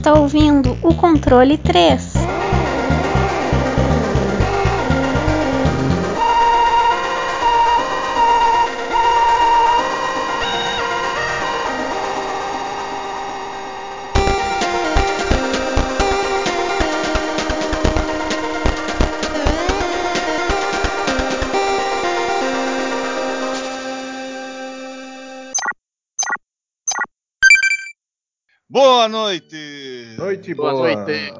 Está 0.00 0.14
ouvindo 0.14 0.78
o 0.82 0.94
controle 0.94 1.58
3. 1.58 2.14
Boa 28.70 29.08
noite! 29.08 29.69
Noite 30.30 30.54
Boa 30.54 30.72
boa. 30.72 30.94
noite. 30.94 31.32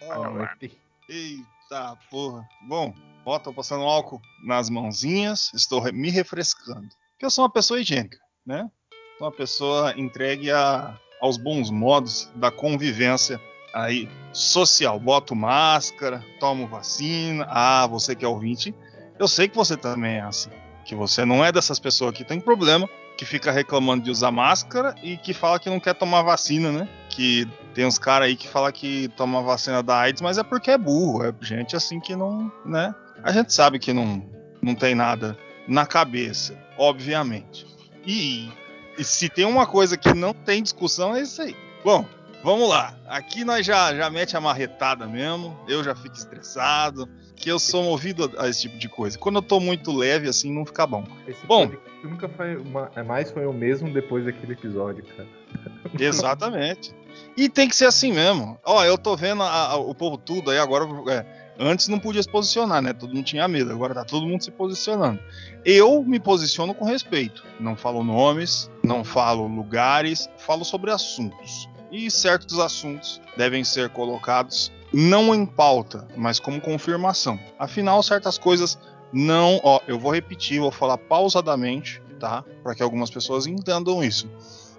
Boa 0.00 0.30
noite. 0.30 0.78
Eita 1.08 1.96
porra. 2.08 2.48
Bom, 2.68 2.94
ó, 3.26 3.36
tô 3.36 3.52
passando 3.52 3.82
álcool 3.82 4.20
nas 4.44 4.70
mãozinhas, 4.70 5.50
estou 5.52 5.82
me 5.92 6.08
refrescando. 6.08 6.86
Porque 7.10 7.26
eu 7.26 7.30
sou 7.30 7.42
uma 7.42 7.50
pessoa 7.50 7.80
higiênica, 7.80 8.16
né? 8.46 8.70
Sou 9.18 9.26
uma 9.26 9.32
pessoa 9.32 9.92
entregue 9.98 10.52
a- 10.52 10.96
aos 11.20 11.36
bons 11.36 11.68
modos 11.68 12.30
da 12.36 12.48
convivência 12.52 13.40
aí 13.74 14.08
social. 14.32 15.00
Boto 15.00 15.34
máscara, 15.34 16.24
tomo 16.38 16.68
vacina. 16.68 17.44
Ah, 17.48 17.88
você 17.88 18.14
que 18.14 18.24
é 18.24 18.28
ouvinte, 18.28 18.72
eu 19.18 19.26
sei 19.26 19.48
que 19.48 19.56
você 19.56 19.76
também 19.76 20.18
é 20.18 20.22
assim. 20.22 20.50
Que 20.84 20.94
você 20.94 21.24
não 21.24 21.44
é 21.44 21.50
dessas 21.50 21.80
pessoas 21.80 22.16
que 22.16 22.22
tem 22.24 22.40
problema, 22.40 22.88
que 23.20 23.26
fica 23.26 23.52
reclamando 23.52 24.04
de 24.04 24.10
usar 24.10 24.30
máscara 24.30 24.94
e 25.02 25.14
que 25.18 25.34
fala 25.34 25.60
que 25.60 25.68
não 25.68 25.78
quer 25.78 25.92
tomar 25.92 26.22
vacina, 26.22 26.72
né? 26.72 26.88
Que 27.10 27.46
tem 27.74 27.84
uns 27.84 27.98
caras 27.98 28.28
aí 28.28 28.34
que 28.34 28.48
fala 28.48 28.72
que 28.72 29.08
toma 29.08 29.42
vacina 29.42 29.82
da 29.82 29.98
AIDS, 29.98 30.22
mas 30.22 30.38
é 30.38 30.42
porque 30.42 30.70
é 30.70 30.78
burro, 30.78 31.22
é 31.22 31.34
gente 31.42 31.76
assim 31.76 32.00
que 32.00 32.16
não, 32.16 32.50
né? 32.64 32.94
A 33.22 33.30
gente 33.30 33.52
sabe 33.52 33.78
que 33.78 33.92
não, 33.92 34.24
não 34.62 34.74
tem 34.74 34.94
nada 34.94 35.36
na 35.68 35.84
cabeça, 35.84 36.58
obviamente. 36.78 37.66
E, 38.06 38.50
e 38.96 39.04
se 39.04 39.28
tem 39.28 39.44
uma 39.44 39.66
coisa 39.66 39.98
que 39.98 40.14
não 40.14 40.32
tem 40.32 40.62
discussão 40.62 41.14
é 41.14 41.20
isso 41.20 41.42
aí. 41.42 41.54
Bom, 41.84 42.06
vamos 42.42 42.68
lá. 42.68 42.94
Aqui 43.06 43.44
nós 43.44 43.64
já 43.66 43.94
já 43.94 44.08
mete 44.10 44.36
a 44.36 44.40
marretada 44.40 45.06
mesmo. 45.06 45.58
Eu 45.68 45.82
já 45.84 45.94
fico 45.94 46.14
estressado, 46.16 47.08
que 47.36 47.50
eu 47.50 47.58
sou 47.58 47.82
movido 47.82 48.30
a 48.38 48.48
esse 48.48 48.62
tipo 48.62 48.78
de 48.78 48.88
coisa. 48.88 49.18
Quando 49.18 49.36
eu 49.36 49.42
tô 49.42 49.60
muito 49.60 49.92
leve 49.92 50.28
assim, 50.28 50.52
não 50.52 50.64
fica 50.66 50.86
bom. 50.86 51.04
Esse 51.26 51.46
Bom. 51.46 51.70
nunca 52.04 52.28
foi 52.28 52.56
uma, 52.56 52.90
é 52.94 53.02
mais 53.02 53.30
foi 53.30 53.46
o 53.46 53.52
mesmo 53.52 53.92
depois 53.92 54.24
daquele 54.24 54.52
episódio, 54.52 55.04
cara. 55.16 55.28
Exatamente. 55.98 56.94
E 57.36 57.48
tem 57.48 57.68
que 57.68 57.76
ser 57.76 57.86
assim 57.86 58.12
mesmo. 58.12 58.58
Ó, 58.64 58.84
eu 58.84 58.96
tô 58.98 59.16
vendo 59.16 59.42
a- 59.42 59.70
a- 59.72 59.76
o 59.76 59.94
povo 59.94 60.16
tudo 60.16 60.50
aí 60.50 60.58
agora. 60.58 60.84
é, 61.10 61.26
antes 61.58 61.88
não 61.88 61.98
podia 61.98 62.22
se 62.22 62.28
posicionar, 62.30 62.80
né? 62.82 62.92
Todo 62.92 63.14
mundo 63.14 63.24
tinha 63.24 63.46
medo. 63.48 63.70
Agora 63.72 63.94
tá 63.94 64.04
todo 64.04 64.26
mundo 64.26 64.42
se 64.42 64.50
posicionando. 64.50 65.18
Eu 65.64 66.02
me 66.04 66.20
posiciono 66.20 66.72
com 66.74 66.84
respeito. 66.84 67.44
Não 67.58 67.76
falo 67.76 68.02
nomes, 68.04 68.70
não 68.82 69.02
falo 69.04 69.46
lugares, 69.46 70.28
falo 70.38 70.64
sobre 70.64 70.90
assuntos. 70.90 71.68
E 71.90 72.10
certos 72.10 72.58
assuntos 72.58 73.20
devem 73.36 73.64
ser 73.64 73.90
colocados 73.90 74.72
não 74.92 75.34
em 75.34 75.46
pauta, 75.46 76.06
mas 76.16 76.38
como 76.38 76.60
confirmação. 76.60 77.38
Afinal, 77.58 78.02
certas 78.02 78.38
coisas 78.38 78.78
não. 79.12 79.60
Ó, 79.62 79.80
eu 79.86 79.98
vou 79.98 80.12
repetir, 80.12 80.60
vou 80.60 80.70
falar 80.70 80.98
pausadamente, 80.98 82.02
tá? 82.18 82.44
Para 82.62 82.74
que 82.74 82.82
algumas 82.82 83.10
pessoas 83.10 83.46
entendam 83.46 84.02
isso 84.02 84.28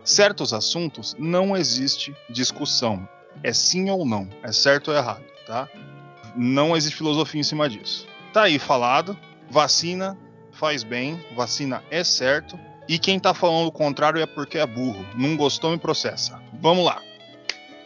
certos 0.03 0.53
assuntos 0.53 1.15
não 1.17 1.55
existe 1.55 2.15
discussão. 2.29 3.07
É 3.43 3.53
sim 3.53 3.89
ou 3.89 4.05
não, 4.05 4.27
é 4.43 4.51
certo 4.51 4.91
ou 4.91 4.97
errado, 4.97 5.23
tá? 5.45 5.69
Não 6.35 6.75
existe 6.75 6.97
filosofia 6.97 7.41
em 7.41 7.43
cima 7.43 7.69
disso. 7.69 8.07
Tá 8.33 8.43
aí 8.43 8.59
falado, 8.59 9.17
vacina 9.49 10.17
faz 10.51 10.83
bem, 10.83 11.23
vacina 11.35 11.83
é 11.89 12.03
certo, 12.03 12.59
e 12.87 12.99
quem 12.99 13.19
tá 13.19 13.33
falando 13.33 13.67
o 13.67 13.71
contrário 13.71 14.21
é 14.21 14.25
porque 14.25 14.57
é 14.57 14.65
burro. 14.65 15.05
Não 15.15 15.35
gostou, 15.37 15.71
me 15.71 15.77
processa. 15.77 16.40
Vamos 16.61 16.85
lá. 16.85 17.01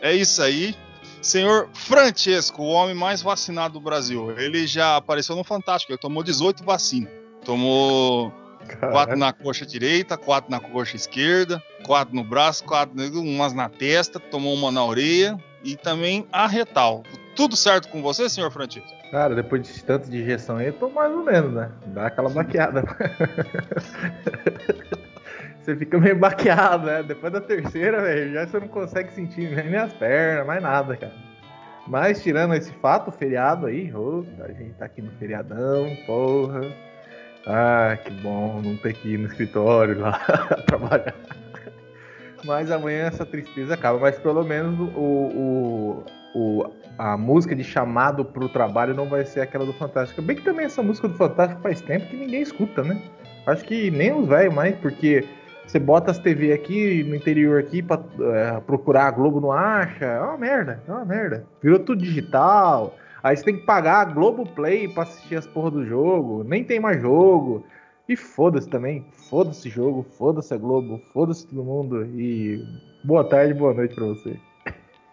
É 0.01 0.13
isso 0.13 0.41
aí. 0.41 0.75
Senhor 1.21 1.69
Francesco, 1.73 2.61
o 2.61 2.67
homem 2.67 2.93
mais 2.93 3.21
vacinado 3.21 3.75
do 3.75 3.79
Brasil. 3.79 4.37
Ele 4.37 4.67
já 4.67 4.97
apareceu 4.97 5.35
no 5.35 5.43
Fantástico, 5.43 5.91
ele 5.91 5.97
tomou 5.97 6.21
18 6.21 6.63
vacinas. 6.63 7.11
Tomou 7.43 8.31
Quatro 8.79 9.15
na 9.15 9.31
coxa 9.31 9.65
direita, 9.65 10.17
quatro 10.17 10.49
na 10.49 10.59
coxa 10.59 10.95
esquerda, 10.95 11.61
quatro 11.85 12.15
no 12.15 12.23
braço, 12.23 12.63
quatro 12.63 12.95
umas 13.19 13.53
na 13.53 13.69
testa, 13.69 14.19
tomou 14.19 14.53
uma 14.53 14.71
na 14.71 14.83
orelha 14.83 15.37
e 15.63 15.75
também 15.75 16.27
a 16.31 16.47
retal. 16.47 17.03
Tudo 17.35 17.55
certo 17.55 17.89
com 17.89 18.01
você, 18.01 18.29
senhor 18.29 18.51
Francisco? 18.51 18.89
Cara, 19.11 19.35
depois 19.35 19.61
de 19.61 19.83
tanto 19.83 20.09
de 20.09 20.21
injeção 20.21 20.57
aí, 20.57 20.67
eu 20.67 20.73
tô 20.73 20.89
mais 20.89 21.11
ou 21.11 21.23
menos, 21.23 21.53
né? 21.53 21.71
Dá 21.87 22.07
aquela 22.07 22.29
baqueada. 22.29 22.83
você 25.65 25.75
fica 25.75 25.99
meio 25.99 26.15
baqueado, 26.15 26.85
né? 26.85 27.01
Depois 27.01 27.33
da 27.33 27.41
terceira, 27.41 28.01
velho, 28.01 28.33
já 28.33 28.47
você 28.47 28.59
não 28.59 28.67
consegue 28.67 29.11
sentir 29.11 29.49
nem 29.51 29.75
as 29.75 29.91
pernas, 29.93 30.45
mais 30.45 30.61
nada, 30.61 30.95
cara. 30.95 31.13
Mas 31.87 32.21
tirando 32.21 32.53
esse 32.53 32.71
fato, 32.73 33.11
feriado 33.11 33.65
aí, 33.65 33.93
ô, 33.93 34.23
a 34.39 34.51
gente 34.51 34.73
tá 34.75 34.85
aqui 34.85 35.01
no 35.01 35.11
feriadão, 35.13 35.87
porra. 36.05 36.61
Ah, 37.47 37.97
que 38.03 38.11
bom 38.21 38.61
não 38.61 38.77
ter 38.77 38.93
que 38.93 39.13
ir 39.13 39.17
no 39.19 39.27
escritório 39.27 39.99
lá 39.99 40.19
trabalhar. 40.65 41.13
Mas 42.43 42.71
amanhã 42.71 43.05
essa 43.07 43.25
tristeza 43.25 43.73
acaba. 43.73 43.99
Mas 43.99 44.17
pelo 44.17 44.43
menos 44.43 44.79
o, 44.79 44.93
o, 44.95 46.05
o, 46.35 46.73
a 46.97 47.15
música 47.17 47.55
de 47.55 47.63
chamado 47.63 48.25
pro 48.25 48.49
trabalho 48.49 48.95
não 48.95 49.07
vai 49.07 49.25
ser 49.25 49.41
aquela 49.41 49.65
do 49.65 49.73
Fantástico. 49.73 50.23
Bem 50.23 50.35
que 50.35 50.43
também 50.43 50.65
essa 50.65 50.81
música 50.81 51.07
do 51.07 51.15
Fantástico 51.15 51.61
faz 51.61 51.81
tempo 51.81 52.07
que 52.07 52.17
ninguém 52.17 52.41
escuta, 52.41 52.83
né? 52.83 52.99
Acho 53.45 53.63
que 53.63 53.91
nem 53.91 54.11
os 54.11 54.27
velhos 54.27 54.53
mais, 54.53 54.75
porque 54.77 55.23
você 55.67 55.79
bota 55.79 56.11
as 56.11 56.19
TV 56.19 56.53
aqui 56.53 57.03
no 57.03 57.15
interior 57.15 57.59
aqui 57.59 57.81
pra 57.81 58.01
é, 58.19 58.59
procurar 58.61 59.07
a 59.07 59.11
Globo 59.11 59.41
não 59.41 59.51
acha. 59.51 60.05
É 60.05 60.21
uma 60.21 60.37
merda, 60.37 60.83
é 60.87 60.91
uma 60.91 61.05
merda. 61.05 61.47
Virou 61.61 61.79
tudo 61.79 62.03
digital. 62.03 62.95
Aí 63.23 63.35
você 63.35 63.43
tem 63.43 63.57
que 63.57 63.65
pagar 63.65 64.01
a 64.01 64.05
Globoplay 64.05 64.87
pra 64.87 65.03
assistir 65.03 65.35
as 65.35 65.47
porra 65.47 65.71
do 65.71 65.85
jogo. 65.85 66.43
Nem 66.43 66.63
tem 66.63 66.79
mais 66.79 67.01
jogo. 67.01 67.65
E 68.07 68.15
foda-se 68.15 68.69
também. 68.69 69.03
Foda-se 69.29 69.67
jogo, 69.67 70.05
foda-se 70.17 70.53
a 70.53 70.57
Globo, 70.57 71.01
foda-se 71.11 71.47
todo 71.47 71.63
mundo. 71.63 72.05
E 72.15 72.63
boa 73.03 73.23
tarde, 73.27 73.53
boa 73.55 73.73
noite 73.73 73.95
pra 73.95 74.05
você. 74.05 74.39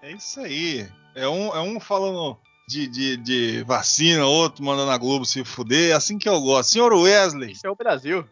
É 0.03 0.13
isso 0.13 0.41
aí. 0.41 0.87
É 1.15 1.27
um, 1.27 1.57
é 1.57 1.61
um 1.63 1.81
falando 1.81 2.37
de, 2.69 2.87
de, 2.87 3.17
de 3.17 3.65
vacina, 3.65 4.27
outro 4.27 4.63
mandando 4.63 4.91
a 4.91 4.99
Globo 4.99 5.25
se 5.25 5.43
fuder. 5.43 5.93
É 5.93 5.95
assim 5.95 6.19
que 6.19 6.29
eu 6.29 6.39
gosto. 6.41 6.71
Senhor 6.73 6.93
Wesley. 6.93 7.53
Esse 7.53 7.67
é 7.67 7.71
o 7.71 7.75
Brasil. 7.75 8.27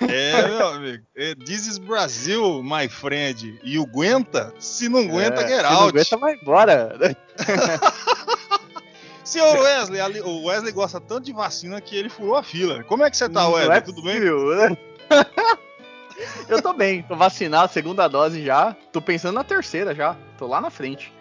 É, 0.00 0.46
meu 0.48 0.66
amigo. 0.68 1.04
É, 1.16 1.34
This 1.34 1.66
is 1.66 1.78
Brasil, 1.78 2.62
my 2.62 2.88
friend. 2.88 3.58
E 3.62 3.78
o 3.78 3.82
aguenta? 3.82 4.54
Se 4.58 4.88
não 4.88 5.00
aguenta, 5.00 5.42
É, 5.42 5.48
get 5.48 5.56
se 5.58 5.62
não 5.64 5.70
out. 5.72 5.88
aguenta, 5.88 6.16
vai 6.16 6.34
embora. 6.34 6.96
Senhor 9.24 9.58
Wesley, 9.58 10.00
ali- 10.00 10.20
o 10.22 10.44
Wesley 10.44 10.72
gosta 10.72 11.00
tanto 11.00 11.24
de 11.24 11.32
vacina 11.32 11.80
que 11.80 11.94
ele 11.96 12.08
furou 12.08 12.36
a 12.36 12.42
fila. 12.42 12.82
Como 12.84 13.04
é 13.04 13.10
que 13.10 13.16
você 13.16 13.28
tá, 13.28 13.42
Não 13.42 13.52
Wesley? 13.52 13.76
é 13.76 13.80
Tudo 13.80 14.02
bem? 14.02 14.20
né? 14.20 14.76
Eu 16.48 16.60
tô 16.62 16.72
bem, 16.72 17.02
tô 17.02 17.14
vacinado, 17.14 17.72
segunda 17.72 18.08
dose 18.08 18.42
já. 18.44 18.74
Tô 18.92 19.00
pensando 19.00 19.34
na 19.34 19.44
terceira 19.44 19.94
já. 19.94 20.16
Tô 20.38 20.46
lá 20.46 20.60
na 20.60 20.70
frente. 20.70 21.12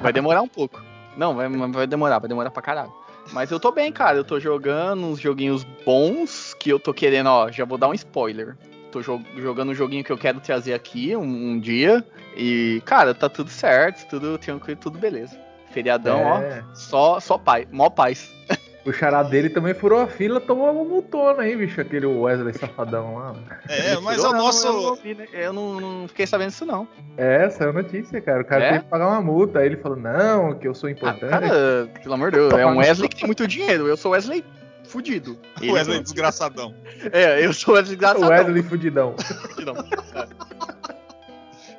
Vai 0.00 0.12
demorar 0.12 0.42
um 0.42 0.48
pouco. 0.48 0.80
Não, 1.16 1.34
vai, 1.34 1.48
vai 1.48 1.86
demorar, 1.86 2.18
vai 2.20 2.28
demorar 2.28 2.50
pra 2.50 2.62
caralho. 2.62 2.92
Mas 3.32 3.50
eu 3.50 3.60
tô 3.60 3.70
bem, 3.70 3.92
cara. 3.92 4.16
Eu 4.18 4.24
tô 4.24 4.40
jogando 4.40 5.04
uns 5.06 5.20
joguinhos 5.20 5.64
bons 5.84 6.54
que 6.54 6.70
eu 6.70 6.78
tô 6.80 6.92
querendo, 6.94 7.28
ó. 7.28 7.50
Já 7.50 7.64
vou 7.64 7.76
dar 7.78 7.88
um 7.88 7.94
spoiler. 7.94 8.56
Tô 8.90 9.02
jo- 9.02 9.22
jogando 9.36 9.70
um 9.70 9.74
joguinho 9.74 10.02
que 10.02 10.10
eu 10.10 10.16
quero 10.18 10.40
trazer 10.40 10.72
aqui 10.74 11.14
um, 11.14 11.22
um 11.22 11.60
dia. 11.60 12.04
E, 12.36 12.80
cara, 12.86 13.14
tá 13.14 13.28
tudo 13.28 13.50
certo, 13.50 14.08
tudo 14.08 14.38
tranquilo, 14.38 14.78
tudo 14.80 14.98
beleza. 14.98 15.38
Feriadão, 15.72 16.18
É. 16.20 16.64
ó. 16.70 16.74
Só, 16.74 17.20
só 17.20 17.36
paz, 17.36 17.66
mó 17.70 17.90
paz. 17.90 18.32
O 18.88 18.92
xará 18.92 19.22
dele 19.22 19.50
também 19.50 19.74
furou 19.74 20.00
a 20.00 20.06
fila, 20.06 20.40
tomou 20.40 20.72
uma 20.72 20.82
multona 20.84 21.42
aí, 21.42 21.54
bicho, 21.56 21.80
aquele 21.80 22.06
Wesley 22.06 22.54
safadão 22.54 23.16
lá. 23.16 23.34
É, 23.68 23.96
mas 24.00 24.22
é 24.24 24.28
o 24.28 24.32
nosso. 24.32 24.66
Eu, 24.66 24.72
não, 24.72 24.82
ouvi, 24.84 25.14
né? 25.14 25.26
Eu 25.32 25.52
não- 25.52 25.80
não 25.80 26.08
fiquei 26.08 26.26
sabendo 26.26 26.48
disso, 26.50 26.64
não. 26.64 26.88
É, 27.16 27.50
saiu 27.50 27.72
notícia, 27.72 28.20
cara. 28.20 28.40
O 28.40 28.44
cara 28.44 28.64
É? 28.64 28.68
teve 28.72 28.84
que 28.84 28.90
pagar 28.90 29.08
uma 29.08 29.20
multa. 29.20 29.58
Aí 29.58 29.66
ele 29.66 29.76
falou, 29.76 29.98
não, 29.98 30.54
que 30.58 30.66
eu 30.66 30.74
sou 30.74 30.88
Ah, 30.88 30.92
importante. 30.92 31.28
cara, 31.30 31.90
pelo 32.02 32.14
amor 32.14 32.30
de 32.30 32.38
Deus, 32.38 32.52
é 32.54 32.64
um 32.66 32.78
Wesley 32.78 33.08
que 33.08 33.16
tem 33.16 33.26
muito 33.26 33.46
dinheiro. 33.46 33.86
Eu 33.86 33.96
sou 33.96 34.12
Wesley 34.12 34.42
fudido. 34.84 35.38
Ele 35.60 35.72
Wesley 35.72 35.96
não. 35.96 36.02
desgraçadão. 36.02 36.74
É, 37.12 37.44
eu 37.44 37.52
sou 37.52 37.74
Wesley 37.74 37.94
o 37.94 37.98
desgraçadão. 37.98 38.28
Wesley 38.30 38.62
fudidão. 38.62 39.14
Fudidão. 39.52 39.74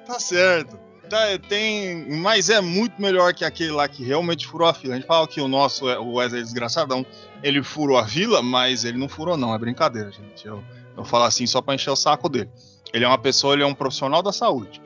Tá 0.06 0.20
certo. 0.20 0.78
Tá, 1.10 1.18
tem, 1.48 2.06
mas 2.20 2.50
é 2.50 2.62
muito 2.62 3.02
melhor 3.02 3.34
que 3.34 3.44
aquele 3.44 3.72
lá 3.72 3.88
que 3.88 4.04
realmente 4.04 4.46
furou 4.48 4.68
a 4.68 4.74
fila. 4.74 4.94
A 4.94 4.98
gente 4.98 5.08
fala 5.08 5.28
que 5.28 5.42
o 5.42 5.48
nosso, 5.48 5.90
é- 5.90 5.98
o 6.00 6.14
Wesley 6.14 6.42
desgraçadão, 6.44 7.06
ele 7.42 7.64
furou 7.64 7.98
a 7.98 8.06
fila, 8.08 8.42
mas 8.44 8.84
ele 8.86 8.98
não 8.98 9.10
furou 9.10 9.36
não, 9.36 9.54
é 9.54 9.58
brincadeira, 9.58 10.12
gente. 10.12 10.46
Eu, 10.46 10.64
eu 10.96 11.04
falo 11.04 11.24
assim 11.24 11.48
só 11.48 11.62
pra 11.62 11.74
encher 11.76 11.90
o 11.90 11.96
saco 11.96 12.30
dele. 12.30 12.50
Ele 12.94 13.06
é 13.06 13.08
uma 13.08 13.18
pessoa, 13.18 13.54
ele 13.54 13.64
é 13.64 13.66
um 13.66 13.74
profissional 13.74 14.22
da 14.22 14.32
saúde. 14.32 14.82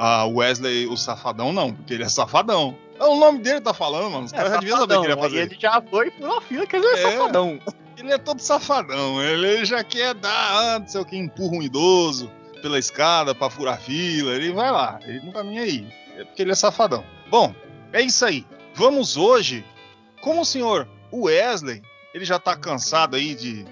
a 0.00 0.26
Wesley, 0.26 0.86
o 0.86 0.96
safadão, 0.96 1.52
não, 1.52 1.72
porque 1.74 1.94
ele 1.94 2.04
é 2.04 2.08
safadão. 2.08 2.76
É 3.00 3.04
o 3.04 3.16
nome 3.16 3.40
dele 3.40 3.60
tá 3.60 3.74
falando, 3.74 4.08
mano. 4.10 4.26
Os 4.26 4.32
É, 4.32 4.36
caras 4.36 4.52
já 4.52 4.58
deviam 4.60 4.78
saber 4.78 4.94
que 4.94 5.00
ele 5.00 5.08
ia 5.08 5.14
safadão, 5.16 5.30
fazer. 5.30 5.42
Ele 5.50 5.56
já 5.60 5.82
foi 5.82 6.10
por 6.12 6.28
uma 6.28 6.40
fila 6.40 6.66
que 6.66 6.76
ele 6.76 6.86
é, 6.86 6.92
É. 6.92 6.96
safadão. 7.12 7.58
Ele 7.96 8.12
é 8.12 8.18
todo 8.18 8.38
safadão. 8.40 9.20
Ele 9.20 9.64
já 9.64 9.82
quer 9.82 10.14
dar, 10.14 10.30
ah, 10.30 10.78
não 10.78 10.86
sei 10.86 11.00
o 11.00 11.04
que, 11.04 11.16
empurra 11.16 11.56
um 11.56 11.62
idoso 11.64 12.30
pela 12.58 12.78
escada 12.78 13.34
pra 13.34 13.50
furar 13.50 13.80
fila. 13.80 14.32
Ele 14.32 14.52
vai 14.52 14.70
lá, 14.70 14.98
ele 15.04 15.20
não 15.20 15.32
tá 15.32 15.42
nem 15.42 15.58
aí. 15.58 15.86
É 16.16 16.24
porque 16.24 16.42
ele 16.42 16.52
é 16.52 16.54
safadão. 16.54 17.04
Bom, 17.30 17.54
é 17.92 18.02
isso 18.02 18.24
aí. 18.24 18.44
Vamos 18.74 19.16
hoje, 19.16 19.64
como 20.20 20.42
o 20.42 20.44
senhor 20.44 20.88
Wesley, 21.12 21.82
ele 22.12 22.24
já 22.24 22.38
tá 22.38 22.56
cansado 22.56 23.16
aí 23.16 23.34
de, 23.34 23.64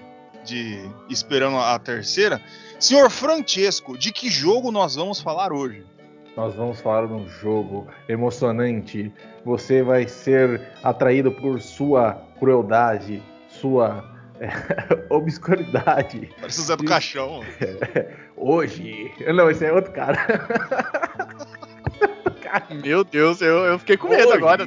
de 0.43 0.89
esperando 1.09 1.57
a 1.57 1.77
terceira. 1.79 2.41
Senhor 2.79 3.09
Francesco, 3.09 3.97
de 3.97 4.11
que 4.11 4.29
jogo 4.29 4.71
nós 4.71 4.95
vamos 4.95 5.19
falar 5.19 5.51
hoje? 5.51 5.85
Nós 6.35 6.53
vamos 6.53 6.79
falar 6.79 7.07
de 7.07 7.13
um 7.13 7.27
jogo 7.27 7.87
emocionante. 8.07 9.11
Você 9.43 9.81
vai 9.81 10.07
ser 10.07 10.61
atraído 10.83 11.31
por 11.31 11.59
sua 11.59 12.13
crueldade, 12.37 13.23
sua 13.49 14.05
é, 14.39 14.49
obscuridade. 15.09 16.29
Parece 16.39 16.59
o 16.59 16.63
Zé 16.63 16.75
do. 16.75 16.85
Caixão. 16.85 17.41
Hoje. 18.37 19.11
Não, 19.33 19.49
esse 19.49 19.65
é 19.65 19.73
outro 19.73 19.91
cara. 19.93 20.17
Meu 22.83 23.03
Deus, 23.03 23.41
eu, 23.41 23.65
eu 23.65 23.79
fiquei 23.79 23.97
com 23.97 24.07
medo 24.07 24.27
Hoje. 24.29 24.37
agora. 24.37 24.65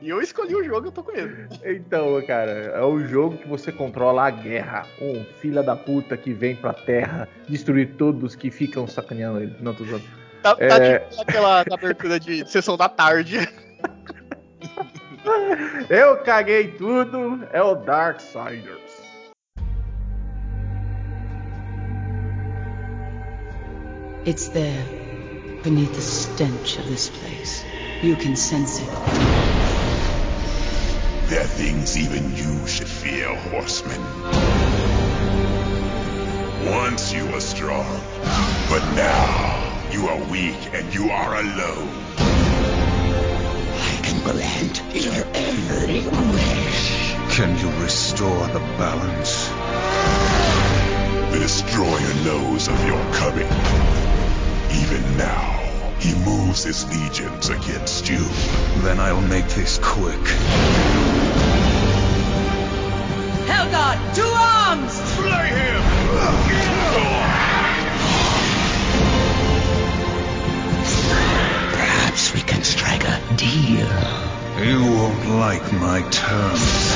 E 0.00 0.08
eu 0.10 0.20
escolhi 0.20 0.54
o 0.54 0.62
jogo, 0.62 0.88
eu 0.88 0.92
tô 0.92 1.02
com 1.02 1.12
medo. 1.12 1.48
Então, 1.64 2.20
cara, 2.26 2.50
é 2.50 2.82
o 2.82 3.00
jogo 3.06 3.38
que 3.38 3.48
você 3.48 3.72
controla 3.72 4.26
a 4.26 4.30
guerra. 4.30 4.86
Um 5.00 5.24
filho 5.40 5.62
da 5.62 5.74
puta 5.74 6.16
que 6.16 6.32
vem 6.32 6.54
pra 6.54 6.74
terra 6.74 7.26
destruir 7.48 7.94
todos 7.96 8.36
que 8.36 8.50
ficam 8.50 8.86
sacaneando 8.86 9.40
ele. 9.40 9.56
Não, 9.60 9.74
tô 9.74 9.84
zoando. 9.84 10.04
Tá, 10.42 10.54
tá 10.56 10.62
É. 10.62 10.98
tipo 10.98 11.22
aquela 11.22 11.64
abertura 11.70 12.20
de, 12.20 12.44
de 12.44 12.50
sessão 12.50 12.76
da 12.76 12.88
tarde. 12.88 13.48
Eu 15.88 16.18
caguei 16.18 16.68
tudo, 16.72 17.42
é 17.50 17.62
o 17.62 17.74
Darksiders. 17.74 18.83
It's 24.26 24.48
there, 24.48 24.86
beneath 25.62 25.94
the 25.94 26.00
stench 26.00 26.78
of 26.78 26.86
this 26.86 27.10
place. 27.10 27.62
You 28.00 28.16
can 28.16 28.36
sense 28.36 28.80
it. 28.80 28.88
There 31.28 31.42
are 31.42 31.46
things 31.46 31.98
even 31.98 32.34
you 32.34 32.66
should 32.66 32.88
fear, 32.88 33.28
horsemen. 33.36 34.00
Once 36.72 37.12
you 37.12 37.26
were 37.26 37.40
strong, 37.40 38.00
but 38.70 38.82
now 38.94 39.90
you 39.92 40.08
are 40.08 40.30
weak 40.30 40.72
and 40.72 40.94
you 40.94 41.10
are 41.10 41.40
alone. 41.40 41.90
I 43.76 44.00
can 44.02 44.22
grant 44.24 44.82
your 44.94 45.26
every 45.34 46.00
wish. 46.32 47.12
Can 47.36 47.58
you 47.58 47.68
restore 47.82 48.46
the 48.46 48.60
balance? 48.78 49.48
The 51.30 51.40
destroyer 51.40 52.14
knows 52.24 52.68
of 52.68 52.86
your 52.86 53.04
coming. 53.12 54.03
Even 54.82 55.16
now, 55.16 55.94
he 56.00 56.14
moves 56.24 56.64
his 56.64 56.84
legions 56.90 57.48
against 57.48 58.08
you. 58.08 58.24
Then 58.82 58.98
I'll 59.00 59.20
make 59.20 59.48
this 59.48 59.78
quick. 59.82 60.26
Helgard, 63.46 63.98
to 64.16 64.22
arms! 64.22 64.92
Slay 64.92 65.48
him! 65.48 65.82
Perhaps 71.72 72.34
we 72.34 72.40
can 72.40 72.62
strike 72.62 73.04
a 73.04 73.20
deal. 73.36 73.88
You 74.64 74.80
won't 74.96 75.26
like 75.30 75.72
my 75.72 76.02
terms. 76.10 76.94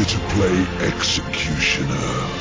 Here 0.00 0.06
to 0.06 0.18
play 0.32 0.56
executioner? 0.88 2.40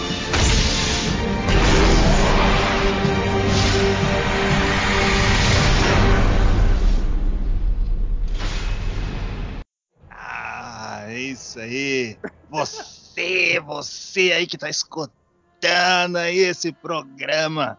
Ah, 10.09 11.03
é 11.07 11.19
isso 11.19 11.59
aí. 11.59 12.17
Você, 12.50 13.59
você 13.59 14.31
aí 14.33 14.47
que 14.47 14.57
tá 14.57 14.69
escutando 14.69 16.17
aí 16.17 16.38
esse 16.39 16.71
programa. 16.71 17.77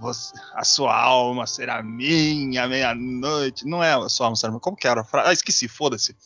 Você- 0.00 0.32
a 0.54 0.64
sua 0.64 0.96
alma 0.96 1.46
será 1.46 1.82
minha 1.82 2.66
meia-noite. 2.66 3.66
Não 3.66 3.82
é 3.84 3.92
a 3.92 4.08
sua 4.08 4.26
alma 4.26 4.36
será 4.36 4.50
minha. 4.50 4.60
Como 4.60 4.76
que 4.76 4.86
era 4.88 5.02
a 5.02 5.04
frase? 5.04 5.28
Ah, 5.28 5.32
esqueci, 5.32 5.68
foda-se. 5.68 6.16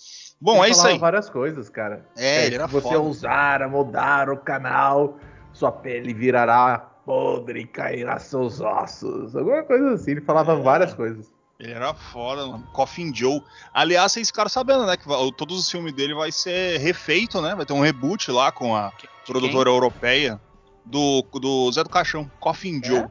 Bom, 0.40 0.56
Ele 0.58 0.66
é 0.66 0.70
isso 0.70 0.80
falava 0.80 0.94
aí. 0.94 1.00
várias 1.00 1.30
coisas, 1.30 1.68
cara. 1.68 2.06
É, 2.16 2.46
ele 2.46 2.54
era 2.56 2.66
se 2.66 2.72
você 2.74 2.88
foda. 2.88 3.00
ousar 3.00 3.62
a 3.62 3.68
mudar 3.68 4.28
o 4.30 4.36
canal, 4.36 5.16
sua 5.52 5.72
pele 5.72 6.12
virará 6.12 6.78
podre 7.06 7.60
e 7.60 7.66
cairá 7.66 8.18
seus 8.18 8.60
ossos. 8.60 9.34
Alguma 9.34 9.62
coisa 9.62 9.92
assim. 9.94 10.10
Ele 10.12 10.20
falava 10.20 10.52
É. 10.52 10.60
várias 10.60 10.92
coisas. 10.92 11.32
Ele 11.58 11.72
era 11.72 11.94
foda, 11.94 12.46
mano. 12.46 12.66
Coffin 12.74 13.14
Joe. 13.14 13.42
Aliás, 13.72 14.12
vocês 14.12 14.28
ficaram 14.28 14.50
sabendo, 14.50 14.84
né? 14.84 14.94
Que 14.96 15.04
todos 15.38 15.58
os 15.58 15.70
filmes 15.70 15.94
dele 15.94 16.14
vai 16.14 16.30
ser 16.30 16.78
refeito, 16.80 17.40
né? 17.40 17.54
Vai 17.54 17.64
ter 17.64 17.72
um 17.72 17.80
reboot 17.80 18.30
lá 18.30 18.52
com 18.52 18.76
a 18.76 18.92
produtora 19.26 19.70
europeia 19.70 20.38
do, 20.84 21.22
do 21.40 21.72
Zé 21.72 21.82
do 21.82 21.88
Caixão, 21.88 22.30
Coffin 22.38 22.80
Joe. 22.84 23.06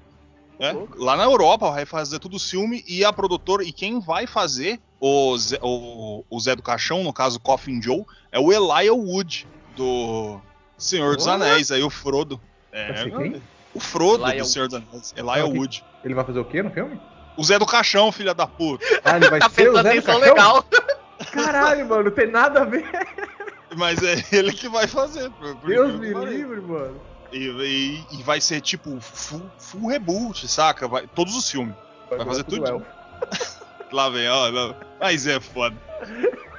É, 0.59 0.73
lá 0.95 1.17
na 1.17 1.23
Europa 1.23 1.71
vai 1.71 1.85
fazer 1.85 2.19
tudo 2.19 2.37
o 2.37 2.39
filme 2.39 2.83
e 2.87 3.03
a 3.03 3.11
produtora 3.11 3.63
e 3.63 3.71
quem 3.73 3.99
vai 3.99 4.27
fazer 4.27 4.79
o 4.99 5.37
Zé, 5.37 5.59
o, 5.61 6.23
o 6.29 6.39
Zé 6.39 6.55
do 6.55 6.61
Caixão, 6.63 7.03
no 7.03 7.13
caso 7.13 7.39
Coffin 7.39 7.81
Joe, 7.81 8.03
é 8.31 8.39
o 8.39 8.51
Elijah 8.51 8.93
Wood 8.93 9.47
do 9.75 10.39
Senhor 10.77 11.15
dos. 11.15 11.27
Anéis, 11.27 11.71
aí 11.71 11.83
o 11.83 11.89
Frodo. 11.89 12.39
É, 12.71 12.91
Vai 13.09 13.11
quem? 13.31 13.41
o 13.73 13.79
Frodo 13.79 14.23
Elijah 14.23 14.43
do 14.43 14.47
Senhor 14.47 14.67
dos 14.67 14.75
Anéis, 14.77 15.13
Elijah 15.17 15.43
Ah. 15.43 15.45
Wood. 15.45 15.85
Ele 16.03 16.13
vai 16.13 16.23
fazer 16.25 16.39
o 16.39 16.45
quê 16.45 16.61
no 16.63 16.71
filme? 16.71 16.99
O 17.37 17.43
Zé 17.43 17.59
do 17.59 17.65
Caixão, 17.65 18.11
filha 18.11 18.33
da 18.33 18.47
puta. 18.47 18.85
Ah, 19.03 19.17
ele 19.17 19.29
vai 19.29 19.39
Tá 19.41 19.49
ser 19.49 19.69
o 19.69 19.75
Zé 19.75 19.81
do 19.83 19.87
atenção 19.89 20.19
Caixão? 20.19 20.35
legal. 20.35 20.65
Caralho, 21.31 21.85
mano, 21.87 22.03
não 22.05 22.11
tem 22.11 22.27
nada 22.31 22.61
a 22.61 22.65
ver. 22.65 22.85
Mas 23.77 24.01
é 24.03 24.23
ele 24.31 24.53
que 24.53 24.69
vai 24.69 24.87
fazer. 24.87 25.29
por- 25.31 25.55
por 25.57 25.69
Deus 25.69 25.95
me 25.99 26.13
livre, 26.13 26.61
mano. 26.61 26.99
E, 27.31 27.37
e- 27.37 28.05
e 28.19 28.23
vai 28.23 28.39
ser 28.39 28.61
tipo 28.61 28.97
full, 29.01 29.41
full 29.57 29.87
reboot, 29.89 30.47
saca? 30.47 30.87
Vai, 30.87 31.07
todos 31.07 31.35
os 31.35 31.49
filmes. 31.49 31.75
Vai 32.09 32.23
fazer 32.25 32.43
tudo 32.43 32.63
tudo. 32.63 32.85
Lá 33.91 34.09
vem, 34.09 34.27
ó. 34.29 34.51
Não. 34.51 34.75
Mas 34.99 35.25
é 35.27 35.39
foda. 35.39 35.75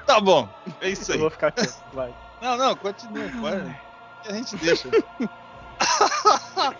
Tá 0.06 0.20
bom, 0.20 0.48
é 0.80 0.90
isso 0.90 1.10
Eu 1.10 1.14
aí. 1.14 1.20
vou 1.20 1.30
ficar 1.30 1.48
aqui, 1.48 1.68
vai. 1.92 2.14
Não, 2.40 2.56
não, 2.56 2.76
continua, 2.76 3.26
vai. 3.42 3.80
A 4.28 4.32
gente 4.32 4.56
deixa. 4.56 4.88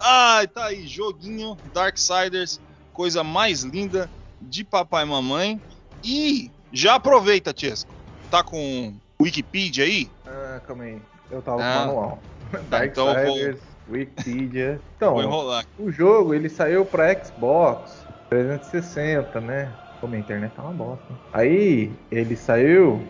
Ai, 0.00 0.46
tá 0.46 0.66
aí, 0.66 0.86
joguinho 0.86 1.56
Darksiders, 1.74 2.60
coisa 2.92 3.24
mais 3.24 3.62
linda 3.62 4.08
de 4.40 4.62
papai 4.64 5.04
e 5.04 5.06
mamãe. 5.08 5.60
E 6.04 6.50
já 6.72 6.94
aproveita, 6.94 7.52
Tiesco. 7.52 7.90
Tá 8.30 8.42
com 8.44 8.94
Wikipedia 9.20 9.84
aí? 9.84 10.08
Ah, 10.26 10.60
calma 10.66 10.84
aí. 10.84 11.02
Eu 11.30 11.42
tava 11.42 11.62
Ah. 11.62 11.76
com 11.78 11.82
o 11.82 11.86
manual. 11.86 12.18
Tá, 12.70 12.86
então 12.86 13.08
eu 13.08 13.14
vou- 13.14 13.24
Darksiders, 13.24 13.60
Wikipedia. 13.90 14.80
Então, 14.96 15.14
Vou 15.14 15.22
enrolar. 15.22 15.64
o 15.78 15.90
jogo 15.90 16.32
ele 16.34 16.48
saiu 16.48 16.86
pra 16.86 17.12
Xbox 17.24 18.06
360, 18.30 19.40
né? 19.40 19.72
Como 20.00 20.14
a 20.14 20.18
internet 20.18 20.52
tá 20.54 20.62
uma 20.62 20.72
bosta. 20.72 21.04
Aí 21.32 21.90
ele 22.10 22.36
saiu. 22.36 23.02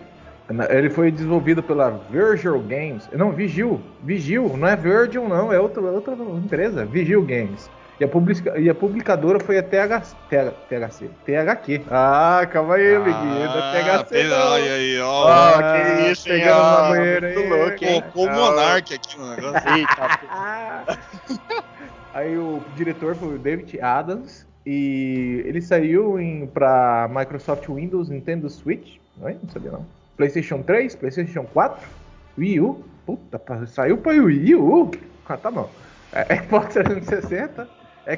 Ele 0.70 0.88
foi 0.88 1.10
desenvolvido 1.10 1.62
pela 1.62 1.90
Virgil 2.10 2.58
Games. 2.60 3.06
Não, 3.12 3.30
Vigil. 3.32 3.78
Vigil, 4.02 4.56
não 4.56 4.66
é 4.66 4.74
Virgil, 4.74 5.28
não, 5.28 5.52
é 5.52 5.60
outra, 5.60 5.82
outra 5.82 6.14
empresa. 6.14 6.86
Vigil 6.86 7.22
Games. 7.22 7.70
E 8.00 8.04
a, 8.04 8.08
publica- 8.08 8.58
e 8.58 8.70
a 8.70 8.74
publicadora 8.74 9.40
foi 9.40 9.58
a 9.58 9.62
TH, 9.62 10.00
TH, 10.30 10.52
THC. 10.68 11.10
THQ. 11.26 11.80
Ah, 11.90 12.46
calma 12.50 12.76
aí, 12.76 12.94
amiguinho. 12.94 13.44
Não 13.44 13.58
é 13.58 13.82
THC. 13.82 14.08
pera- 14.14 14.28
não. 14.38 14.52
Olha 14.52 14.72
aí, 14.72 15.00
ó. 15.00 15.28
Ah, 15.28 15.62
que 15.98 16.10
isso, 16.12 16.28
hein, 16.30 16.38
pegando 16.38 16.60
ó, 16.60 16.82
na 16.82 16.88
banheira 16.90 17.26
aí. 17.26 17.34
muito 17.34 17.48
louco, 17.50 17.84
hein? 17.84 18.04
Colocou 18.14 18.26
o 18.26 18.30
Monark 18.34 18.94
aqui 18.94 19.18
no 19.18 19.30
negócio. 19.34 19.68
Eita, 19.76 20.18
Ah. 20.30 20.96
Aí 22.14 22.36
o 22.38 22.62
diretor 22.74 23.14
foi 23.16 23.34
o 23.34 23.38
David 23.38 23.80
Adams 23.80 24.46
e 24.70 25.44
ele 25.46 25.62
saiu 25.62 26.18
para 26.52 27.08
Microsoft 27.10 27.66
Windows, 27.70 28.10
Nintendo 28.10 28.50
Switch, 28.50 28.98
não, 29.16 29.26
é? 29.26 29.34
não 29.42 29.48
sabia 29.48 29.70
não. 29.70 29.86
PlayStation 30.14 30.60
3, 30.60 30.94
PlayStation 30.94 31.44
4, 31.44 31.88
Wii 32.36 32.60
U, 32.60 32.84
puta, 33.06 33.40
saiu 33.66 33.96
para 33.96 34.22
Wii 34.22 34.54
U. 34.56 34.90
Ah, 35.26 35.38
tá 35.38 35.50
bom. 35.50 35.70
É, 36.12 36.36
Xbox 36.44 36.74
360, 36.74 37.66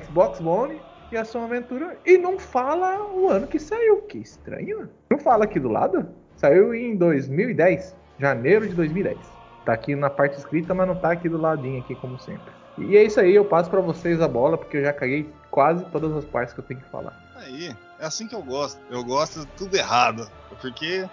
Xbox 0.03 0.41
One 0.41 0.81
e 1.13 1.17
a 1.17 1.25
sua 1.25 1.45
aventura 1.45 1.97
e 2.05 2.19
não 2.19 2.37
fala 2.37 3.01
o 3.13 3.29
ano 3.29 3.47
que 3.47 3.61
saiu, 3.61 3.99
que 4.03 4.19
estranho. 4.19 4.91
Não 5.09 5.21
fala 5.21 5.45
aqui 5.45 5.61
do 5.61 5.69
lado. 5.69 6.05
Saiu 6.35 6.75
em 6.75 6.97
2010, 6.97 7.95
janeiro 8.19 8.69
de 8.69 8.75
2010. 8.75 9.17
Tá 9.65 9.73
aqui 9.73 9.95
na 9.95 10.11
parte 10.11 10.37
escrita, 10.37 10.75
mas 10.75 10.89
não 10.89 10.97
tá 10.97 11.13
aqui 11.13 11.29
do 11.29 11.41
ladinho 11.41 11.79
aqui 11.79 11.95
como 11.95 12.19
sempre. 12.19 12.60
E 12.81 12.97
é 12.97 13.05
isso 13.05 13.21
aí, 13.21 13.35
eu 13.35 13.45
passo 13.45 13.71
para 13.71 13.81
vocês 13.81 14.21
a 14.21 14.29
bola 14.29 14.57
porque 14.57 14.79
eu 14.79 14.83
já 14.83 14.93
caguei 14.93 15.33
quase 15.51 15.85
todas 15.87 16.13
as 16.17 16.25
partes 16.25 16.55
que 16.55 16.61
eu 16.61 16.65
tenho 16.65 16.81
que 16.81 16.89
falar. 16.89 17.19
Aí, 17.37 17.75
é 17.99 18.07
assim 18.07 18.27
que 18.27 18.35
eu 18.35 18.43
gosto. 18.43 18.81
Eu 18.91 19.05
gosto 19.05 19.41
de 19.41 19.47
tudo 19.47 19.75
errado. 19.77 20.31
Porque 20.61 21.09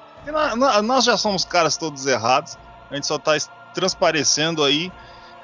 nós 0.83 1.05
já 1.05 1.17
somos 1.17 1.45
caras 1.45 1.77
todos 1.77 2.05
errados. 2.05 2.57
A 2.89 2.95
gente 2.95 3.07
só 3.07 3.17
tá 3.17 3.33
transparecendo 3.74 4.63
aí 4.63 4.91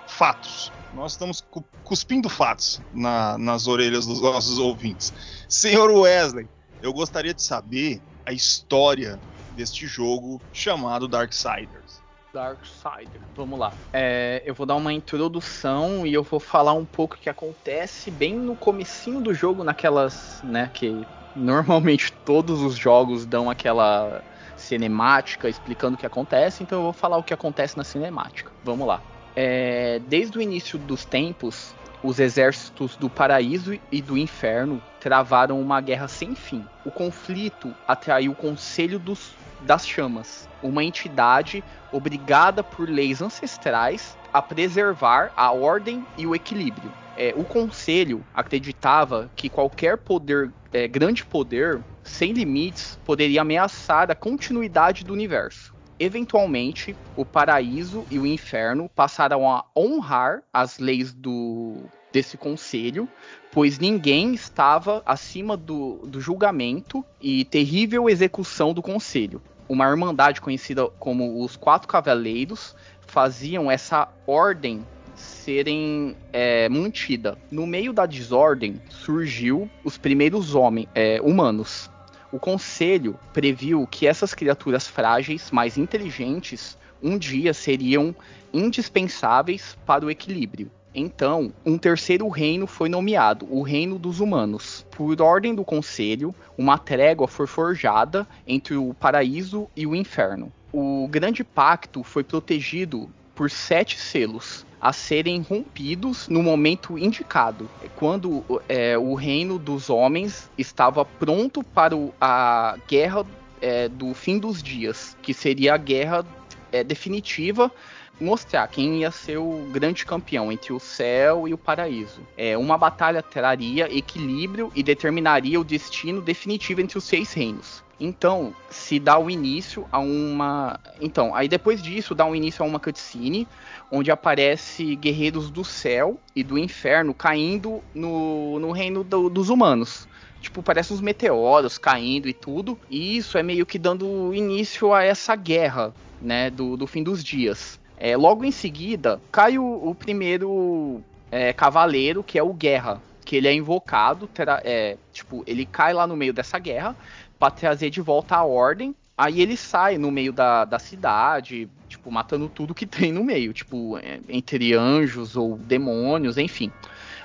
fatos. 0.07 0.71
Nós 0.93 1.13
estamos 1.13 1.43
cuspindo 1.83 2.29
fatos 2.29 2.81
na, 2.93 3.37
nas 3.37 3.67
orelhas 3.67 4.05
dos 4.05 4.21
nossos 4.21 4.59
ouvintes. 4.59 5.13
Senhor 5.49 5.89
Wesley, 5.91 6.47
eu 6.81 6.93
gostaria 6.93 7.33
de 7.33 7.41
saber 7.41 8.01
a 8.25 8.31
história 8.31 9.19
deste 9.55 9.87
jogo 9.87 10.41
chamado 10.51 11.07
Darksiders. 11.07 12.02
Darksider. 12.33 13.21
Vamos 13.35 13.59
lá. 13.59 13.73
É, 13.93 14.41
eu 14.45 14.55
vou 14.55 14.65
dar 14.65 14.75
uma 14.75 14.91
introdução 14.91 16.05
e 16.05 16.13
eu 16.13 16.23
vou 16.23 16.39
falar 16.39 16.73
um 16.73 16.85
pouco 16.85 17.15
o 17.15 17.19
que 17.19 17.29
acontece 17.29 18.09
bem 18.09 18.35
no 18.35 18.55
comecinho 18.55 19.21
do 19.21 19.33
jogo, 19.33 19.63
naquelas, 19.63 20.41
né, 20.43 20.69
que 20.73 21.07
normalmente 21.35 22.11
todos 22.25 22.61
os 22.61 22.75
jogos 22.75 23.25
dão 23.25 23.49
aquela 23.49 24.23
cinemática 24.55 25.47
explicando 25.47 25.95
o 25.95 25.97
que 25.97 26.05
acontece, 26.05 26.63
então 26.63 26.79
eu 26.79 26.83
vou 26.83 26.93
falar 26.93 27.17
o 27.17 27.23
que 27.23 27.33
acontece 27.33 27.77
na 27.77 27.83
cinemática. 27.83 28.51
Vamos 28.63 28.87
lá. 28.87 29.01
É, 29.35 29.99
desde 29.99 30.37
o 30.37 30.41
início 30.41 30.77
dos 30.77 31.05
tempos, 31.05 31.75
os 32.03 32.19
exércitos 32.19 32.95
do 32.98 33.10
paraíso 33.10 33.79
e 33.91 34.01
do 34.01 34.17
inferno 34.17 34.81
travaram 35.00 35.62
uma 35.62 35.79
guerra 35.79 36.07
sem 36.07 36.36
fim. 36.36 36.65
O 36.83 36.91
conflito 36.91 37.74
atraiu 37.88 38.33
o 38.33 38.36
Conselho 38.36 39.00
dos, 39.00 39.33
das 39.62 39.88
Chamas, 39.88 40.50
uma 40.62 40.83
entidade 40.83 41.63
obrigada 41.91 42.63
por 42.63 42.89
leis 42.89 43.22
ancestrais 43.22 44.17
a 44.33 44.41
preservar 44.41 45.31
a 45.36 45.51
ordem 45.51 46.03
e 46.17 46.25
o 46.25 46.36
equilíbrio. 46.36 46.91
É, 47.15 47.33
o 47.38 47.43
conselho 47.43 48.24
acreditava 48.33 49.29
que 49.36 49.48
qualquer 49.48 49.98
poder, 49.98 50.51
é, 50.72 50.88
grande 50.88 51.24
poder, 51.24 51.79
sem 52.03 52.33
limites, 52.33 52.98
poderia 53.05 53.41
ameaçar 53.41 54.10
a 54.10 54.15
continuidade 54.15 55.03
do 55.03 55.13
universo. 55.13 55.72
Eventualmente, 56.00 56.95
o 57.15 57.25
paraíso 57.25 58.05
e 58.09 58.19
o 58.19 58.25
inferno 58.25 58.89
passaram 58.95 59.50
a 59.50 59.65
honrar 59.75 60.43
as 60.51 60.79
leis 60.79 61.13
do, 61.13 61.83
desse 62.12 62.38
conselho, 62.38 63.07
pois 63.51 63.79
ninguém 63.79 64.33
estava 64.33 65.01
acima 65.05 65.55
do, 65.55 65.97
do 66.05 66.19
julgamento 66.19 67.05
e 67.21 67.45
terrível 67.45 68.09
execução 68.09 68.73
do 68.73 68.81
conselho 68.81 69.41
uma 69.67 69.89
irmandade 69.89 70.41
conhecida 70.41 70.88
como 71.00 71.43
os 71.43 71.55
Quatro 71.55 71.88
Cavaleiros 71.88 72.75
faziam 73.01 73.69
essa 73.69 74.07
ordem 74.25 74.85
serem 75.15 76.15
é, 76.31 76.67
mantida. 76.69 77.38
No 77.51 77.67
meio 77.67 77.93
da 77.93 78.05
desordem 78.05 78.81
surgiu 78.89 79.69
os 79.83 79.97
primeiros 79.97 80.55
homens 80.55 80.88
é, 80.95 81.19
humanos. 81.21 81.89
O 82.33 82.39
conselho 82.39 83.15
previu 83.31 83.85
que 83.85 84.07
essas 84.07 84.33
criaturas 84.33 84.87
frágeis, 84.87 85.51
mais 85.51 85.77
inteligentes, 85.77 86.75
um 86.99 87.15
dia 87.15 87.53
seriam 87.53 88.15
indispensáveis 88.51 89.77
para 89.85 90.03
o 90.03 90.09
equilíbrio. 90.09 90.71
Então, 90.95 91.53
um 91.63 91.77
terceiro 91.77 92.27
reino 92.29 92.65
foi 92.65 92.89
nomeado, 92.89 93.47
o 93.51 93.61
Reino 93.61 93.99
dos 93.99 94.19
Humanos. 94.19 94.83
Por 94.89 95.21
ordem 95.21 95.53
do 95.53 95.63
Conselho, 95.63 96.33
uma 96.57 96.79
trégua 96.79 97.27
foi 97.27 97.45
forjada 97.45 98.27
entre 98.47 98.75
o 98.75 98.95
paraíso 98.95 99.67
e 99.75 99.85
o 99.85 99.93
inferno. 99.93 100.51
O 100.71 101.07
Grande 101.11 101.43
Pacto 101.43 102.01
foi 102.01 102.23
protegido 102.23 103.11
por 103.35 103.49
sete 103.49 103.99
selos 103.99 104.65
a 104.79 104.91
serem 104.91 105.41
rompidos 105.41 106.27
no 106.27 106.43
momento 106.43 106.97
indicado, 106.97 107.69
quando 107.95 108.43
é, 108.67 108.97
o 108.97 109.13
reino 109.13 109.57
dos 109.57 109.89
homens 109.89 110.49
estava 110.57 111.05
pronto 111.05 111.63
para 111.63 111.95
o, 111.95 112.13
a 112.19 112.77
guerra 112.85 113.25
é, 113.61 113.87
do 113.87 114.13
fim 114.13 114.37
dos 114.37 114.61
dias, 114.61 115.15
que 115.21 115.33
seria 115.33 115.73
a 115.73 115.77
guerra 115.77 116.25
é, 116.73 116.83
definitiva 116.83 117.71
mostrar 118.19 118.67
quem 118.67 119.01
ia 119.01 119.11
ser 119.11 119.37
o 119.37 119.67
grande 119.71 120.05
campeão 120.05 120.51
entre 120.51 120.71
o 120.71 120.79
céu 120.79 121.47
e 121.47 121.53
o 121.53 121.57
paraíso. 121.57 122.21
É, 122.37 122.57
uma 122.57 122.77
batalha 122.77 123.21
traria 123.21 123.95
equilíbrio 123.95 124.71
e 124.75 124.83
determinaria 124.83 125.59
o 125.59 125.63
destino 125.63 126.21
definitivo 126.21 126.81
entre 126.81 126.97
os 126.97 127.03
seis 127.03 127.33
reinos. 127.33 127.83
Então, 127.99 128.53
se 128.69 128.99
dá 128.99 129.17
o 129.17 129.29
início 129.29 129.87
a 129.91 129.99
uma. 129.99 130.79
Então, 130.99 131.33
aí 131.33 131.47
depois 131.47 131.81
disso 131.81 132.13
dá 132.13 132.25
o 132.25 132.31
um 132.31 132.35
início 132.35 132.63
a 132.63 132.67
uma 132.67 132.79
cutscene 132.79 133.47
onde 133.91 134.11
aparece 134.11 134.95
guerreiros 134.95 135.49
do 135.49 135.63
céu 135.63 136.19
e 136.35 136.43
do 136.43 136.57
inferno 136.57 137.13
caindo 137.13 137.81
no, 137.93 138.59
no 138.59 138.71
reino 138.71 139.03
do, 139.03 139.29
dos 139.29 139.49
humanos. 139.49 140.07
Tipo, 140.41 140.61
parece 140.61 140.91
uns 140.91 140.99
meteoros 140.99 141.77
caindo 141.77 142.27
e 142.27 142.33
tudo. 142.33 142.77
E 142.89 143.15
isso 143.15 143.37
é 143.37 143.43
meio 143.43 143.65
que 143.65 143.79
dando 143.79 144.33
início 144.33 144.91
a 144.91 145.01
essa 145.03 145.35
guerra, 145.37 145.93
né? 146.23 146.49
Do, 146.49 146.77
do 146.77 146.87
fim 146.87 147.03
dos 147.03 147.23
dias. 147.23 147.79
É, 147.97 148.17
logo 148.17 148.43
em 148.43 148.51
seguida, 148.51 149.21
cai 149.31 149.57
o, 149.57 149.89
o 149.89 149.93
primeiro 149.93 151.01
é, 151.31 151.53
cavaleiro, 151.53 152.23
que 152.23 152.39
é 152.39 152.43
o 152.43 152.53
Guerra. 152.53 153.01
Que 153.25 153.37
ele 153.37 153.47
é 153.47 153.53
invocado, 153.53 154.29
é, 154.63 154.97
tipo, 155.13 155.43
ele 155.47 155.65
cai 155.65 155.93
lá 155.93 156.05
no 156.05 156.15
meio 156.15 156.33
dessa 156.33 156.59
guerra 156.59 156.95
para 157.39 157.51
trazer 157.51 157.89
de 157.89 158.01
volta 158.01 158.35
a 158.35 158.43
ordem. 158.43 158.93
Aí 159.17 159.41
ele 159.41 159.55
sai 159.55 159.97
no 159.97 160.11
meio 160.11 160.33
da, 160.33 160.65
da 160.65 160.79
cidade, 160.79 161.69
tipo, 161.87 162.11
matando 162.11 162.49
tudo 162.49 162.73
que 162.73 162.85
tem 162.87 163.11
no 163.11 163.23
meio, 163.23 163.53
tipo, 163.53 163.97
é, 163.99 164.19
entre 164.27 164.73
anjos 164.73 165.37
ou 165.37 165.57
demônios, 165.57 166.37
enfim. 166.37 166.71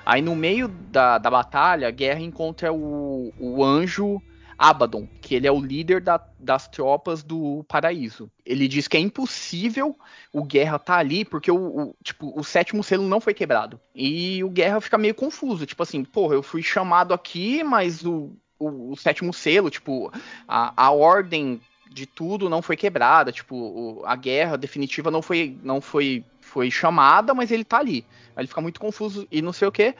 Aí 0.07 0.23
no 0.23 0.35
meio 0.35 0.69
da, 0.69 1.19
da 1.19 1.31
batalha, 1.31 1.89
a 1.89 1.91
guerra 1.91 2.21
encontra 2.21 2.73
o, 2.73 3.33
o 3.39 3.65
anjo 3.65 4.23
Abaddon, 4.59 5.07
que 5.21 5.37
ele 5.37 5.47
é 5.47 5.53
o 5.53 5.61
líder 5.61 6.01
da, 6.01 6.21
das 6.39 6.67
tropas 6.67 7.23
do 7.23 7.65
paraíso. 7.69 8.29
Ele 8.45 8.67
diz 8.67 8.89
que 8.89 8.97
é 8.97 9.01
impossível 9.01 9.97
o 10.33 10.43
Guerra 10.43 10.79
tá 10.79 10.97
ali 10.97 11.25
porque 11.25 11.51
o, 11.51 11.57
o, 11.57 11.95
tipo, 12.03 12.33
o 12.39 12.43
sétimo 12.43 12.83
selo 12.83 13.07
não 13.07 13.21
foi 13.21 13.33
quebrado. 13.33 13.81
E 13.95 14.43
o 14.43 14.51
Guerra 14.51 14.81
fica 14.81 14.99
meio 14.99 15.15
confuso, 15.15 15.65
tipo 15.65 15.83
assim, 15.83 16.03
porra, 16.05 16.35
eu 16.35 16.43
fui 16.43 16.63
chamado 16.63 17.15
aqui, 17.15 17.63
mas 17.63 18.05
o, 18.05 18.33
o, 18.59 18.93
o 18.93 18.97
sétimo 18.97 19.33
selo, 19.33 19.71
tipo, 19.71 20.13
a, 20.49 20.73
a 20.77 20.91
ordem 20.91 21.61
de 21.91 22.05
tudo 22.05 22.51
não 22.51 22.61
foi 22.61 22.77
quebrada, 22.77 23.33
tipo, 23.33 24.03
a 24.05 24.15
guerra 24.17 24.57
definitiva 24.57 25.11
não 25.11 25.23
foi 25.23 25.57
não 25.63 25.81
foi 25.81 26.25
foi 26.41 26.71
chamada, 26.71 27.35
mas 27.35 27.51
ele 27.51 27.65
tá 27.65 27.79
ali. 27.79 28.05
Aí 28.35 28.43
ele 28.43 28.49
fica 28.49 28.61
muito 28.61 28.81
confuso 28.81 29.27
e 29.31 29.41
não 29.43 29.53
sei 29.53 29.69
o 29.69 29.73
que. 29.73 29.95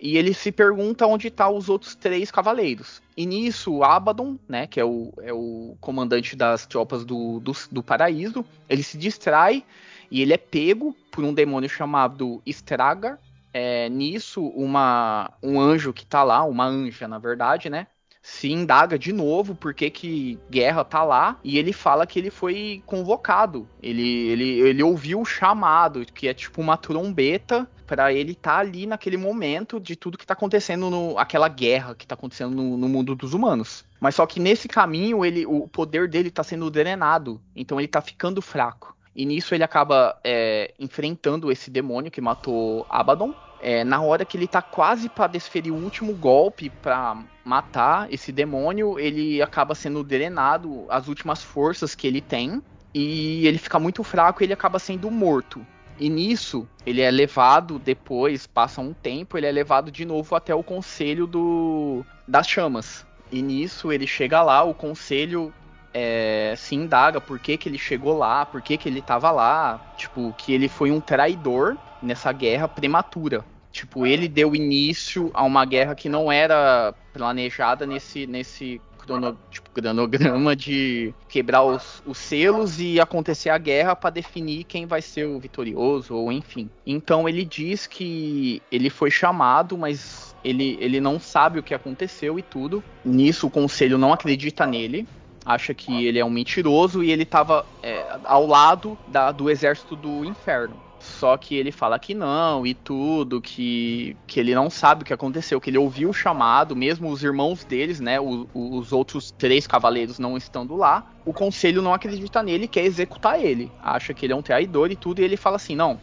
E 0.00 0.16
ele 0.16 0.32
se 0.32 0.52
pergunta 0.52 1.06
onde 1.06 1.30
tá 1.30 1.48
os 1.48 1.68
outros 1.68 1.94
três 1.94 2.30
cavaleiros. 2.30 3.02
E 3.16 3.26
nisso, 3.26 3.82
Abaddon, 3.82 4.38
né, 4.48 4.66
que 4.66 4.78
é 4.78 4.84
o, 4.84 5.12
é 5.20 5.32
o 5.32 5.76
comandante 5.80 6.36
das 6.36 6.66
tropas 6.66 7.04
do, 7.04 7.40
do, 7.40 7.52
do 7.70 7.82
paraíso, 7.82 8.44
ele 8.68 8.82
se 8.82 8.96
distrai 8.96 9.64
e 10.10 10.22
ele 10.22 10.32
é 10.32 10.38
pego 10.38 10.94
por 11.10 11.24
um 11.24 11.34
demônio 11.34 11.68
chamado 11.68 12.40
Stragar. 12.46 13.18
É, 13.52 13.88
nisso, 13.88 14.46
uma, 14.48 15.32
um 15.42 15.58
anjo 15.58 15.92
que 15.92 16.06
tá 16.06 16.22
lá, 16.22 16.44
uma 16.44 16.66
anja, 16.66 17.08
na 17.08 17.18
verdade, 17.18 17.68
né? 17.68 17.86
se 18.28 18.52
indaga 18.52 18.98
de 18.98 19.10
novo 19.10 19.54
por 19.54 19.72
que, 19.72 19.88
que 19.88 20.38
Guerra 20.50 20.84
tá 20.84 21.02
lá 21.02 21.38
e 21.42 21.56
ele 21.58 21.72
fala 21.72 22.06
que 22.06 22.18
ele 22.18 22.30
foi 22.30 22.82
convocado. 22.84 23.66
Ele, 23.82 24.28
ele, 24.28 24.60
ele 24.60 24.82
ouviu 24.82 25.22
o 25.22 25.24
chamado, 25.24 26.04
que 26.04 26.28
é 26.28 26.34
tipo 26.34 26.60
uma 26.60 26.76
trombeta 26.76 27.66
para 27.88 28.12
ele 28.12 28.32
estar 28.32 28.52
tá 28.52 28.58
ali 28.58 28.86
naquele 28.86 29.16
momento 29.16 29.80
de 29.80 29.96
tudo 29.96 30.18
que 30.18 30.26
tá 30.26 30.34
acontecendo 30.34 30.90
no 30.90 31.18
aquela 31.18 31.48
guerra 31.48 31.94
que 31.94 32.06
tá 32.06 32.14
acontecendo 32.14 32.54
no, 32.54 32.76
no, 32.76 32.88
mundo 32.88 33.16
dos 33.16 33.32
humanos. 33.32 33.84
Mas 33.98 34.14
só 34.14 34.26
que 34.26 34.38
nesse 34.38 34.68
caminho 34.68 35.24
ele 35.24 35.46
o 35.46 35.66
poder 35.66 36.06
dele 36.06 36.30
tá 36.30 36.44
sendo 36.44 36.70
drenado, 36.70 37.40
então 37.56 37.80
ele 37.80 37.88
tá 37.88 38.02
ficando 38.02 38.42
fraco. 38.42 38.94
E 39.16 39.24
nisso 39.24 39.54
ele 39.54 39.64
acaba 39.64 40.16
é, 40.22 40.72
enfrentando 40.78 41.50
esse 41.50 41.70
demônio 41.70 42.10
que 42.10 42.20
matou 42.20 42.86
Abaddon 42.90 43.34
é, 43.60 43.82
na 43.82 44.00
hora 44.00 44.24
que 44.24 44.36
ele 44.36 44.46
tá 44.46 44.62
quase 44.62 45.08
para 45.08 45.26
desferir 45.26 45.72
o 45.72 45.76
último 45.76 46.14
golpe 46.14 46.70
para 46.70 47.16
matar 47.44 48.12
esse 48.12 48.30
demônio, 48.30 48.98
ele 48.98 49.42
acaba 49.42 49.74
sendo 49.74 50.04
drenado 50.04 50.84
as 50.88 51.08
últimas 51.08 51.42
forças 51.42 51.94
que 51.94 52.06
ele 52.06 52.20
tem 52.20 52.62
e 52.94 53.46
ele 53.46 53.58
fica 53.58 53.78
muito 53.78 54.04
fraco 54.04 54.42
e 54.42 54.44
ele 54.44 54.52
acaba 54.52 54.78
sendo 54.78 55.10
morto. 55.10 55.66
E 55.98 56.08
nisso, 56.08 56.66
ele 56.86 57.00
é 57.00 57.10
levado 57.10 57.78
depois, 57.78 58.46
passa 58.46 58.80
um 58.80 58.92
tempo, 58.92 59.36
ele 59.36 59.46
é 59.46 59.52
levado 59.52 59.90
de 59.90 60.04
novo 60.04 60.34
até 60.36 60.54
o 60.54 60.62
conselho 60.62 61.26
do 61.26 62.04
das 62.26 62.48
chamas. 62.48 63.06
E 63.32 63.42
nisso 63.42 63.92
ele 63.92 64.06
chega 64.06 64.42
lá, 64.42 64.62
o 64.62 64.72
conselho 64.72 65.52
é, 65.92 66.54
se 66.56 66.74
indaga 66.74 67.20
por 67.20 67.38
que, 67.38 67.56
que 67.56 67.68
ele 67.68 67.78
chegou 67.78 68.16
lá, 68.16 68.46
por 68.46 68.62
que, 68.62 68.76
que 68.76 68.88
ele 68.88 69.02
tava 69.02 69.30
lá, 69.30 69.80
tipo, 69.96 70.34
que 70.38 70.52
ele 70.52 70.68
foi 70.68 70.90
um 70.90 71.00
traidor 71.00 71.76
nessa 72.02 72.32
guerra 72.32 72.68
prematura. 72.68 73.44
Tipo, 73.72 74.06
ele 74.06 74.28
deu 74.28 74.54
início 74.54 75.30
a 75.34 75.42
uma 75.44 75.64
guerra 75.64 75.94
que 75.94 76.08
não 76.08 76.32
era 76.32 76.94
planejada 77.12 77.86
nesse, 77.86 78.26
nesse 78.26 78.80
crono, 79.08 79.38
tipo, 79.50 79.70
cronograma 79.70 80.54
de 80.54 81.14
quebrar 81.28 81.64
os, 81.64 82.02
os 82.06 82.18
selos 82.18 82.78
e 82.78 83.00
acontecer 83.00 83.48
a 83.48 83.56
guerra 83.56 83.96
para 83.96 84.10
definir 84.10 84.64
quem 84.64 84.86
vai 84.86 85.00
ser 85.00 85.26
o 85.26 85.40
vitorioso, 85.40 86.14
ou 86.14 86.30
enfim. 86.30 86.68
Então 86.86 87.28
ele 87.28 87.44
diz 87.44 87.86
que 87.86 88.62
ele 88.70 88.90
foi 88.90 89.10
chamado, 89.10 89.78
mas 89.78 90.36
ele, 90.44 90.76
ele 90.80 91.00
não 91.00 91.18
sabe 91.18 91.58
o 91.58 91.62
que 91.62 91.74
aconteceu 91.74 92.38
e 92.38 92.42
tudo. 92.42 92.84
Nisso 93.04 93.46
o 93.46 93.50
conselho 93.50 93.96
não 93.96 94.12
acredita 94.12 94.66
nele. 94.66 95.08
Acha 95.44 95.72
que 95.72 96.04
ele 96.04 96.18
é 96.18 96.24
um 96.24 96.30
mentiroso 96.30 97.02
e 97.02 97.10
ele 97.10 97.22
estava 97.22 97.64
é, 97.82 98.18
ao 98.24 98.46
lado 98.46 98.98
da, 99.06 99.32
do 99.32 99.48
exército 99.48 99.96
do 99.96 100.22
inferno. 100.24 100.76
Só 101.18 101.36
que 101.36 101.56
ele 101.56 101.72
fala 101.72 101.98
que 101.98 102.14
não 102.14 102.66
e 102.66 102.74
tudo, 102.74 103.40
que, 103.40 104.16
que 104.26 104.38
ele 104.38 104.54
não 104.54 104.68
sabe 104.70 105.02
o 105.02 105.04
que 105.04 105.12
aconteceu, 105.12 105.60
que 105.60 105.70
ele 105.70 105.78
ouviu 105.78 106.10
o 106.10 106.14
chamado, 106.14 106.76
mesmo 106.76 107.10
os 107.10 107.22
irmãos 107.22 107.64
deles, 107.64 107.98
né, 107.98 108.20
os, 108.20 108.46
os 108.54 108.92
outros 108.92 109.32
três 109.32 109.66
cavaleiros 109.66 110.18
não 110.18 110.36
estando 110.36 110.76
lá. 110.76 111.04
O 111.24 111.32
conselho 111.32 111.82
não 111.82 111.92
acredita 111.92 112.42
nele 112.42 112.64
e 112.64 112.68
quer 112.68 112.84
executar 112.84 113.42
ele. 113.42 113.72
Acha 113.82 114.14
que 114.14 114.26
ele 114.26 114.32
é 114.32 114.36
um 114.36 114.42
traidor 114.42 114.90
e 114.90 114.96
tudo, 114.96 115.20
e 115.20 115.24
ele 115.24 115.36
fala 115.36 115.56
assim: 115.56 115.74
não, 115.74 115.98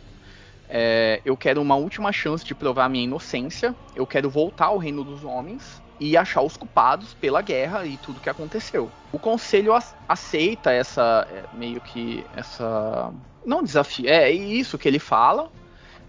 é, 0.68 1.22
eu 1.24 1.38
quero 1.38 1.62
uma 1.62 1.76
última 1.76 2.12
chance 2.12 2.44
de 2.44 2.56
provar 2.56 2.90
minha 2.90 3.04
inocência, 3.04 3.76
eu 3.96 4.06
quero 4.06 4.30
voltar 4.30 4.66
ao 4.66 4.78
reino 4.78 5.04
dos 5.04 5.24
homens 5.24 5.85
e 6.00 6.18
achar 6.18 6.42
os 6.42 6.58
culpados 6.58 7.14
pela 7.14 7.42
guerra 7.42 7.86
e 7.86 7.98
tudo 7.98 8.20
que 8.20 8.30
aconteceu. 8.30 8.92
O 9.12 9.20
conselho 9.20 9.74
aceita 10.08 10.72
essa 10.72 11.28
é, 11.32 11.44
meio 11.54 11.80
que 11.82 12.26
essa 12.36 13.12
não 13.46 13.64
desafio, 13.64 14.10
é 14.10 14.32
isso 14.32 14.78
que 14.78 14.88
ele 14.88 15.00
fala 15.00 15.50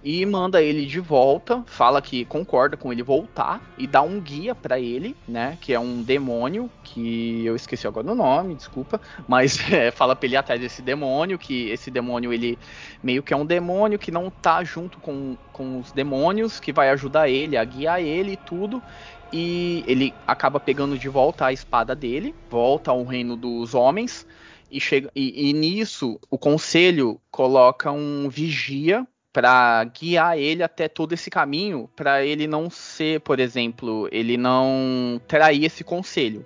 e 0.07 0.25
manda 0.25 0.63
ele 0.63 0.87
de 0.87 1.01
volta, 1.01 1.65
fala 1.67 2.01
que 2.01 2.25
concorda 2.27 2.77
com 2.77 2.93
ele 2.93 3.03
voltar 3.03 3.61
e 3.77 3.89
dá 3.89 4.03
um 4.03 4.21
guia 4.21 4.55
para 4.55 4.79
ele, 4.79 5.17
né, 5.27 5.59
que 5.61 5.73
é 5.73 5.81
um 5.81 6.01
demônio 6.01 6.71
que 6.85 7.45
eu 7.45 7.57
esqueci 7.57 7.89
agora 7.89 8.13
o 8.13 8.15
nome, 8.15 8.55
desculpa, 8.55 9.01
mas 9.27 9.59
é, 9.73 9.91
fala 9.91 10.15
para 10.15 10.27
ele 10.27 10.37
atrás 10.37 10.61
desse 10.61 10.81
demônio, 10.81 11.37
que 11.37 11.71
esse 11.71 11.91
demônio 11.91 12.33
ele 12.33 12.57
meio 13.03 13.21
que 13.21 13.35
é 13.35 13.37
um 13.37 13.45
demônio 13.45 13.99
que 13.99 14.13
não 14.13 14.31
tá 14.31 14.63
junto 14.63 14.99
com, 14.99 15.37
com 15.53 15.81
os 15.81 15.91
demônios, 15.91 16.61
que 16.61 16.73
vai 16.73 16.91
ajudar 16.91 17.29
ele 17.29 17.57
a 17.57 17.65
guiar 17.65 18.01
ele 18.01 18.35
e 18.35 18.37
tudo. 18.37 18.81
E 19.33 19.85
ele 19.87 20.15
acaba 20.27 20.61
pegando 20.61 20.99
de 20.99 21.09
volta 21.09 21.47
a 21.47 21.53
espada 21.53 21.95
dele, 21.95 22.35
volta 22.49 22.91
ao 22.91 23.03
reino 23.05 23.37
dos 23.37 23.75
homens, 23.75 24.27
e, 24.71 24.81
chega, 24.81 25.11
e, 25.15 25.51
e 25.51 25.53
nisso 25.53 26.19
o 26.31 26.39
conselho 26.39 27.21
coloca 27.31 27.91
um 27.91 28.29
vigia 28.29 29.07
para 29.33 29.85
guiar 29.85 30.39
ele 30.39 30.63
até 30.63 30.89
todo 30.89 31.13
esse 31.13 31.29
caminho, 31.29 31.91
para 31.95 32.25
ele 32.25 32.47
não 32.47 32.71
ser, 32.71 33.21
por 33.21 33.39
exemplo, 33.39 34.09
ele 34.11 34.39
não 34.39 35.21
trair 35.29 35.65
esse 35.65 35.85
conselho. 35.85 36.45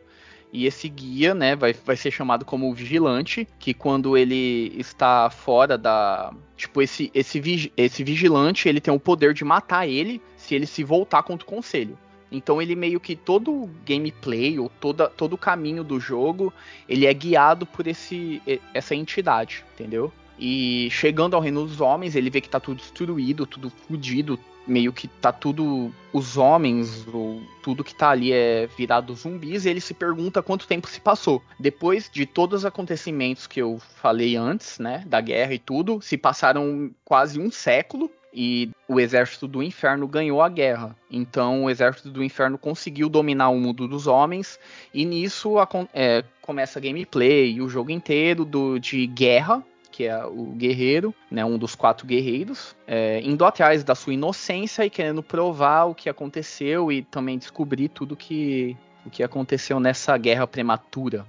E 0.53 0.67
esse 0.67 0.89
guia, 0.89 1.33
né, 1.33 1.55
vai, 1.55 1.73
vai 1.73 1.97
ser 1.97 2.11
chamado 2.11 2.45
como 2.45 2.75
vigilante, 2.75 3.47
que 3.61 3.73
quando 3.73 4.17
ele 4.17 4.75
está 4.77 5.31
fora 5.31 5.79
da. 5.79 6.35
Tipo, 6.57 6.83
esse, 6.83 7.11
esse, 7.15 7.73
esse 7.77 8.03
vigilante, 8.03 8.69
ele 8.69 8.81
tem 8.81 8.93
o 8.93 8.99
poder 8.99 9.33
de 9.33 9.45
matar 9.45 9.87
ele 9.87 10.21
se 10.37 10.57
ele 10.57 10.67
se 10.67 10.83
voltar 10.83 11.23
contra 11.23 11.47
o 11.47 11.49
conselho. 11.49 11.97
Então 12.31 12.61
ele 12.61 12.77
meio 12.77 13.01
que 13.01 13.17
todo 13.17 13.51
o 13.51 13.71
gameplay 13.85 14.59
ou 14.59 14.71
toda, 14.81 15.09
todo 15.09 15.33
o 15.33 15.39
caminho 15.39 15.83
do 15.83 15.99
jogo, 15.99 16.53
ele 16.89 17.07
é 17.07 17.13
guiado 17.13 17.67
por 17.67 17.87
esse, 17.87 18.41
essa 18.73 18.95
entidade, 18.95 19.65
entendeu? 19.75 20.13
E 20.39 20.89
chegando 20.91 21.35
ao 21.35 21.43
reino 21.43 21.67
dos 21.67 21.81
homens, 21.81 22.17
ele 22.17 22.31
vê 22.31 22.41
que 22.41 22.49
tá 22.49 22.59
tudo 22.59 22.79
destruído, 22.79 23.45
tudo 23.45 23.69
fodido, 23.69 24.39
meio 24.67 24.93
que 24.93 25.07
tá 25.07 25.31
tudo. 25.31 25.93
Os 26.13 26.37
homens, 26.37 27.07
ou 27.13 27.43
tudo 27.63 27.85
que 27.85 27.95
tá 27.95 28.11
ali 28.11 28.33
é 28.33 28.67
virado 28.67 29.15
zumbis, 29.15 29.65
e 29.65 29.69
ele 29.69 29.81
se 29.81 29.93
pergunta 29.93 30.43
quanto 30.43 30.67
tempo 30.67 30.89
se 30.89 31.01
passou. 31.01 31.43
Depois 31.59 32.09
de 32.11 32.25
todos 32.25 32.61
os 32.61 32.65
acontecimentos 32.65 33.47
que 33.47 33.61
eu 33.61 33.79
falei 33.97 34.35
antes, 34.35 34.79
né? 34.79 35.05
Da 35.07 35.21
guerra 35.21 35.53
e 35.53 35.59
tudo, 35.59 36.01
se 36.01 36.17
passaram 36.17 36.91
quase 37.05 37.39
um 37.39 37.51
século. 37.51 38.11
E 38.33 38.71
o 38.87 39.01
exército 39.01 39.49
do 39.49 39.63
inferno 39.63 40.07
ganhou 40.07 40.41
a 40.41 40.49
guerra. 40.49 40.97
Então 41.11 41.65
o 41.65 41.71
exército 41.71 42.11
do 42.11 42.23
inferno 42.23 42.57
conseguiu 42.57 43.09
dominar 43.09 43.49
o 43.49 43.59
mundo 43.59 43.89
dos 43.89 44.07
homens. 44.07 44.59
E 44.95 45.05
nisso 45.05 45.55
é, 45.93 46.23
começa 46.41 46.79
a 46.79 46.83
gameplay 46.83 47.53
e 47.53 47.63
o 47.63 47.69
jogo 47.69 47.91
inteiro 47.91 48.45
do, 48.45 48.79
de 48.79 49.07
guerra 49.07 49.65
que 49.91 50.05
é 50.05 50.25
o 50.25 50.47
guerreiro, 50.53 51.15
né, 51.31 51.45
um 51.45 51.59
dos 51.59 51.75
quatro 51.75 52.07
guerreiros, 52.07 52.77
é, 52.87 53.21
indo 53.23 53.45
atrás 53.45 53.83
da 53.83 53.95
sua 53.95 54.15
inocência 54.15 54.85
e 54.85 54.91
querendo 54.91 55.23
provar 55.23 55.85
o 55.85 55.95
que 55.95 56.09
aconteceu 56.09 56.93
e 56.93 57.03
também 57.03 57.37
descobrir 57.37 57.89
tudo 57.89 58.17
que, 58.17 58.77
o 59.05 59.11
que 59.11 59.23
aconteceu 59.23 59.81
nessa 59.81 60.17
guerra 60.17 60.47
prematura. 60.47 61.27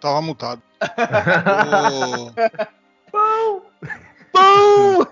Tava 0.00 0.20
mutado. 0.22 0.62
Pão! 3.12 3.62
Pão! 4.32 5.06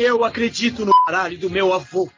Eu 0.00 0.24
acredito 0.24 0.86
no 0.86 0.92
caralho 1.04 1.38
do 1.38 1.50
meu 1.50 1.74
avô. 1.74 2.08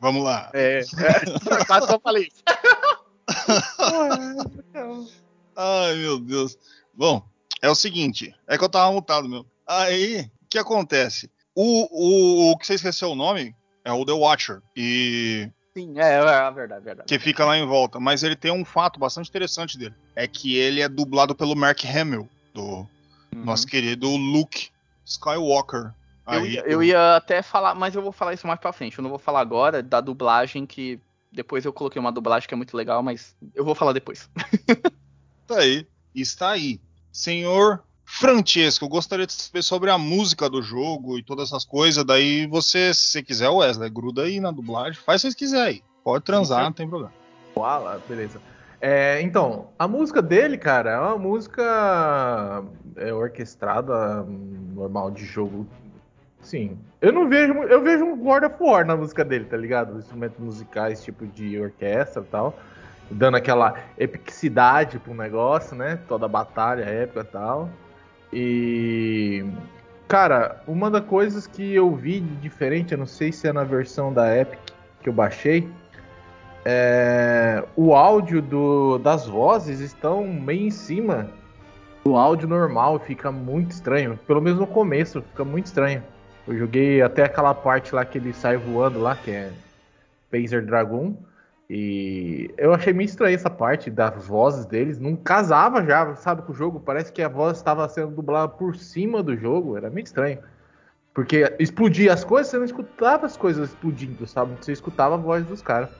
Vamos 0.00 0.24
lá. 0.24 0.50
É, 0.52 0.80
é 0.80 1.64
quase 1.64 1.92
eu 1.92 2.00
falei 2.00 2.24
isso. 2.24 2.42
Ai, 5.56 5.94
meu 5.94 6.18
Deus. 6.18 6.58
Bom, 6.92 7.24
é 7.62 7.70
o 7.70 7.76
seguinte, 7.76 8.34
é 8.48 8.58
que 8.58 8.64
eu 8.64 8.68
tava 8.68 8.90
mutado, 8.90 9.28
meu. 9.28 9.46
Aí, 9.64 10.28
o 10.42 10.48
que 10.50 10.58
acontece? 10.58 11.30
O, 11.54 11.86
o, 11.92 12.50
o 12.50 12.58
que 12.58 12.66
você 12.66 12.74
esqueceu 12.74 13.12
o 13.12 13.14
nome 13.14 13.54
é 13.84 13.92
o 13.92 14.04
The 14.04 14.12
Watcher. 14.12 14.60
E. 14.76 15.48
Sim, 15.76 15.96
é, 15.96 16.14
é 16.14 16.50
verdade, 16.50 16.82
é 16.82 16.84
verdade. 16.84 17.06
Que 17.06 17.20
fica 17.20 17.44
lá 17.44 17.56
em 17.56 17.66
volta. 17.66 18.00
Mas 18.00 18.24
ele 18.24 18.34
tem 18.34 18.50
um 18.50 18.64
fato 18.64 18.98
bastante 18.98 19.28
interessante 19.28 19.78
dele. 19.78 19.94
É 20.16 20.26
que 20.26 20.56
ele 20.56 20.80
é 20.80 20.88
dublado 20.88 21.36
pelo 21.36 21.54
Mark 21.54 21.84
Hamill, 21.84 22.28
do 22.52 22.64
uhum. 22.64 22.88
nosso 23.32 23.64
querido 23.64 24.08
Luke 24.08 24.70
Skywalker. 25.04 25.94
Eu, 26.30 26.40
Aí, 26.42 26.52
ia, 26.52 26.64
eu 26.66 26.82
ia 26.82 27.16
até 27.16 27.42
falar, 27.42 27.74
mas 27.74 27.94
eu 27.94 28.02
vou 28.02 28.12
falar 28.12 28.34
isso 28.34 28.46
mais 28.46 28.60
pra 28.60 28.72
frente. 28.72 28.98
Eu 28.98 29.02
não 29.02 29.10
vou 29.10 29.18
falar 29.18 29.40
agora 29.40 29.82
da 29.82 30.00
dublagem 30.00 30.66
que. 30.66 31.00
Depois 31.30 31.64
eu 31.64 31.72
coloquei 31.72 32.00
uma 32.00 32.12
dublagem 32.12 32.48
que 32.48 32.54
é 32.54 32.56
muito 32.56 32.76
legal, 32.76 33.02
mas 33.02 33.36
eu 33.54 33.64
vou 33.64 33.74
falar 33.74 33.92
depois. 33.92 34.30
tá 35.46 35.58
aí. 35.58 35.86
Está 36.14 36.50
aí. 36.50 36.80
Senhor 37.12 37.82
Francesco, 38.04 38.84
eu 38.84 38.88
gostaria 38.88 39.26
de 39.26 39.34
saber 39.34 39.62
sobre 39.62 39.90
a 39.90 39.98
música 39.98 40.48
do 40.48 40.62
jogo 40.62 41.18
e 41.18 41.22
todas 41.22 41.48
essas 41.48 41.64
coisas. 41.64 42.02
Daí 42.04 42.46
você, 42.46 42.94
se 42.94 43.10
você 43.10 43.22
quiser, 43.22 43.50
Wesley, 43.50 43.90
gruda 43.90 44.22
aí 44.22 44.40
na 44.40 44.50
dublagem, 44.50 44.94
faz 44.94 45.20
se 45.20 45.30
você 45.30 45.36
quiser 45.36 45.62
aí. 45.62 45.82
Pode 46.02 46.24
transar, 46.24 46.64
não 46.64 46.72
tem 46.72 46.88
problema. 46.88 47.12
Uala, 47.56 48.02
beleza. 48.08 48.40
É, 48.80 49.20
então, 49.22 49.68
a 49.78 49.88
música 49.88 50.22
dele, 50.22 50.56
cara, 50.56 50.90
é 50.92 50.98
uma 50.98 51.18
música 51.18 52.64
é, 52.96 53.12
orquestrada 53.12 54.24
normal 54.24 55.10
de 55.10 55.24
jogo. 55.24 55.66
Sim. 56.40 56.78
Eu 57.00 57.12
não 57.12 57.28
vejo. 57.28 57.52
Eu 57.64 57.82
vejo 57.82 58.04
um 58.04 58.16
God 58.16 58.44
of 58.44 58.56
War 58.60 58.86
na 58.86 58.96
música 58.96 59.24
dele, 59.24 59.44
tá 59.44 59.56
ligado? 59.56 59.98
Instrumentos 59.98 60.38
musicais, 60.38 61.02
tipo 61.02 61.26
de 61.26 61.58
orquestra 61.60 62.22
e 62.22 62.26
tal 62.26 62.58
dando 63.10 63.36
aquela 63.36 63.74
epicidade 63.98 64.98
pro 64.98 65.14
negócio, 65.14 65.76
né? 65.76 65.98
Toda 66.08 66.26
a 66.26 66.28
batalha 66.28 66.84
épica 66.84 67.20
e 67.20 67.24
tal. 67.24 67.68
E. 68.32 69.44
Cara, 70.06 70.62
uma 70.66 70.90
das 70.90 71.04
coisas 71.04 71.46
que 71.46 71.74
eu 71.74 71.94
vi 71.94 72.20
de 72.20 72.36
diferente, 72.36 72.92
eu 72.92 72.98
não 72.98 73.06
sei 73.06 73.30
se 73.30 73.46
é 73.46 73.52
na 73.52 73.64
versão 73.64 74.12
da 74.12 74.36
Epic 74.36 74.58
que 75.02 75.08
eu 75.08 75.12
baixei, 75.12 75.68
é... 76.64 77.62
o 77.76 77.94
áudio 77.94 78.40
do... 78.40 78.98
das 78.98 79.26
vozes 79.26 79.80
estão 79.80 80.26
meio 80.26 80.66
em 80.66 80.70
cima 80.70 81.28
do 82.04 82.16
áudio 82.16 82.48
normal, 82.48 82.98
fica 82.98 83.30
muito 83.30 83.72
estranho. 83.72 84.18
Pelo 84.26 84.40
menos 84.40 84.58
no 84.58 84.66
começo, 84.66 85.20
fica 85.20 85.44
muito 85.44 85.66
estranho. 85.66 86.02
Eu 86.48 86.56
joguei 86.56 87.02
até 87.02 87.24
aquela 87.24 87.52
parte 87.54 87.94
lá 87.94 88.06
que 88.06 88.16
ele 88.16 88.32
sai 88.32 88.56
voando 88.56 88.98
lá, 88.98 89.14
que 89.14 89.30
é 89.30 89.52
Panzer 90.30 90.64
Dragon. 90.64 91.14
E 91.68 92.50
eu 92.56 92.72
achei 92.72 92.94
meio 92.94 93.06
estranho 93.06 93.34
essa 93.34 93.50
parte 93.50 93.90
das 93.90 94.26
vozes 94.26 94.64
deles. 94.64 94.98
Não 94.98 95.14
casava 95.14 95.84
já, 95.84 96.14
sabe, 96.16 96.40
com 96.40 96.52
o 96.52 96.54
jogo. 96.54 96.80
Parece 96.80 97.12
que 97.12 97.20
a 97.20 97.28
voz 97.28 97.58
estava 97.58 97.86
sendo 97.90 98.16
dublada 98.16 98.48
por 98.48 98.74
cima 98.76 99.22
do 99.22 99.36
jogo. 99.36 99.76
Era 99.76 99.90
meio 99.90 100.04
estranho. 100.04 100.38
Porque 101.12 101.54
explodia 101.58 102.14
as 102.14 102.24
coisas, 102.24 102.50
você 102.50 102.56
não 102.56 102.64
escutava 102.64 103.26
as 103.26 103.36
coisas 103.36 103.68
explodindo, 103.68 104.26
sabe? 104.26 104.54
Você 104.58 104.72
escutava 104.72 105.16
a 105.16 105.18
voz 105.18 105.44
dos 105.44 105.60
caras. 105.60 105.90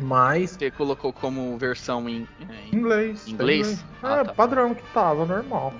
Mas. 0.00 0.52
Você 0.52 0.70
colocou 0.70 1.12
como 1.12 1.58
versão 1.58 2.08
em, 2.08 2.26
em 2.72 2.74
inglês. 2.74 3.28
Inglês? 3.28 3.84
Ah, 4.02 4.20
é, 4.20 4.24
tá. 4.24 4.32
padrão 4.32 4.74
que 4.74 4.82
tava, 4.94 5.26
normal. 5.26 5.74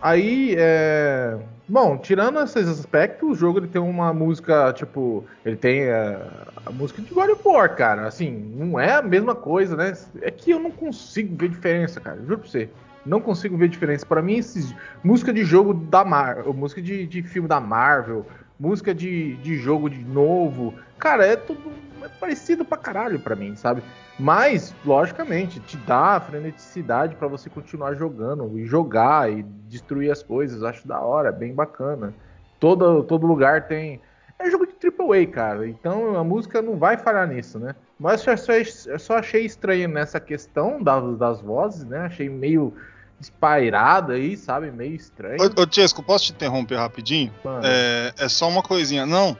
Aí, 0.00 0.54
é... 0.58 1.36
Bom, 1.68 1.98
tirando 1.98 2.40
esses 2.40 2.66
aspectos, 2.66 3.28
o 3.28 3.34
jogo 3.34 3.58
ele 3.58 3.66
tem 3.66 3.82
uma 3.82 4.10
música, 4.10 4.72
tipo, 4.72 5.22
ele 5.44 5.56
tem 5.56 5.82
é, 5.82 6.18
a 6.64 6.70
música 6.70 7.02
de 7.02 7.12
God 7.12 7.28
of 7.28 7.42
War, 7.44 7.76
cara. 7.76 8.06
Assim, 8.06 8.30
não 8.56 8.80
é 8.80 8.94
a 8.94 9.02
mesma 9.02 9.34
coisa, 9.34 9.76
né? 9.76 9.92
É 10.22 10.30
que 10.30 10.50
eu 10.50 10.58
não 10.58 10.70
consigo 10.70 11.36
ver 11.36 11.50
diferença, 11.50 12.00
cara. 12.00 12.18
Juro 12.22 12.38
pra 12.38 12.48
você. 12.48 12.70
Não 13.04 13.20
consigo 13.20 13.58
ver 13.58 13.68
diferença. 13.68 14.06
Para 14.06 14.22
mim, 14.22 14.38
esses 14.38 14.74
música 15.04 15.30
de 15.30 15.44
jogo 15.44 15.74
da 15.74 16.04
Marvel, 16.06 16.54
música 16.54 16.80
de, 16.80 17.06
de 17.06 17.22
filme 17.22 17.46
da 17.46 17.60
Marvel, 17.60 18.24
música 18.58 18.94
de, 18.94 19.36
de 19.36 19.56
jogo 19.56 19.90
de 19.90 20.02
novo. 20.02 20.74
Cara, 20.98 21.26
é 21.26 21.36
tudo 21.36 21.70
é 22.04 22.08
parecido 22.08 22.64
pra 22.64 22.78
caralho 22.78 23.18
pra 23.18 23.36
mim, 23.36 23.54
sabe? 23.56 23.82
Mas, 24.18 24.74
logicamente, 24.84 25.60
te 25.60 25.76
dá 25.76 26.16
a 26.16 26.20
freneticidade 26.20 27.14
para 27.14 27.28
você 27.28 27.48
continuar 27.48 27.94
jogando 27.94 28.58
e 28.58 28.66
jogar 28.66 29.30
e 29.30 29.42
destruir 29.68 30.10
as 30.10 30.22
coisas. 30.22 30.62
Acho 30.62 30.86
da 30.88 31.00
hora, 31.00 31.30
bem 31.30 31.54
bacana. 31.54 32.12
Todo, 32.58 33.04
todo 33.04 33.26
lugar 33.26 33.68
tem. 33.68 34.00
É 34.38 34.50
jogo 34.50 34.66
de 34.66 34.72
AAA, 34.74 35.26
cara. 35.26 35.68
Então 35.68 36.16
a 36.16 36.24
música 36.24 36.60
não 36.60 36.76
vai 36.76 36.96
falhar 36.96 37.28
nisso, 37.28 37.58
né? 37.58 37.74
Mas 37.98 38.24
eu 38.26 38.36
só, 38.36 38.52
eu 38.52 38.98
só 38.98 39.18
achei 39.18 39.44
estranho 39.44 39.88
nessa 39.88 40.20
questão 40.20 40.82
das, 40.82 41.16
das 41.16 41.40
vozes, 41.40 41.84
né? 41.84 42.00
Achei 42.00 42.28
meio 42.28 42.74
espairado 43.20 44.12
aí, 44.12 44.36
sabe? 44.36 44.70
Meio 44.70 44.94
estranho. 44.94 45.38
Ô, 45.40 45.62
ô 45.62 45.66
Tiesco, 45.66 46.02
posso 46.02 46.26
te 46.26 46.32
interromper 46.32 46.76
rapidinho? 46.76 47.32
É, 47.62 48.12
é, 48.16 48.28
só 48.28 48.48
uma 48.48 48.62
coisinha. 48.62 49.04
Não, 49.04 49.36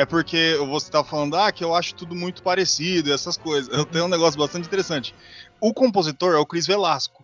é 0.00 0.06
porque 0.06 0.56
você 0.66 0.90
tá 0.90 1.04
falando, 1.04 1.36
ah, 1.36 1.52
que 1.52 1.62
eu 1.62 1.74
acho 1.74 1.94
tudo 1.94 2.14
muito 2.14 2.42
parecido, 2.42 3.12
essas 3.12 3.36
coisas. 3.36 3.70
Eu 3.76 3.84
tenho 3.84 4.06
um 4.06 4.08
negócio 4.08 4.40
bastante 4.40 4.66
interessante. 4.66 5.14
O 5.60 5.74
compositor 5.74 6.34
é 6.34 6.38
o 6.38 6.46
Chris 6.46 6.66
Velasco. 6.66 7.22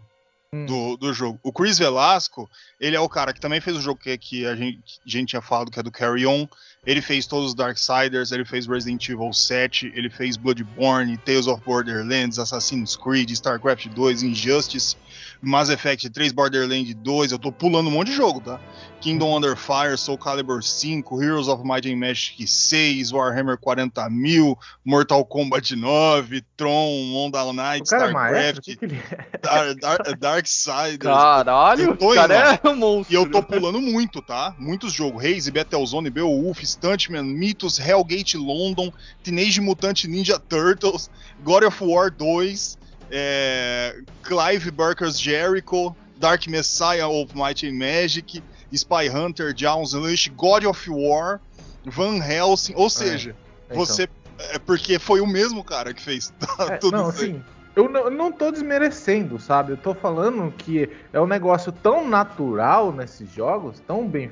Hum. 0.52 0.66
Do, 0.66 0.96
do 0.98 1.12
jogo. 1.14 1.40
O 1.42 1.52
Chris 1.52 1.78
Velasco, 1.78 2.48
ele 2.78 2.96
é 2.96 3.00
o 3.00 3.08
cara 3.08 3.32
que 3.32 3.40
também 3.40 3.60
fez 3.60 3.76
o 3.76 3.80
jogo 3.80 4.00
que, 4.00 4.16
que 4.18 4.46
a, 4.46 4.54
gente, 4.54 5.00
a 5.04 5.08
gente 5.08 5.30
tinha 5.30 5.42
falado, 5.42 5.70
que 5.70 5.80
é 5.80 5.82
do 5.82 5.90
Carry 5.90 6.26
On. 6.26 6.46
Ele 6.84 7.00
fez 7.00 7.26
todos 7.26 7.48
os 7.48 7.54
Darksiders, 7.54 8.30
ele 8.30 8.44
fez 8.44 8.66
Resident 8.66 9.08
Evil 9.08 9.32
7, 9.32 9.92
ele 9.94 10.08
fez 10.08 10.36
Bloodborne, 10.36 11.16
Tales 11.18 11.46
of 11.46 11.62
Borderlands, 11.64 12.38
Assassin's 12.38 12.94
Creed, 12.96 13.30
StarCraft 13.30 13.88
2, 13.88 14.22
Injustice. 14.22 14.96
Mass 15.42 15.68
Effect 15.68 16.08
3, 16.10 16.32
Borderlands 16.32 16.94
2, 16.94 17.32
eu 17.32 17.38
tô 17.38 17.52
pulando 17.52 17.88
um 17.88 17.92
monte 17.92 18.08
de 18.08 18.16
jogo, 18.16 18.40
tá? 18.40 18.60
Kingdom 19.00 19.36
Under 19.36 19.54
Fire, 19.54 19.96
Soul 19.96 20.18
Calibur 20.18 20.62
5, 20.62 21.22
Heroes 21.22 21.48
of 21.48 21.62
Might 21.64 21.86
and 21.86 21.98
Magic 21.98 22.46
6, 22.46 23.12
Warhammer 23.12 23.56
40.000, 23.58 24.56
Mortal 24.84 25.24
Kombat 25.24 25.76
9, 25.76 26.42
Tron, 26.56 27.04
Monda 27.12 27.52
Knight, 27.52 27.84
StarCraft, 27.84 28.68
é 28.68 29.38
Dark, 29.42 29.78
Dark, 29.80 30.18
Darksiders. 30.18 30.98
Caralho, 30.98 31.96
o 32.00 32.14
cara 32.14 32.60
é 32.66 32.70
um 32.70 32.76
monstro. 32.76 33.14
E 33.14 33.16
eu 33.16 33.30
tô 33.30 33.42
pulando 33.42 33.80
muito, 33.80 34.20
tá? 34.20 34.54
Muitos 34.58 34.92
jogos, 34.92 35.24
Haze, 35.24 35.50
Battlezone, 35.50 36.10
Beowulf, 36.10 36.62
Stuntman, 36.62 37.22
Mythos, 37.22 37.78
Hellgate 37.78 38.36
London, 38.36 38.92
Teenage 39.22 39.60
Mutant 39.60 40.04
Ninja 40.04 40.38
Turtles, 40.38 41.10
God 41.42 41.64
of 41.64 41.82
War 41.82 42.10
2, 42.10 42.78
é, 43.10 44.00
Clive 44.22 44.70
Barker's 44.70 45.20
Jericho, 45.20 45.94
Dark 46.18 46.46
Messiah 46.46 47.08
of 47.08 47.36
Might 47.36 47.66
and 47.66 47.74
Magic, 47.74 48.42
Spy 48.72 49.08
Hunter, 49.08 49.52
Jones 49.52 49.94
Unleashed, 49.94 50.34
God 50.36 50.64
of 50.64 50.90
War, 50.90 51.40
Van 51.84 52.20
Helsing, 52.20 52.74
ou 52.76 52.86
é, 52.86 52.90
seja, 52.90 53.30
é, 53.30 53.72
então. 53.72 53.76
você 53.84 54.08
é 54.38 54.58
porque 54.58 54.98
foi 54.98 55.20
o 55.20 55.26
mesmo 55.26 55.64
cara 55.64 55.94
que 55.94 56.02
fez 56.02 56.32
é, 56.58 56.76
tudo 56.76 56.96
não, 56.96 57.08
isso. 57.10 57.22
Assim, 57.22 57.42
eu 57.76 57.90
não, 57.90 58.00
eu 58.04 58.10
não 58.10 58.32
tô 58.32 58.50
desmerecendo, 58.50 59.38
sabe? 59.38 59.72
Eu 59.72 59.76
tô 59.76 59.94
falando 59.94 60.50
que 60.56 60.88
é 61.12 61.20
um 61.20 61.26
negócio 61.26 61.70
tão 61.70 62.08
natural 62.08 62.90
nesses 62.90 63.30
jogos, 63.30 63.78
tão 63.86 64.08
bem, 64.08 64.30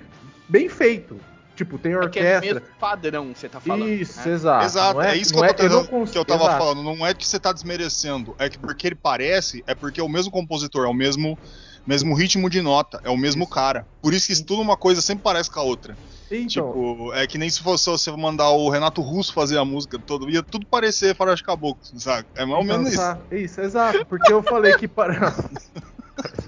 bem 0.49 0.67
feito. 0.69 1.21
Tipo, 1.55 1.79
tem 1.79 1.95
orquestra. 1.95 2.37
É 2.37 2.41
que 2.41 2.49
é 2.49 2.55
mesmo 2.55 2.69
padrão 2.81 3.33
você 3.33 3.49
tá 3.49 3.61
falando. 3.61 3.89
Isso, 3.89 4.27
né? 4.27 4.35
exato. 4.35 4.65
Exato, 4.65 5.01
é, 5.03 5.13
é, 5.13 5.17
isso 5.17 5.33
que 5.33 5.39
eu, 5.39 5.45
é, 5.45 5.53
tentando, 5.53 5.89
cons... 5.89 6.11
que 6.11 6.19
eu 6.19 6.25
tava 6.25 6.45
exato. 6.45 6.59
falando. 6.59 6.83
Não 6.83 7.07
é 7.07 7.15
que 7.15 7.25
você 7.25 7.39
tá 7.39 7.53
desmerecendo, 7.53 8.35
é 8.39 8.49
que 8.49 8.59
porque 8.59 8.89
ele 8.89 8.97
parece, 8.97 9.63
é 9.67 9.75
porque 9.75 10.01
é 10.01 10.03
o 10.03 10.09
mesmo 10.09 10.33
compositor, 10.33 10.87
é 10.87 10.89
o 10.89 10.95
mesmo, 10.95 11.39
mesmo 11.87 12.15
ritmo 12.15 12.49
de 12.49 12.61
nota, 12.63 13.01
é 13.05 13.11
o 13.11 13.17
mesmo 13.17 13.47
cara. 13.47 13.87
Por 14.01 14.15
isso 14.15 14.27
que 14.27 14.43
tudo 14.43 14.63
uma 14.63 14.77
coisa 14.77 15.01
sempre 15.01 15.23
parece 15.23 15.51
com 15.51 15.61
a 15.61 15.63
outra. 15.63 15.97
Então, 16.31 16.47
tipo, 16.47 17.13
é 17.15 17.27
que 17.27 17.39
nem 17.39 17.51
se 17.51 17.63
fosse 17.63 17.89
você 17.89 18.11
mandar 18.11 18.51
o 18.51 18.69
Renato 18.71 19.03
Russo 19.03 19.33
fazer 19.33 19.59
a 19.59 19.65
música 19.65 19.99
todo, 19.99 20.31
ia 20.31 20.43
tudo 20.43 20.67
parecer 20.67 21.15
Faroeste 21.15 21.45
Caboclo, 21.45 21.83
sabe? 21.99 22.27
É 22.35 22.45
mais 22.45 22.59
ou 22.59 22.65
então, 22.65 22.79
menos 22.79 22.97
tá, 22.97 23.19
isso. 23.31 23.45
Isso, 23.45 23.61
exato, 23.61 24.07
porque 24.07 24.33
eu 24.33 24.43
falei 24.43 24.75
que 24.77 24.89
para. 24.89 25.35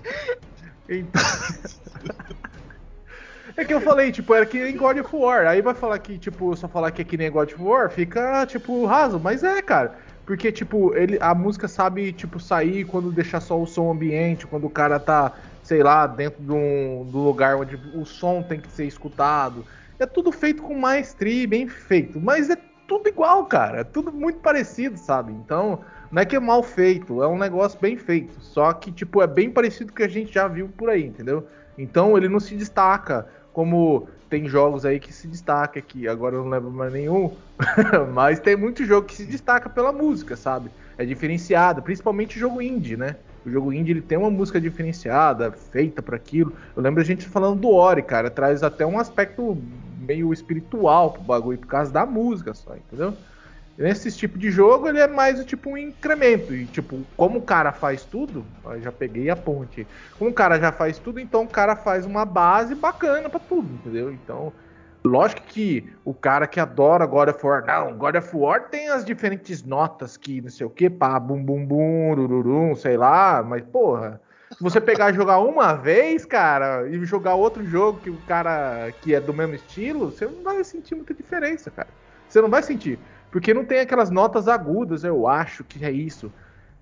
então... 0.88 1.22
É 3.57 3.64
que 3.64 3.72
eu 3.72 3.81
falei, 3.81 4.12
tipo, 4.12 4.35
era 4.35 4.44
que 4.44 4.62
nem 4.62 4.77
God 4.77 4.99
of 4.99 5.16
War. 5.16 5.46
Aí 5.46 5.62
vai 5.62 5.72
falar 5.72 5.99
que, 5.99 6.18
tipo, 6.18 6.55
só 6.55 6.68
falar 6.68 6.90
que 6.90 7.01
é 7.01 7.05
que 7.05 7.16
nem 7.16 7.31
God 7.31 7.53
of 7.53 7.62
War, 7.62 7.90
fica, 7.90 8.44
tipo, 8.44 8.85
raso. 8.85 9.18
Mas 9.18 9.42
é, 9.42 9.62
cara. 9.62 9.96
Porque, 10.27 10.51
tipo, 10.51 10.93
ele, 10.97 11.17
a 11.21 11.33
música 11.35 11.69
sabe, 11.69 12.12
tipo, 12.12 12.41
sair 12.41 12.85
quando 12.85 13.12
deixar 13.12 13.41
só 13.41 13.61
o 13.61 13.67
som 13.67 13.93
ambiente, 13.93 14.47
quando 14.47 14.67
o 14.67 14.71
cara 14.71 14.99
tá, 14.99 15.33
sei 15.62 15.85
lá, 15.85 16.07
dentro 16.07 16.43
de 16.43 16.51
um, 16.51 17.09
do 17.09 17.19
lugar 17.19 17.57
onde 17.57 17.77
o 17.95 18.05
som 18.05 18.43
tem 18.43 18.61
que 18.61 18.71
ser 18.73 18.87
escutado. 18.87 19.65
É 20.01 20.05
tudo 20.05 20.33
feito 20.33 20.62
com 20.62 20.75
maestria, 20.75 21.47
bem 21.47 21.69
feito. 21.69 22.21
Mas 22.21 22.51
é 22.51 22.57
tudo 22.89 23.09
igual, 23.09 23.47
cara. 23.47 23.81
É 23.81 23.85
tudo 23.85 24.12
muito 24.12 24.41
parecido, 24.41 24.99
sabe? 24.99 25.33
Então, 25.33 25.79
não 26.11 26.23
é 26.23 26.25
que 26.25 26.35
é 26.35 26.41
mal 26.41 26.62
feito, 26.62 27.23
é 27.23 27.29
um 27.29 27.39
negócio 27.39 27.79
bem 27.81 27.97
feito. 27.97 28.41
Só 28.41 28.73
que, 28.73 28.91
tipo, 28.91 29.23
é 29.23 29.29
bem 29.29 29.49
parecido 29.49 29.93
com 29.93 29.95
o 29.95 29.97
que 29.97 30.03
a 30.03 30.09
gente 30.09 30.35
já 30.35 30.49
viu 30.49 30.69
por 30.69 30.91
aí, 30.91 31.07
entendeu? 31.07 31.47
Então 31.79 32.17
ele 32.17 32.29
não 32.29 32.41
se 32.41 32.57
destaca 32.57 33.27
como 33.53 34.09
tem 34.29 34.49
jogos 34.49 34.85
aí 34.85 34.99
que 34.99 35.12
se 35.12 35.27
destaca 35.27 35.79
aqui, 35.79 36.09
agora 36.09 36.35
eu 36.35 36.43
não 36.43 36.51
lembro 36.51 36.71
mais 36.71 36.93
nenhum, 36.93 37.35
mas 38.12 38.41
tem 38.41 38.57
muito 38.57 38.85
jogo 38.85 39.07
que 39.07 39.15
se 39.15 39.25
destaca 39.25 39.69
pela 39.69 39.93
música, 39.93 40.37
sabe? 40.37 40.71
É 40.99 41.05
diferenciada, 41.05 41.81
principalmente 41.81 42.37
o 42.37 42.41
jogo 42.41 42.61
indie, 42.61 42.97
né? 42.97 43.17
O 43.45 43.51
jogo 43.51 43.73
indie 43.73 43.93
ele 43.93 44.03
tem 44.03 44.19
uma 44.19 44.31
música 44.31 44.61
diferenciada, 44.61 45.53
feita 45.53 46.03
para 46.03 46.17
aquilo. 46.17 46.53
Eu 46.75 46.83
lembro 46.83 47.01
a 47.01 47.05
gente 47.05 47.27
falando 47.29 47.61
do 47.61 47.71
Ori, 47.71 48.03
cara, 48.03 48.29
traz 48.29 48.62
até 48.62 48.85
um 48.85 48.99
aspecto 48.99 49.57
meio 50.01 50.33
espiritual 50.33 51.12
pro 51.12 51.23
bagulho 51.23 51.59
por 51.59 51.69
causa 51.69 51.93
da 51.93 52.05
música 52.05 52.55
só, 52.55 52.75
entendeu? 52.77 53.15
Nesse 53.79 54.11
tipo 54.11 54.39
de 54.39 54.51
jogo, 54.51 54.89
ele 54.89 54.99
é 54.99 55.07
mais 55.07 55.45
tipo 55.45 55.71
um 55.71 55.77
incremento. 55.77 56.55
E, 56.55 56.67
tipo, 56.67 57.07
como 57.15 57.41
o 57.41 57.43
cara 57.43 57.73
faz 57.73 58.07
tudo, 58.07 58.47
já 58.79 58.91
peguei 58.91 59.29
a 59.29 59.37
ponte. 59.37 59.87
Como 60.19 60.31
o 60.31 60.35
cara 60.35 60.59
já 60.59 60.73
faz 60.73 60.99
tudo, 60.99 61.21
então 61.21 61.43
o 61.43 61.49
cara 61.49 61.77
faz 61.77 62.07
uma 62.07 62.25
base 62.25 62.75
bacana 62.75 63.29
para 63.29 63.39
tudo, 63.41 63.75
entendeu? 63.75 64.11
Então, 64.11 64.55
lógico 65.05 65.43
que 65.43 65.95
o 66.05 66.15
cara 66.15 66.47
que 66.47 66.59
adora 66.59 67.05
God 67.05 67.29
of 67.29 67.47
War, 67.47 67.67
não, 67.67 67.99
God 67.99 68.17
of 68.17 68.35
War 68.35 68.71
tem 68.71 68.89
as 68.89 69.05
diferentes 69.05 69.62
notas 69.62 70.17
que 70.17 70.41
não 70.41 70.49
sei 70.49 70.67
o 70.67 70.71
que, 70.71 70.89
pá, 70.89 71.21
bum 71.21 71.45
bum 71.45 71.67
bum, 71.67 72.12
ururum, 72.12 72.75
sei 72.75 72.97
lá, 72.97 73.43
mas 73.43 73.62
porra. 73.62 74.21
Se 74.53 74.62
você 74.62 74.81
pegar 74.81 75.11
e 75.11 75.15
jogar 75.15 75.41
uma 75.41 75.75
vez, 75.75 76.25
cara, 76.25 76.89
e 76.89 77.05
jogar 77.05 77.35
outro 77.35 77.67
jogo 77.67 78.01
que 78.01 78.11
o 78.11 78.23
cara 78.23 78.91
que 79.03 79.15
é 79.15 79.21
do 79.21 79.35
mesmo 79.35 79.55
estilo, 79.55 80.11
você 80.11 80.25
não 80.25 80.43
vai 80.43 80.65
sentir 80.65 80.95
muita 80.95 81.12
diferença, 81.12 81.71
cara. 81.71 81.89
Você 82.29 82.41
não 82.41 82.49
vai 82.49 82.62
sentir. 82.62 83.01
Porque 83.37 83.53
não 83.53 83.66
tem 83.66 83.81
aquelas 83.81 84.09
notas 84.09 84.49
agudas, 84.49 85.05
eu 85.05 85.29
acho 85.29 85.62
que 85.62 85.85
é 85.85 85.90
isso. 85.90 86.33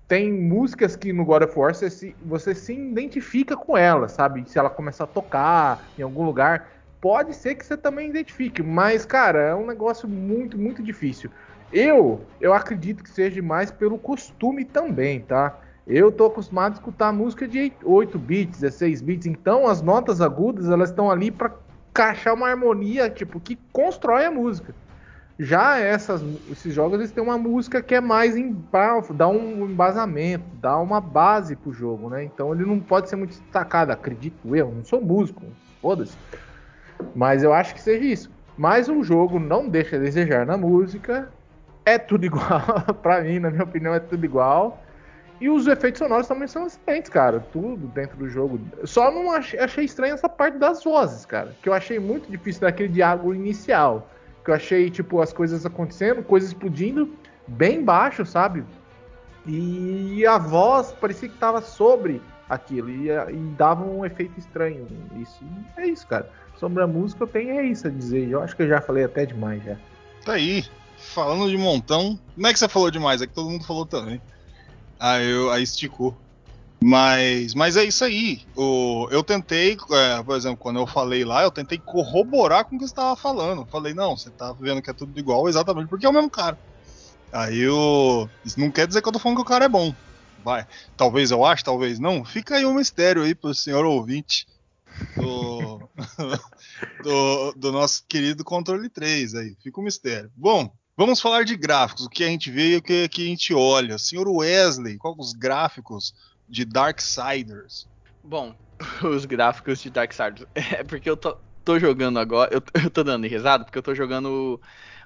Tem 0.07 0.31
músicas 0.31 0.95
que 0.95 1.11
no 1.11 1.25
God 1.25 1.43
of 1.43 1.59
War 1.59 1.75
você 1.75 1.89
se, 1.89 2.15
você 2.23 2.55
se 2.55 2.71
identifica 2.71 3.57
com 3.57 3.75
ela, 3.75 4.07
sabe? 4.07 4.49
Se 4.49 4.57
ela 4.57 4.69
começar 4.69 5.03
a 5.03 5.07
tocar 5.07 5.91
em 5.97 6.01
algum 6.01 6.23
lugar, 6.23 6.69
pode 7.01 7.35
ser 7.35 7.55
que 7.55 7.65
você 7.65 7.75
também 7.75 8.09
identifique, 8.09 8.63
mas 8.63 9.05
cara, 9.05 9.41
é 9.41 9.53
um 9.53 9.67
negócio 9.67 10.07
muito, 10.07 10.57
muito 10.57 10.81
difícil. 10.81 11.29
Eu, 11.73 12.25
eu 12.39 12.53
acredito 12.53 13.03
que 13.03 13.09
seja 13.09 13.41
mais 13.41 13.69
pelo 13.69 13.99
costume 13.99 14.63
também, 14.63 15.19
tá? 15.19 15.59
Eu 15.85 16.09
tô 16.09 16.27
acostumado 16.27 16.71
a 16.71 16.75
escutar 16.75 17.11
música 17.11 17.45
de 17.45 17.73
8 17.83 18.17
bits, 18.17 18.61
16 18.61 19.01
bits, 19.01 19.25
então 19.27 19.67
as 19.67 19.81
notas 19.81 20.21
agudas, 20.21 20.69
elas 20.69 20.89
estão 20.89 21.11
ali 21.11 21.31
para 21.31 21.53
encaixar 21.89 22.33
uma 22.33 22.47
harmonia, 22.47 23.09
tipo, 23.09 23.41
que 23.41 23.59
constrói 23.73 24.23
a 24.23 24.31
música. 24.31 24.73
Já 25.37 25.77
essas, 25.79 26.23
esses 26.49 26.73
jogos 26.73 26.99
eles 26.99 27.11
têm 27.11 27.21
uma 27.21 27.37
música 27.37 27.81
que 27.81 27.93
é 27.93 27.99
mais 27.99 28.37
em, 28.37 28.55
dá 29.13 29.27
um 29.27 29.69
embasamento, 29.69 30.45
dá 30.61 30.77
uma 30.77 31.01
base 31.01 31.57
pro 31.57 31.73
jogo, 31.73 32.09
né? 32.09 32.23
Então 32.23 32.53
ele 32.53 32.65
não 32.65 32.79
pode 32.79 33.09
ser 33.09 33.17
muito 33.17 33.31
destacado, 33.31 33.91
acredito 33.91 34.55
eu. 34.55 34.71
Não 34.71 34.85
sou 34.85 35.01
músico, 35.01 35.43
foda-se. 35.81 36.17
Mas 37.13 37.43
eu 37.43 37.53
acho 37.53 37.73
que 37.73 37.81
seja 37.81 38.05
isso. 38.05 38.31
Mas 38.57 38.87
o 38.87 39.03
jogo 39.03 39.37
não 39.37 39.67
deixa 39.67 39.97
a 39.97 39.99
desejar 39.99 40.45
na 40.45 40.57
música. 40.57 41.29
É 41.83 41.97
tudo 41.99 42.23
igual, 42.25 42.61
pra 43.01 43.21
mim, 43.21 43.39
na 43.39 43.51
minha 43.51 43.63
opinião, 43.63 43.93
é 43.93 43.99
tudo 43.99 44.23
igual. 44.23 44.81
E 45.41 45.49
os 45.49 45.67
efeitos 45.67 45.99
sonoros 45.99 46.29
também 46.29 46.47
são 46.47 46.65
excelentes, 46.65 47.09
cara. 47.09 47.41
Tudo 47.51 47.87
dentro 47.87 48.15
do 48.15 48.29
jogo. 48.29 48.57
Só 48.85 49.11
não 49.11 49.33
achei, 49.33 49.59
achei 49.59 49.83
estranho 49.83 50.13
essa 50.13 50.29
parte 50.29 50.57
das 50.57 50.81
vozes, 50.81 51.25
cara. 51.25 51.53
Que 51.61 51.67
eu 51.67 51.73
achei 51.73 51.99
muito 51.99 52.31
difícil 52.31 52.61
daquele 52.61 52.87
diálogo 52.87 53.33
inicial 53.33 54.09
que 54.45 54.51
eu 54.51 54.55
achei, 54.55 54.91
tipo, 54.91 55.19
as 55.19 55.33
coisas 55.33 55.65
acontecendo, 55.65 56.23
coisas 56.23 56.49
explodindo, 56.49 57.09
bem 57.47 57.83
baixo, 57.83 58.23
sabe? 58.25 58.63
E 59.47 60.25
a 60.25 60.37
voz 60.37 60.91
parecia 60.93 61.27
que 61.27 61.37
tava 61.37 61.61
sobre 61.61 62.21
aquilo 62.47 62.89
e, 62.89 63.09
e 63.09 63.37
dava 63.57 63.83
um 63.83 64.05
efeito 64.05 64.39
estranho. 64.39 64.87
Isso 65.19 65.43
é 65.77 65.87
isso, 65.87 66.05
cara. 66.07 66.29
Sobre 66.57 66.81
a 66.81 66.87
música 66.87 67.23
eu 67.23 67.27
tenho 67.27 67.59
é 67.59 67.65
isso 67.65 67.87
a 67.87 67.89
dizer. 67.89 68.29
Eu 68.29 68.41
acho 68.41 68.55
que 68.55 68.61
eu 68.61 68.67
já 68.67 68.79
falei 68.79 69.03
até 69.03 69.25
demais 69.25 69.63
já. 69.63 69.75
Tá 70.23 70.33
aí. 70.33 70.63
Falando 70.97 71.49
de 71.49 71.57
montão. 71.57 72.19
Como 72.33 72.47
é 72.47 72.53
que 72.53 72.59
você 72.59 72.69
falou 72.69 72.89
demais? 72.89 73.21
É 73.21 73.27
que 73.27 73.33
todo 73.33 73.49
mundo 73.49 73.65
falou 73.65 73.85
também. 73.85 74.21
Aí, 74.99 75.29
eu, 75.29 75.51
aí 75.51 75.63
esticou. 75.63 76.15
Mas, 76.87 77.55
mas 77.55 77.75
é 77.77 77.83
isso 77.83 78.05
aí. 78.05 78.43
O, 78.55 79.07
eu 79.09 79.23
tentei, 79.23 79.75
é, 79.91 80.21
por 80.21 80.37
exemplo, 80.37 80.57
quando 80.57 80.77
eu 80.79 80.85
falei 80.85 81.25
lá, 81.25 81.41
eu 81.41 81.49
tentei 81.49 81.79
corroborar 81.79 82.63
com 82.63 82.75
o 82.75 82.77
que 82.77 82.85
você 82.85 82.91
estava 82.91 83.15
falando. 83.15 83.65
Falei, 83.65 83.91
não, 83.91 84.15
você 84.15 84.29
tá 84.29 84.53
vendo 84.53 84.83
que 84.83 84.91
é 84.91 84.93
tudo 84.93 85.17
igual, 85.19 85.49
exatamente 85.49 85.89
porque 85.89 86.05
é 86.05 86.09
o 86.09 86.13
mesmo 86.13 86.29
cara. 86.29 86.59
Aí 87.33 87.57
eu. 87.57 88.29
Isso 88.45 88.59
não 88.59 88.69
quer 88.69 88.85
dizer 88.85 89.01
que 89.01 89.07
eu 89.07 89.11
tô 89.11 89.17
falando 89.17 89.37
que 89.37 89.41
o 89.41 89.45
cara 89.45 89.65
é 89.65 89.69
bom. 89.69 89.95
Vai. 90.43 90.67
Talvez 90.95 91.31
eu 91.31 91.43
ache, 91.43 91.63
talvez 91.63 91.97
não. 91.97 92.23
Fica 92.23 92.57
aí 92.57 92.65
um 92.67 92.75
mistério 92.75 93.23
aí 93.23 93.33
pro 93.33 93.51
senhor 93.55 93.83
ouvinte 93.83 94.45
do, 95.17 95.89
do, 97.01 97.53
do 97.53 97.71
nosso 97.71 98.03
querido 98.07 98.43
controle 98.43 98.89
3 98.89 99.33
aí. 99.33 99.57
Fica 99.63 99.81
um 99.81 99.83
mistério. 99.83 100.31
Bom, 100.35 100.71
Vamos 100.97 101.19
falar 101.19 101.43
de 101.43 101.57
gráficos, 101.57 102.05
o 102.05 102.09
que 102.09 102.23
a 102.23 102.27
gente 102.27 102.49
vê 102.49 102.75
e 102.75 102.77
o 102.77 102.81
que, 102.81 103.09
a 103.11 103.19
gente 103.19 103.53
olha. 103.53 103.97
Senhor 103.97 104.29
Wesley, 104.29 104.97
quais 104.97 105.17
os 105.19 105.33
gráficos 105.33 106.13
de 106.47 106.65
Darksiders? 106.65 107.87
Bom, 108.23 108.55
os 109.03 109.25
gráficos 109.25 109.81
de 109.81 109.89
Darksiders. 109.89 110.45
É 110.55 110.83
porque 110.83 111.09
eu 111.09 111.17
tô, 111.17 111.37
tô 111.63 111.79
jogando 111.79 112.19
agora. 112.19 112.53
Eu, 112.53 112.61
eu 112.83 112.89
tô 112.89 113.03
dando 113.03 113.27
risada 113.27 113.63
porque 113.63 113.77
eu 113.77 113.83
tô 113.83 113.93
jogando 113.95 114.61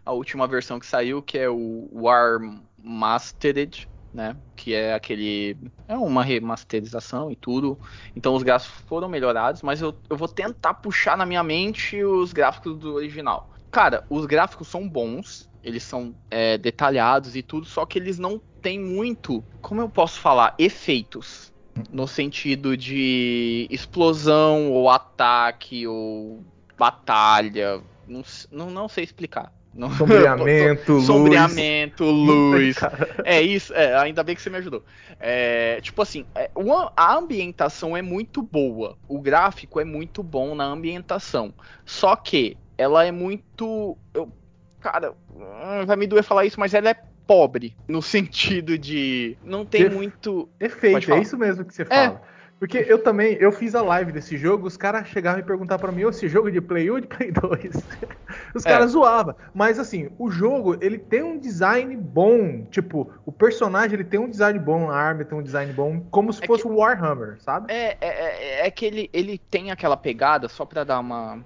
a 0.05 0.11
última 0.11 0.47
versão 0.47 0.79
que 0.79 0.85
saiu, 0.85 1.21
que 1.21 1.37
é 1.37 1.49
o 1.49 1.89
War 1.91 2.39
Mastered, 2.77 3.87
né? 4.13 4.37
Que 4.55 4.73
é 4.73 4.93
aquele. 4.93 5.57
É 5.87 5.95
uma 5.95 6.23
remasterização 6.23 7.31
e 7.31 7.35
tudo. 7.35 7.79
Então 8.15 8.35
os 8.35 8.43
gráficos 8.43 8.81
foram 8.87 9.07
melhorados, 9.09 9.61
mas 9.61 9.81
eu, 9.81 9.99
eu 10.09 10.17
vou 10.17 10.27
tentar 10.27 10.75
puxar 10.75 11.17
na 11.17 11.25
minha 11.25 11.43
mente 11.43 12.03
os 12.03 12.33
gráficos 12.33 12.77
do 12.77 12.93
original. 12.95 13.51
Cara, 13.71 14.05
os 14.09 14.25
gráficos 14.25 14.67
são 14.67 14.87
bons, 14.89 15.48
eles 15.63 15.83
são 15.83 16.15
é, 16.29 16.57
detalhados 16.57 17.35
e 17.35 17.41
tudo, 17.41 17.65
só 17.65 17.85
que 17.85 17.99
eles 17.99 18.17
não 18.17 18.41
têm 18.61 18.79
muito, 18.79 19.43
como 19.61 19.81
eu 19.81 19.89
posso 19.89 20.19
falar, 20.19 20.55
efeitos. 20.57 21.49
No 21.89 22.07
sentido 22.07 22.75
de 22.75 23.65
explosão, 23.69 24.69
ou 24.69 24.89
ataque, 24.89 25.87
ou 25.87 26.43
batalha. 26.77 27.81
Não, 28.05 28.21
não, 28.51 28.69
não 28.69 28.89
sei 28.89 29.05
explicar. 29.05 29.53
Não, 29.73 29.89
sombreamento, 29.95 30.93
luz. 30.93 31.05
Sombreamento, 31.05 32.03
luz. 32.09 32.75
é 33.23 33.41
isso, 33.41 33.73
é, 33.73 33.95
ainda 33.97 34.23
bem 34.23 34.35
que 34.35 34.41
você 34.41 34.49
me 34.49 34.57
ajudou. 34.57 34.83
É, 35.19 35.79
tipo 35.81 36.01
assim, 36.01 36.25
é, 36.35 36.49
a 36.97 37.15
ambientação 37.15 37.95
é 37.95 38.01
muito 38.01 38.41
boa. 38.41 38.97
O 39.07 39.21
gráfico 39.21 39.79
é 39.79 39.85
muito 39.85 40.23
bom 40.23 40.55
na 40.55 40.65
ambientação. 40.65 41.53
Só 41.85 42.15
que 42.15 42.57
ela 42.77 43.05
é 43.05 43.11
muito. 43.11 43.97
Eu, 44.13 44.31
cara, 44.79 45.13
hum, 45.33 45.85
vai 45.85 45.95
me 45.95 46.07
doer 46.07 46.23
falar 46.23 46.45
isso, 46.45 46.59
mas 46.59 46.73
ela 46.73 46.89
é 46.89 46.95
pobre 47.27 47.75
no 47.87 48.01
sentido 48.03 48.77
de 48.77 49.37
não 49.43 49.65
tem 49.65 49.83
Def 49.83 49.93
muito 49.93 50.49
efeito. 50.59 51.13
É 51.13 51.19
isso 51.19 51.37
mesmo 51.37 51.65
que 51.65 51.73
você 51.73 51.85
fala. 51.85 52.21
É. 52.35 52.39
Porque 52.59 52.77
eu 52.77 53.01
também, 53.01 53.37
eu 53.39 53.53
fiz 53.53 53.73
a 53.73 53.81
live 53.81 54.11
desse 54.11 54.37
jogo, 54.37 54.67
os 54.67 54.75
caras 54.75 55.07
chegavam 55.07 55.39
e 55.39 55.43
perguntavam 55.43 55.79
para 55.79 55.91
mim, 55.93 56.05
esse 56.09 56.27
jogo 56.27 56.51
de 56.51 56.59
Play 56.59 56.91
1 56.91 56.93
ou 56.93 56.99
de 56.99 57.07
Play 57.07 57.31
2? 57.31 57.73
Os 58.53 58.65
é. 58.65 58.69
caras 58.69 58.91
zoavam. 58.91 59.33
Mas 59.53 59.79
assim, 59.79 60.09
o 60.19 60.29
jogo, 60.29 60.77
ele 60.81 60.97
tem 60.97 61.23
um 61.23 61.39
design 61.39 61.95
bom. 61.95 62.65
Tipo, 62.69 63.09
o 63.25 63.31
personagem, 63.31 63.93
ele 63.93 64.03
tem 64.03 64.19
um 64.19 64.29
design 64.29 64.59
bom, 64.59 64.89
a 64.89 64.97
arma 64.97 65.23
tem 65.23 65.37
um 65.37 65.41
design 65.41 65.71
bom, 65.71 66.01
como 66.11 66.33
se 66.33 66.43
é 66.43 66.47
fosse 66.47 66.67
o 66.67 66.69
que... 66.69 66.75
Warhammer, 66.75 67.37
sabe? 67.39 67.71
É, 67.71 67.97
é, 68.01 68.07
é, 68.07 68.67
é 68.67 68.71
que 68.71 68.85
ele, 68.85 69.09
ele 69.13 69.37
tem 69.49 69.71
aquela 69.71 69.95
pegada, 69.95 70.49
só 70.49 70.65
pra 70.65 70.83
dar 70.83 70.99
uma 70.99 71.39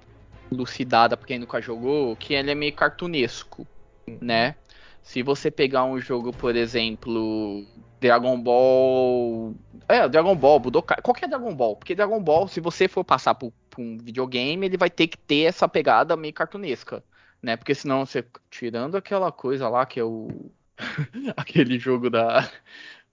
lucidada 0.54 1.18
pra 1.18 1.28
quem 1.28 1.40
nunca 1.40 1.62
jogou, 1.62 2.16
que 2.16 2.34
ele 2.34 2.52
é 2.52 2.56
meio 2.56 2.74
cartunesco, 2.74 3.68
né? 4.22 4.56
Se 5.02 5.22
você 5.22 5.52
pegar 5.52 5.84
um 5.84 6.00
jogo, 6.00 6.32
por 6.32 6.56
exemplo, 6.56 7.66
Dragon 8.04 8.40
Ball. 8.40 9.56
É, 9.88 10.08
Dragon 10.10 10.36
Ball, 10.36 10.60
Budokai. 10.60 11.02
Qualquer 11.02 11.28
Dragon 11.28 11.56
Ball. 11.56 11.76
Porque 11.76 11.96
Dragon 11.96 12.22
Ball, 12.22 12.48
se 12.48 12.60
você 12.60 12.88
for 12.88 13.04
passar 13.04 13.36
por, 13.36 13.54
por 13.70 13.82
um 13.82 13.98
videogame, 13.98 14.66
ele 14.66 14.78
vai 14.78 14.90
ter 14.90 15.08
que 15.08 15.18
ter 15.18 15.44
essa 15.44 15.68
pegada 15.68 16.18
meio 16.18 16.34
cartunesca. 16.34 17.04
Né? 17.42 17.56
Porque 17.56 17.74
senão 17.74 18.06
você. 18.06 18.26
Tirando 18.50 18.96
aquela 18.96 19.32
coisa 19.32 19.70
lá 19.70 19.86
que 19.86 20.00
é 20.00 20.04
o. 20.04 20.30
aquele 21.38 21.80
jogo 21.80 22.10
da. 22.10 22.50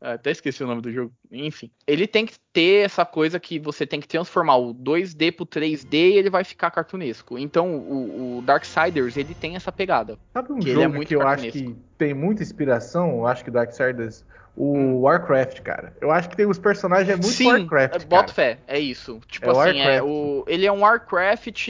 Até 0.00 0.30
esqueci 0.30 0.64
o 0.64 0.66
nome 0.66 0.80
do 0.80 0.90
jogo. 0.90 1.12
Enfim. 1.30 1.70
Ele 1.86 2.06
tem 2.06 2.24
que 2.24 2.34
ter 2.52 2.86
essa 2.86 3.04
coisa 3.04 3.38
que 3.38 3.58
você 3.58 3.86
tem 3.86 4.00
que 4.00 4.08
transformar 4.08 4.56
o 4.56 4.74
2D 4.74 5.36
pro 5.36 5.44
3D 5.44 5.92
e 5.92 6.16
ele 6.16 6.30
vai 6.30 6.42
ficar 6.42 6.70
cartunesco. 6.70 7.38
Então, 7.38 7.76
o, 7.76 8.38
o 8.38 8.42
Darksiders, 8.42 9.18
ele 9.18 9.34
tem 9.34 9.56
essa 9.56 9.70
pegada. 9.70 10.18
Sabe 10.32 10.52
um 10.52 10.58
que 10.58 10.72
jogo 10.72 11.02
é 11.02 11.04
que 11.04 11.14
eu 11.14 11.26
acho 11.26 11.52
que 11.52 11.76
tem 11.98 12.14
muita 12.14 12.42
inspiração? 12.42 13.10
Eu 13.10 13.26
acho 13.26 13.44
que 13.44 13.50
Darksiders. 13.50 14.24
O 14.56 14.76
hum. 14.76 15.00
Warcraft, 15.00 15.60
cara. 15.60 15.94
Eu 16.00 16.10
acho 16.10 16.28
que 16.28 16.36
tem 16.36 16.44
os 16.44 16.58
personagens 16.58 17.08
é 17.08 17.12
muito 17.12 17.28
Sim, 17.28 17.46
Warcraft. 17.46 18.04
Bota 18.06 18.32
fé, 18.32 18.58
é 18.66 18.80
isso. 18.80 19.20
Tipo 19.28 19.46
é 19.46 19.70
assim, 19.70 19.80
é 19.80 20.02
o, 20.02 20.44
ele 20.46 20.66
é 20.66 20.72
um 20.72 20.80
Warcraft 20.80 21.68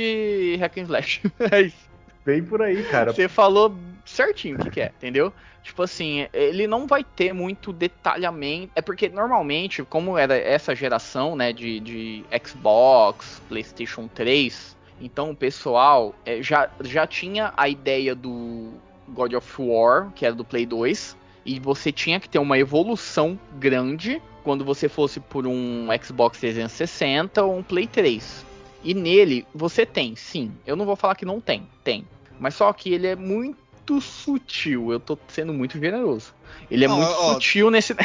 hack 0.58 0.78
and 0.78 0.82
slash. 0.82 1.20
é 1.52 1.62
isso. 1.62 1.90
Bem 2.24 2.42
por 2.42 2.62
aí, 2.62 2.82
cara. 2.84 3.12
Você 3.12 3.28
falou 3.28 3.74
certinho 4.04 4.56
o 4.56 4.62
que, 4.62 4.70
que 4.70 4.80
é, 4.80 4.92
entendeu? 4.96 5.32
Tipo 5.62 5.82
assim, 5.82 6.26
ele 6.32 6.66
não 6.66 6.86
vai 6.86 7.04
ter 7.04 7.32
muito 7.32 7.72
detalhamento. 7.72 8.72
É 8.74 8.80
porque 8.80 9.08
normalmente, 9.08 9.82
como 9.82 10.16
era 10.16 10.36
essa 10.36 10.74
geração, 10.74 11.36
né, 11.36 11.52
de, 11.52 11.80
de 11.80 12.24
Xbox, 12.44 13.42
PlayStation 13.48 14.08
3, 14.08 14.76
então 15.00 15.30
o 15.30 15.36
pessoal 15.36 16.14
é, 16.24 16.42
já, 16.42 16.70
já 16.82 17.06
tinha 17.06 17.52
a 17.56 17.68
ideia 17.68 18.14
do 18.14 18.72
God 19.08 19.34
of 19.34 19.62
War, 19.62 20.10
que 20.14 20.24
era 20.24 20.34
do 20.34 20.44
Play 20.44 20.66
2, 20.66 21.16
e 21.44 21.58
você 21.58 21.90
tinha 21.90 22.20
que 22.20 22.28
ter 22.28 22.38
uma 22.38 22.58
evolução 22.58 23.38
grande 23.58 24.20
quando 24.42 24.64
você 24.64 24.88
fosse 24.88 25.20
por 25.20 25.46
um 25.46 25.88
Xbox 26.02 26.38
360 26.38 27.42
ou 27.42 27.58
um 27.58 27.62
Play 27.62 27.86
3. 27.86 28.46
E 28.82 28.94
nele 28.94 29.46
você 29.54 29.84
tem, 29.84 30.16
sim. 30.16 30.52
Eu 30.66 30.76
não 30.76 30.86
vou 30.86 30.96
falar 30.96 31.14
que 31.14 31.24
não 31.24 31.40
tem, 31.40 31.66
tem. 31.84 32.06
Mas 32.38 32.54
só 32.54 32.72
que 32.72 32.92
ele 32.92 33.06
é 33.06 33.16
muito 33.16 33.58
sutil. 33.98 34.92
Eu 34.92 35.00
tô 35.00 35.18
sendo 35.28 35.54
muito 35.54 35.78
generoso. 35.80 36.34
Ele 36.70 36.84
é 36.84 36.88
não, 36.88 36.98
muito 36.98 37.10
ó, 37.10 37.32
sutil 37.34 37.70
nesse. 37.70 37.96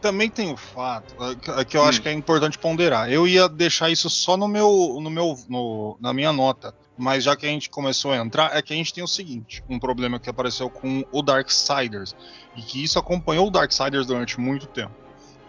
Também 0.00 0.30
tem 0.30 0.52
o 0.52 0.56
fato 0.56 1.14
que 1.66 1.76
eu 1.76 1.82
hum. 1.82 1.84
acho 1.84 2.00
que 2.00 2.08
é 2.08 2.12
importante 2.12 2.56
ponderar. 2.56 3.10
Eu 3.10 3.26
ia 3.26 3.48
deixar 3.48 3.90
isso 3.90 4.08
só 4.08 4.36
no 4.36 4.46
meu, 4.46 4.98
no 5.02 5.10
meu, 5.10 5.36
no, 5.48 5.98
na 6.00 6.14
minha 6.14 6.32
nota. 6.32 6.72
Mas 6.96 7.24
já 7.24 7.34
que 7.34 7.46
a 7.46 7.48
gente 7.48 7.68
começou 7.68 8.12
a 8.12 8.16
entrar, 8.16 8.56
é 8.56 8.62
que 8.62 8.72
a 8.72 8.76
gente 8.76 8.94
tem 8.94 9.02
o 9.02 9.08
seguinte: 9.08 9.64
um 9.68 9.78
problema 9.78 10.20
que 10.20 10.30
apareceu 10.30 10.70
com 10.70 11.04
o 11.10 11.22
Darksiders. 11.22 12.14
E 12.56 12.62
que 12.62 12.82
isso 12.84 12.98
acompanhou 12.98 13.48
o 13.48 13.50
Darksiders 13.50 14.06
durante 14.06 14.38
muito 14.38 14.66
tempo 14.66 14.94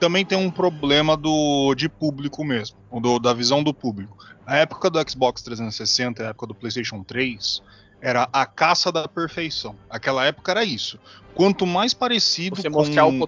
também 0.02 0.26
tem 0.26 0.36
um 0.36 0.50
problema 0.50 1.16
do 1.16 1.76
de 1.76 1.88
público 1.88 2.44
mesmo, 2.44 2.76
do, 3.00 3.20
da 3.20 3.36
visão 3.36 3.64
do 3.64 3.72
público. 3.72 4.18
A 4.48 4.58
época 4.58 4.90
do 4.90 5.00
Xbox 5.08 5.44
360, 5.44 6.24
a 6.24 6.30
época 6.30 6.48
do 6.48 6.56
PlayStation 6.56 7.04
3, 7.04 7.62
era 8.02 8.28
a 8.34 8.46
caça 8.46 8.92
da 8.92 9.08
perfeição. 9.08 9.76
Aquela 9.90 10.26
época 10.26 10.52
era 10.52 10.64
isso. 10.64 11.00
Quanto 11.36 11.66
mais 11.66 11.94
parecido 11.94 12.58
você 12.58 12.70
com 12.70 12.82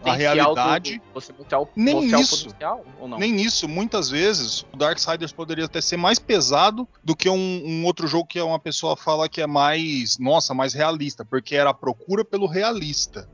a 0.03 0.13
realidade, 0.13 0.97
do, 0.97 1.13
você 1.13 1.31
mostrar 1.31 1.61
o, 1.61 1.69
nem 1.75 1.95
mostrar 1.95 2.19
isso, 2.19 2.35
o 2.35 2.39
potencial 2.39 2.85
ou 2.99 3.07
não? 3.07 3.17
Nem 3.17 3.39
isso. 3.39 3.69
Muitas 3.69 4.09
vezes 4.09 4.65
o 4.73 4.77
Darksiders 4.77 5.31
poderia 5.31 5.65
até 5.65 5.79
ser 5.79 5.95
mais 5.95 6.19
pesado 6.19 6.87
do 7.03 7.15
que 7.15 7.29
um, 7.29 7.61
um, 7.65 7.85
outro 7.85 8.07
jogo 8.07 8.25
que 8.25 8.41
uma 8.41 8.59
pessoa 8.59 8.97
fala 8.97 9.29
que 9.29 9.41
é 9.41 9.47
mais, 9.47 10.17
nossa, 10.17 10.53
mais 10.53 10.73
realista, 10.73 11.23
porque 11.23 11.55
era 11.55 11.69
a 11.69 11.73
procura 11.73 12.25
pelo 12.25 12.47
realista. 12.47 13.29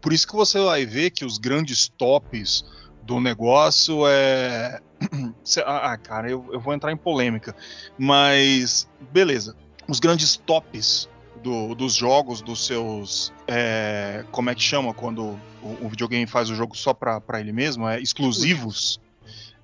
Por 0.00 0.12
isso 0.12 0.26
que 0.26 0.34
você 0.34 0.58
vai 0.58 0.84
ver 0.84 1.10
que 1.10 1.24
os 1.24 1.38
grandes 1.38 1.88
tops 1.88 2.64
do 3.02 3.20
negócio 3.20 4.06
é. 4.06 4.80
ah, 5.64 5.96
cara, 5.96 6.28
eu, 6.28 6.44
eu 6.52 6.58
vou 6.58 6.74
entrar 6.74 6.90
em 6.90 6.96
polêmica. 6.96 7.54
Mas, 7.96 8.88
beleza. 9.12 9.54
Os 9.88 10.00
grandes 10.00 10.36
tops 10.36 11.08
do, 11.42 11.74
dos 11.74 11.94
jogos, 11.94 12.42
dos 12.42 12.66
seus. 12.66 13.32
É, 13.46 14.24
como 14.30 14.50
é 14.50 14.54
que 14.54 14.62
chama 14.62 14.92
quando 14.92 15.38
o, 15.62 15.78
o, 15.80 15.88
videogame 15.88 16.26
faz 16.26 16.50
o 16.50 16.54
jogo 16.54 16.76
só 16.76 16.92
pra 16.92 17.22
ele 17.40 17.52
mesmo? 17.52 17.88
É 17.88 18.00
exclusivos. 18.00 19.00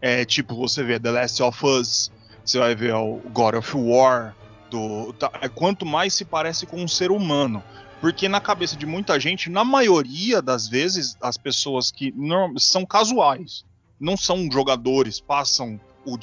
É 0.00 0.24
tipo, 0.24 0.54
você 0.54 0.82
vê 0.82 0.98
The 0.98 1.10
Last 1.10 1.42
of 1.42 1.66
Us, 1.66 2.10
você 2.44 2.58
vai 2.58 2.74
ver 2.74 2.94
o 2.94 3.20
God 3.32 3.56
of 3.56 3.76
War. 3.76 4.34
Do, 4.70 5.12
tá, 5.12 5.30
é, 5.40 5.48
quanto 5.48 5.84
mais 5.84 6.14
se 6.14 6.24
parece 6.24 6.66
com 6.66 6.82
um 6.82 6.88
ser 6.88 7.10
humano. 7.10 7.62
Porque 8.00 8.28
na 8.28 8.40
cabeça 8.40 8.76
de 8.76 8.84
muita 8.84 9.18
gente, 9.18 9.48
na 9.48 9.64
maioria 9.64 10.42
das 10.42 10.68
vezes, 10.68 11.16
as 11.20 11.36
pessoas 11.36 11.90
que 11.90 12.12
não, 12.16 12.58
são 12.58 12.84
casuais, 12.84 13.64
não 13.98 14.16
são 14.16 14.50
jogadores, 14.50 15.20
passam 15.20 15.80
o 16.06 16.18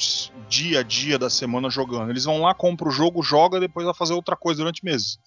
dia 0.47 0.79
a 0.79 0.83
dia 0.83 1.17
da 1.17 1.29
semana 1.29 1.69
jogando. 1.69 2.09
Eles 2.09 2.25
vão 2.25 2.41
lá, 2.41 2.53
compram 2.53 2.89
o 2.89 2.91
jogo, 2.91 3.23
joga, 3.23 3.59
depois 3.59 3.85
vai 3.85 3.95
fazer 3.95 4.13
outra 4.13 4.35
coisa 4.35 4.59
durante 4.59 4.83
meses. 4.83 5.19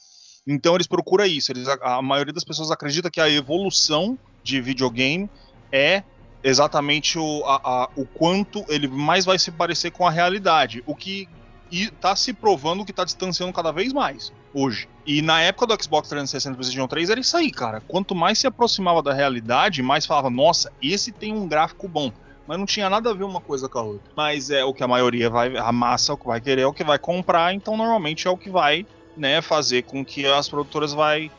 Então 0.47 0.75
eles 0.75 0.87
procuram 0.87 1.25
isso. 1.25 1.53
Eles, 1.53 1.67
a, 1.69 1.97
a 1.97 2.03
maioria 2.03 2.33
das 2.33 2.45
pessoas 2.45 2.71
acredita 2.71 3.11
que 3.11 3.21
a 3.21 3.29
evolução 3.29 4.19
de 4.43 4.61
videogame 4.61 5.29
é 5.73 6.03
exatamente 6.43 7.19
o, 7.19 7.43
a, 7.47 7.61
a, 7.65 7.91
o 7.97 8.05
quanto 8.05 8.65
ele 8.69 8.87
mais 8.87 9.25
vai 9.25 9.39
se 9.39 9.51
parecer 9.51 9.91
com 9.91 10.07
a 10.07 10.11
realidade. 10.11 10.83
O 10.87 10.95
que 10.95 11.29
está 11.73 12.15
se 12.15 12.33
provando 12.33 12.85
que 12.85 12.91
está 12.91 13.05
distanciando 13.05 13.53
cada 13.53 13.73
vez 13.73 13.93
mais 13.93 14.33
hoje. 14.53 14.89
E 15.05 15.21
na 15.21 15.41
época 15.41 15.67
do 15.67 15.83
Xbox 15.83 16.09
360 16.09 16.55
e 16.55 16.57
PlayStation 16.57 16.87
3 16.87 17.11
era 17.11 17.21
isso 17.21 17.37
aí, 17.37 17.51
cara. 17.51 17.81
Quanto 17.81 18.15
mais 18.15 18.39
se 18.39 18.47
aproximava 18.47 19.03
da 19.03 19.13
realidade, 19.13 19.83
mais 19.83 20.07
falava, 20.07 20.31
nossa, 20.31 20.73
esse 20.81 21.11
tem 21.11 21.33
um 21.33 21.49
gráfico 21.49 21.89
bom. 21.89 22.13
Mas 22.47 22.59
não 22.59 22.67
tinha 22.67 22.89
nada 22.91 23.11
a 23.11 23.15
ver 23.15 23.25
uma 23.25 23.41
coisa 23.41 23.69
com 23.69 23.79
a 23.79 23.83
outra. 23.83 24.11
Mas 24.17 24.51
é 24.51 24.65
o 24.65 24.75
que 24.75 24.83
a 24.83 24.89
maioria 24.89 25.31
vai, 25.31 25.57
a 25.57 25.73
massa 25.73 26.13
é 26.13 26.15
o 26.15 26.19
que 26.19 26.27
vai 26.27 26.41
querer, 26.41 26.63
é 26.63 26.67
o 26.67 26.73
que 26.73 26.85
vai 26.85 26.99
comprar, 26.99 27.55
então 27.55 27.77
normalmente 27.77 28.27
é 28.27 28.31
o 28.31 28.37
que 28.37 28.51
vai, 28.51 28.87
né, 29.17 29.41
fazer 29.41 29.83
com 29.83 30.05
que 30.05 30.27
as 30.27 30.49
produtoras 30.49 30.93
vai 30.93 31.31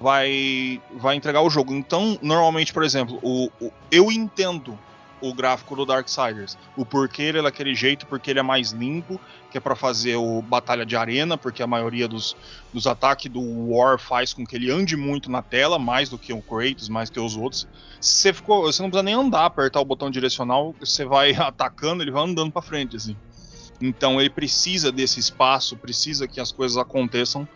vai 0.00 0.80
vai 0.96 1.14
entregar 1.14 1.42
o 1.42 1.50
jogo. 1.50 1.74
Então, 1.74 2.18
normalmente, 2.22 2.72
por 2.72 2.82
exemplo, 2.82 3.18
o, 3.22 3.50
o 3.60 3.70
eu 3.90 4.10
entendo 4.10 4.78
o 5.20 5.34
gráfico 5.34 5.76
do 5.76 5.84
Darksiders. 5.84 6.56
O 6.76 6.84
porquê 6.84 7.22
ele 7.22 7.38
é 7.38 7.42
daquele 7.42 7.74
jeito, 7.74 8.06
porque 8.06 8.30
ele 8.30 8.38
é 8.38 8.42
mais 8.42 8.70
limpo, 8.72 9.20
que 9.50 9.58
é 9.58 9.60
para 9.60 9.76
fazer 9.76 10.16
o 10.16 10.40
batalha 10.42 10.86
de 10.86 10.96
arena, 10.96 11.36
porque 11.36 11.62
a 11.62 11.66
maioria 11.66 12.08
dos, 12.08 12.36
dos 12.72 12.86
ataques 12.86 13.30
do 13.30 13.40
War 13.40 13.98
faz 13.98 14.32
com 14.32 14.46
que 14.46 14.56
ele 14.56 14.70
ande 14.70 14.96
muito 14.96 15.30
na 15.30 15.42
tela, 15.42 15.78
mais 15.78 16.08
do 16.08 16.18
que 16.18 16.32
o 16.32 16.40
Kratos, 16.40 16.88
mais 16.88 17.10
que 17.10 17.20
os 17.20 17.36
outros. 17.36 17.68
Você 18.00 18.32
ficou, 18.32 18.62
você 18.62 18.82
não 18.82 18.90
precisa 18.90 19.02
nem 19.02 19.14
andar, 19.14 19.46
apertar 19.46 19.80
o 19.80 19.84
botão 19.84 20.10
direcional, 20.10 20.74
você 20.80 21.04
vai 21.04 21.32
atacando, 21.38 22.02
ele 22.02 22.10
vai 22.10 22.24
andando 22.24 22.50
para 22.50 22.62
frente 22.62 22.96
assim. 22.96 23.16
Então 23.80 24.20
ele 24.20 24.30
precisa 24.30 24.92
desse 24.92 25.18
espaço, 25.18 25.76
precisa 25.76 26.28
que 26.28 26.40
as 26.40 26.52
coisas 26.52 26.76
aconteçam 26.76 27.48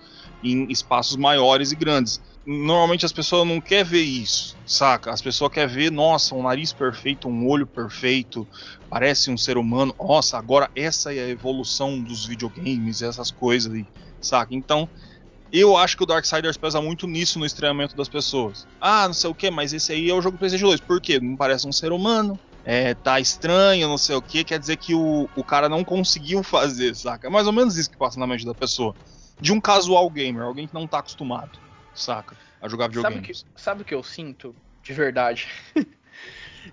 em 0.42 0.70
espaços 0.70 1.16
maiores 1.16 1.72
e 1.72 1.76
grandes 1.76 2.20
normalmente 2.46 3.06
as 3.06 3.12
pessoas 3.12 3.46
não 3.46 3.60
querem 3.60 3.84
ver 3.84 4.02
isso, 4.02 4.56
saca? 4.66 5.10
As 5.10 5.22
pessoas 5.22 5.52
querem 5.52 5.74
ver, 5.74 5.90
nossa, 5.90 6.34
um 6.34 6.42
nariz 6.42 6.72
perfeito, 6.72 7.28
um 7.28 7.48
olho 7.48 7.66
perfeito, 7.66 8.46
parece 8.90 9.30
um 9.30 9.36
ser 9.36 9.56
humano. 9.56 9.94
Nossa, 9.98 10.36
agora 10.36 10.70
essa 10.76 11.14
é 11.14 11.20
a 11.20 11.28
evolução 11.28 12.00
dos 12.00 12.26
videogames, 12.26 13.00
essas 13.00 13.30
coisas 13.30 13.72
aí, 13.72 13.86
saca? 14.20 14.54
Então, 14.54 14.88
eu 15.50 15.76
acho 15.76 15.96
que 15.96 16.02
o 16.02 16.06
Darksiders 16.06 16.56
pesa 16.56 16.80
muito 16.82 17.06
nisso 17.06 17.38
no 17.38 17.46
estreamento 17.46 17.96
das 17.96 18.08
pessoas. 18.08 18.66
Ah, 18.80 19.06
não 19.06 19.14
sei 19.14 19.30
o 19.30 19.34
que, 19.34 19.50
mas 19.50 19.72
esse 19.72 19.92
aí 19.92 20.10
é 20.10 20.14
o 20.14 20.20
jogo 20.20 20.36
PlayStation 20.36 20.66
2. 20.66 20.80
Por 20.80 21.00
quê? 21.00 21.18
Não 21.20 21.36
parece 21.36 21.66
um 21.66 21.72
ser 21.72 21.92
humano, 21.92 22.38
é, 22.64 22.92
tá 22.94 23.18
estranho, 23.20 23.88
não 23.88 23.98
sei 23.98 24.16
o 24.16 24.22
que, 24.22 24.44
quer 24.44 24.58
dizer 24.58 24.76
que 24.76 24.94
o, 24.94 25.28
o 25.34 25.44
cara 25.44 25.68
não 25.68 25.82
conseguiu 25.82 26.42
fazer, 26.42 26.94
saca? 26.94 27.28
É 27.28 27.30
mais 27.30 27.46
ou 27.46 27.52
menos 27.52 27.78
isso 27.78 27.90
que 27.90 27.96
passa 27.96 28.20
na 28.20 28.26
mente 28.26 28.44
da 28.44 28.54
pessoa. 28.54 28.94
De 29.40 29.52
um 29.52 29.60
casual 29.60 30.08
gamer, 30.10 30.42
alguém 30.42 30.66
que 30.66 30.74
não 30.74 30.86
tá 30.86 30.98
acostumado 30.98 31.63
saca? 31.94 32.36
A 32.60 32.68
jogar 32.68 32.88
videogames. 32.88 33.14
Sabe 33.14 33.24
o 33.24 33.54
que, 33.54 33.62
sabe 33.62 33.82
o 33.82 33.84
que 33.84 33.94
eu 33.94 34.02
sinto? 34.02 34.54
De 34.82 34.92
verdade. 34.92 35.48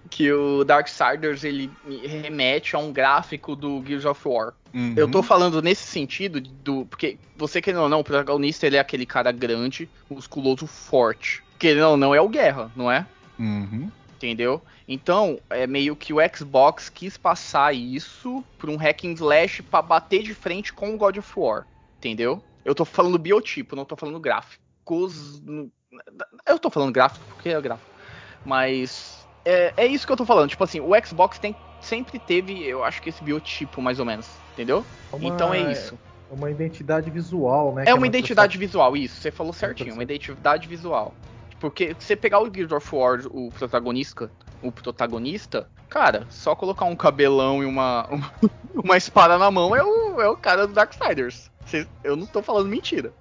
que 0.09 0.31
o 0.31 0.63
Darksiders 0.63 1.43
ele 1.43 1.69
me 1.85 2.07
remete 2.07 2.75
a 2.75 2.79
um 2.79 2.91
gráfico 2.91 3.55
do 3.55 3.83
Gears 3.85 4.05
of 4.05 4.27
War. 4.27 4.53
Uhum. 4.73 4.93
Eu 4.95 5.09
tô 5.09 5.21
falando 5.21 5.61
nesse 5.61 5.83
sentido 5.83 6.39
do 6.39 6.85
porque 6.85 7.17
você 7.35 7.61
querendo 7.61 7.81
ou 7.81 7.89
não, 7.89 7.99
o 7.99 8.03
protagonista 8.03 8.65
ele 8.65 8.77
é 8.77 8.79
aquele 8.79 9.05
cara 9.05 9.31
grande, 9.31 9.89
musculoso, 10.09 10.65
forte. 10.65 11.43
Querendo 11.59 11.89
ou 11.89 11.97
não 11.97 12.15
é 12.15 12.21
o 12.21 12.29
Guerra, 12.29 12.71
não 12.75 12.91
é? 12.91 13.05
Uhum. 13.37 13.91
Entendeu? 14.15 14.61
Então, 14.87 15.39
é 15.49 15.65
meio 15.65 15.95
que 15.95 16.13
o 16.13 16.17
Xbox 16.35 16.89
quis 16.89 17.17
passar 17.17 17.73
isso 17.73 18.43
por 18.57 18.69
um 18.69 18.75
hack 18.75 19.05
and 19.05 19.13
slash 19.13 19.63
pra 19.63 19.81
bater 19.81 20.21
de 20.21 20.33
frente 20.33 20.73
com 20.73 20.93
o 20.93 20.97
God 20.97 21.17
of 21.17 21.31
War. 21.35 21.65
Entendeu? 21.97 22.43
Eu 22.63 22.75
tô 22.75 22.85
falando 22.85 23.17
biotipo, 23.17 23.75
não 23.75 23.85
tô 23.85 23.95
falando 23.95 24.19
gráfico 24.19 24.61
gráficos. 24.85 25.41
Eu 26.45 26.59
tô 26.59 26.69
falando 26.69 26.91
gráfico 26.91 27.23
porque 27.29 27.49
é 27.49 27.61
gráfico. 27.61 27.89
Mas 28.45 29.27
é, 29.45 29.73
é 29.77 29.85
isso 29.85 30.05
que 30.05 30.11
eu 30.11 30.17
tô 30.17 30.25
falando. 30.25 30.49
Tipo 30.49 30.63
assim, 30.63 30.79
o 30.79 30.91
Xbox 31.05 31.39
tem, 31.39 31.55
sempre 31.79 32.19
teve, 32.19 32.63
eu 32.63 32.83
acho 32.83 33.01
que 33.01 33.09
esse 33.09 33.23
biotipo, 33.23 33.81
mais 33.81 33.99
ou 33.99 34.05
menos. 34.05 34.27
Entendeu? 34.53 34.85
Uma, 35.11 35.25
então 35.25 35.53
é 35.53 35.71
isso. 35.71 35.97
É 36.29 36.33
uma 36.33 36.49
identidade 36.49 37.09
visual, 37.09 37.73
né? 37.73 37.83
É 37.87 37.93
uma 37.93 38.07
identidade 38.07 38.57
visual, 38.57 38.95
isso. 38.95 39.21
Você 39.21 39.31
falou 39.31 39.53
certinho. 39.53 39.93
Uma 39.93 40.03
identidade 40.03 40.67
visual. 40.67 41.13
Porque 41.59 41.95
você 41.97 42.15
pegar 42.15 42.41
o 42.41 42.51
Gears 42.53 42.71
of 42.71 42.95
War, 42.95 43.19
o 43.29 43.49
protagonista, 43.51 44.31
o 44.61 44.71
protagonista, 44.71 45.69
cara, 45.89 46.25
só 46.29 46.55
colocar 46.55 46.85
um 46.85 46.95
cabelão 46.95 47.61
e 47.61 47.65
uma, 47.65 48.07
uma, 48.07 48.33
uma 48.73 48.97
espada 48.97 49.37
na 49.37 49.51
mão 49.51 49.75
é 49.75 49.83
o, 49.83 50.21
é 50.21 50.27
o 50.27 50.35
cara 50.35 50.65
do 50.65 50.73
Darksiders. 50.73 51.51
Eu 52.03 52.15
não 52.15 52.25
tô 52.25 52.41
falando 52.41 52.67
mentira. 52.67 53.13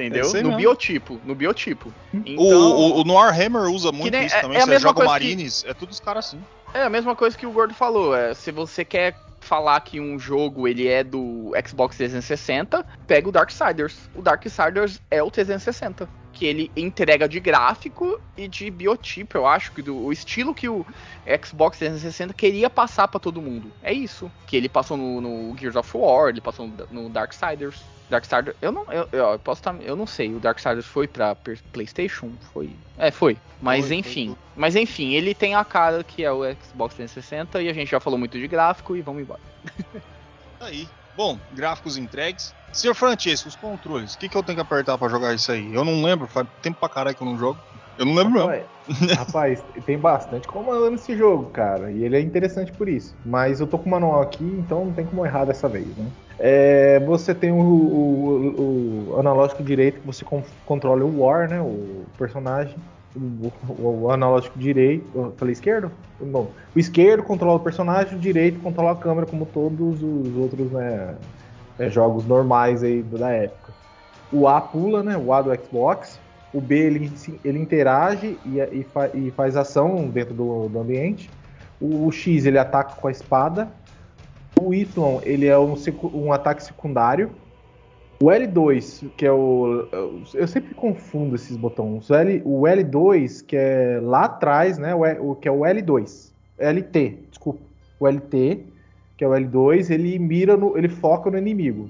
Entendeu? 0.00 0.24
É 0.24 0.42
no 0.42 0.48
mesmo. 0.48 0.56
biotipo. 0.56 1.20
No 1.24 1.34
biotipo. 1.34 1.92
Então, 2.12 2.44
o, 2.44 3.00
o, 3.00 3.02
o 3.02 3.12
Warhammer 3.12 3.70
usa 3.70 3.92
muito 3.92 4.12
nem, 4.12 4.26
isso 4.26 4.36
é, 4.36 4.40
também. 4.40 4.58
É, 4.58 4.62
é 4.62 4.66
você 4.66 4.78
joga 4.78 5.04
Marines, 5.04 5.62
que, 5.62 5.70
é 5.70 5.74
tudo 5.74 5.90
os 5.90 6.00
caras 6.00 6.26
assim. 6.26 6.42
É 6.72 6.82
a 6.82 6.90
mesma 6.90 7.14
coisa 7.16 7.36
que 7.36 7.46
o 7.46 7.52
Gordo 7.52 7.74
falou. 7.74 8.14
É, 8.14 8.32
se 8.34 8.50
você 8.50 8.84
quer 8.84 9.16
falar 9.40 9.80
que 9.80 10.00
um 10.00 10.18
jogo 10.18 10.68
ele 10.68 10.86
é 10.86 11.02
do 11.02 11.52
Xbox 11.66 11.96
360, 11.96 12.84
pega 13.06 13.28
o 13.28 13.32
Darksiders. 13.32 13.96
O 14.14 14.22
Darksiders 14.22 15.00
é 15.10 15.22
o 15.22 15.30
360 15.30 16.08
que 16.32 16.46
ele 16.46 16.70
entrega 16.76 17.28
de 17.28 17.40
gráfico 17.40 18.20
e 18.36 18.48
de 18.48 18.70
biotipo, 18.70 19.36
eu 19.36 19.46
acho, 19.46 19.72
que 19.72 19.82
do, 19.82 19.96
o 19.96 20.12
estilo 20.12 20.54
que 20.54 20.68
o 20.68 20.86
Xbox 21.44 21.78
360 21.78 22.32
queria 22.32 22.70
passar 22.70 23.08
para 23.08 23.20
todo 23.20 23.42
mundo. 23.42 23.70
É 23.82 23.92
isso. 23.92 24.30
Que 24.46 24.56
ele 24.56 24.68
passou 24.68 24.96
no, 24.96 25.20
no, 25.20 25.56
Gears 25.58 25.76
of 25.76 25.90
War, 25.94 26.28
ele 26.28 26.40
passou 26.40 26.66
no, 26.66 27.02
no 27.02 27.08
Darksiders. 27.08 27.82
Darksiders, 28.10 28.56
eu 28.60 28.72
não, 28.72 28.84
eu, 28.92 29.08
eu, 29.12 29.38
posso 29.38 29.60
estar, 29.60 29.72
tá, 29.72 29.82
eu 29.82 29.96
não 29.96 30.06
sei. 30.06 30.34
O 30.34 30.40
Darksiders 30.40 30.86
foi 30.86 31.06
para 31.06 31.36
PlayStation, 31.72 32.30
foi? 32.52 32.70
É, 32.98 33.10
foi. 33.10 33.38
Mas 33.62 33.86
foi, 33.86 33.96
enfim, 33.96 34.28
foi, 34.28 34.38
mas 34.56 34.76
enfim, 34.76 35.12
ele 35.12 35.34
tem 35.34 35.54
a 35.54 35.64
cara 35.64 36.02
que 36.02 36.24
é 36.24 36.32
o 36.32 36.42
Xbox 36.54 36.94
360 36.94 37.62
e 37.62 37.68
a 37.68 37.72
gente 37.72 37.90
já 37.90 38.00
falou 38.00 38.18
muito 38.18 38.38
de 38.38 38.48
gráfico 38.48 38.96
e 38.96 39.00
vamos 39.00 39.22
embora. 39.22 39.40
Aí. 40.60 40.88
Bom, 41.16 41.38
gráficos 41.52 41.96
entregues. 41.96 42.54
Senhor 42.72 42.94
Francesco, 42.94 43.48
os 43.48 43.56
controles, 43.56 44.14
o 44.14 44.18
que, 44.18 44.28
que 44.28 44.36
eu 44.36 44.42
tenho 44.42 44.56
que 44.56 44.62
apertar 44.62 44.96
para 44.96 45.08
jogar 45.08 45.34
isso 45.34 45.50
aí? 45.50 45.74
Eu 45.74 45.84
não 45.84 46.02
lembro, 46.02 46.26
faz 46.28 46.46
tempo 46.62 46.78
pra 46.78 46.88
caralho 46.88 47.16
que 47.16 47.22
eu 47.22 47.26
não 47.26 47.36
jogo. 47.36 47.58
Eu 47.98 48.06
não 48.06 48.14
lembro 48.14 48.38
rapaz, 48.38 48.64
mesmo. 48.88 49.14
Rapaz, 49.18 49.64
tem 49.84 49.98
bastante 49.98 50.48
comando 50.48 50.90
nesse 50.90 51.14
jogo, 51.14 51.50
cara. 51.50 51.90
E 51.90 52.04
ele 52.04 52.16
é 52.16 52.20
interessante 52.20 52.72
por 52.72 52.88
isso. 52.88 53.14
Mas 53.26 53.60
eu 53.60 53.66
tô 53.66 53.76
com 53.76 53.86
o 53.86 53.90
manual 53.90 54.22
aqui, 54.22 54.44
então 54.44 54.86
não 54.86 54.92
tem 54.92 55.04
como 55.04 55.26
errar 55.26 55.44
dessa 55.44 55.68
vez, 55.68 55.86
né? 55.96 56.06
É, 56.42 56.98
você 57.00 57.34
tem 57.34 57.52
o, 57.52 57.56
o, 57.60 59.10
o, 59.12 59.20
analógico 59.20 59.62
direito 59.62 60.00
que 60.00 60.06
você 60.06 60.24
controla 60.64 61.04
o 61.04 61.20
War, 61.20 61.50
né? 61.50 61.60
O 61.60 62.06
personagem. 62.16 62.74
O, 63.14 63.52
o, 63.78 64.10
analógico 64.10 64.58
direito. 64.58 65.34
Falei 65.36 65.52
esquerdo? 65.52 65.92
Não. 66.18 66.48
O 66.74 66.78
esquerdo 66.78 67.22
controla 67.22 67.56
o 67.56 67.60
personagem, 67.60 68.16
o 68.16 68.18
direito 68.18 68.58
controla 68.60 68.92
a 68.92 68.96
câmera, 68.96 69.26
como 69.26 69.44
todos 69.44 70.02
os 70.02 70.34
outros 70.34 70.72
né, 70.72 71.14
é, 71.78 71.90
jogos 71.90 72.24
normais 72.24 72.82
aí 72.82 73.02
da 73.02 73.30
época. 73.30 73.74
O 74.32 74.48
A 74.48 74.62
pula, 74.62 75.02
né? 75.02 75.18
O 75.18 75.34
A 75.34 75.42
do 75.42 75.54
Xbox. 75.54 76.18
O 76.54 76.60
B 76.60 76.74
ele, 76.74 77.12
ele 77.44 77.58
interage 77.58 78.38
e, 78.46 78.58
e, 78.58 78.82
fa, 78.82 79.10
e 79.12 79.30
faz 79.32 79.58
ação 79.58 80.08
dentro 80.08 80.32
do, 80.32 80.70
do 80.70 80.80
ambiente. 80.80 81.30
O, 81.78 82.06
o, 82.06 82.12
X 82.12 82.46
ele 82.46 82.58
ataca 82.58 82.94
com 82.94 83.08
a 83.08 83.10
espada. 83.10 83.68
O 84.60 84.74
Y 84.74 85.20
ele 85.24 85.46
é 85.46 85.58
um, 85.58 85.74
um 86.14 86.32
ataque 86.32 86.62
secundário. 86.62 87.30
O 88.22 88.26
L2, 88.26 89.10
que 89.16 89.24
é 89.24 89.32
o. 89.32 89.88
Eu 90.34 90.46
sempre 90.46 90.74
confundo 90.74 91.34
esses 91.34 91.56
botões. 91.56 92.10
O, 92.10 92.14
L, 92.14 92.42
o 92.44 92.62
L2, 92.62 93.44
que 93.44 93.56
é 93.56 93.98
lá 94.02 94.24
atrás, 94.24 94.76
né? 94.76 94.94
O, 94.94 95.34
que 95.34 95.48
é 95.48 95.50
o 95.50 95.60
L2. 95.60 96.30
LT, 96.58 97.18
desculpa. 97.30 97.60
O 97.98 98.06
LT, 98.06 98.60
que 99.16 99.24
é 99.24 99.28
o 99.28 99.30
L2, 99.30 99.90
ele 99.90 100.18
mira 100.18 100.56
no. 100.56 100.76
ele 100.76 100.88
foca 100.88 101.30
no 101.30 101.38
inimigo. 101.38 101.88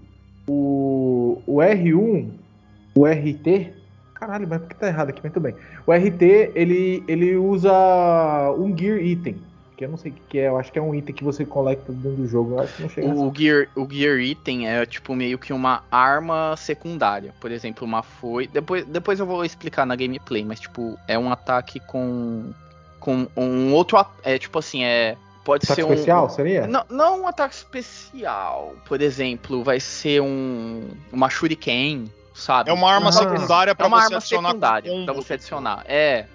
O, 0.49 1.43
o 1.47 1.57
R1, 1.57 2.29
o 2.95 3.05
RT, 3.07 3.73
Caralho, 4.21 4.47
mas 4.47 4.61
por 4.61 4.69
que 4.69 4.77
tá 4.77 4.87
errado 4.87 5.09
aqui? 5.09 5.23
Muito 5.23 5.41
bem. 5.41 5.55
O 5.87 5.93
RT, 5.93 6.53
ele, 6.55 7.03
ele 7.09 7.37
usa 7.37 7.73
um 8.59 8.77
Gear 8.77 8.99
Item. 8.99 9.37
Que 9.81 9.87
eu 9.87 9.89
não 9.89 9.97
sei 9.97 10.13
o 10.13 10.15
que 10.29 10.39
é, 10.39 10.49
eu 10.49 10.59
acho 10.59 10.71
que 10.71 10.79
é 10.79 10.83
um 10.83 10.95
item 10.95 11.15
que 11.15 11.25
você 11.25 11.43
coleta 11.43 11.91
dentro 11.91 12.21
do 12.21 12.29
jogo. 12.29 12.53
Eu 12.53 12.61
acho 12.61 12.77
que 12.77 12.83
não 12.83 12.89
chega 12.91 13.09
o, 13.09 13.33
gear, 13.35 13.67
o 13.75 13.91
Gear 13.91 14.19
Item 14.19 14.69
é 14.69 14.85
tipo 14.85 15.15
meio 15.15 15.39
que 15.39 15.55
uma 15.55 15.83
arma 15.91 16.55
secundária. 16.59 17.33
Por 17.41 17.51
exemplo, 17.51 17.87
uma 17.87 18.03
foi. 18.03 18.47
Depois, 18.47 18.85
depois 18.85 19.19
eu 19.19 19.25
vou 19.25 19.43
explicar 19.43 19.87
na 19.87 19.97
gameplay, 19.97 20.45
mas 20.45 20.61
tipo, 20.61 20.99
é 21.09 21.19
um 21.19 21.33
ataque 21.33 21.81
com. 21.81 22.51
Com 22.99 23.27
um 23.35 23.73
outro. 23.73 24.05
É 24.23 24.39
tipo 24.39 24.59
assim, 24.59 24.85
é. 24.85 25.17
Pode 25.47 25.65
ataque 25.65 25.81
ser 25.81 25.89
um. 25.89 25.95
especial, 25.95 26.29
seria? 26.29 26.67
Não, 26.67 26.85
não 26.91 27.23
um 27.23 27.27
ataque 27.27 27.55
especial. 27.55 28.75
Por 28.85 29.01
exemplo, 29.01 29.65
vai 29.65 29.81
ser 29.81 30.21
um. 30.21 30.91
Uma 31.11 31.31
Shuriken 31.31 32.11
sabe? 32.35 32.69
É 32.69 32.73
uma 32.75 32.93
arma 32.93 33.09
ah, 33.09 33.13
secundária 33.13 33.75
para 33.75 33.87
é 33.87 33.89
uma 33.89 33.97
você 33.97 34.05
arma 34.05 34.17
adicionar 34.19 34.49
secundária 34.49 35.05
para 35.07 35.15
você 35.15 35.33
adicionar. 35.33 35.85
É. 35.89 36.27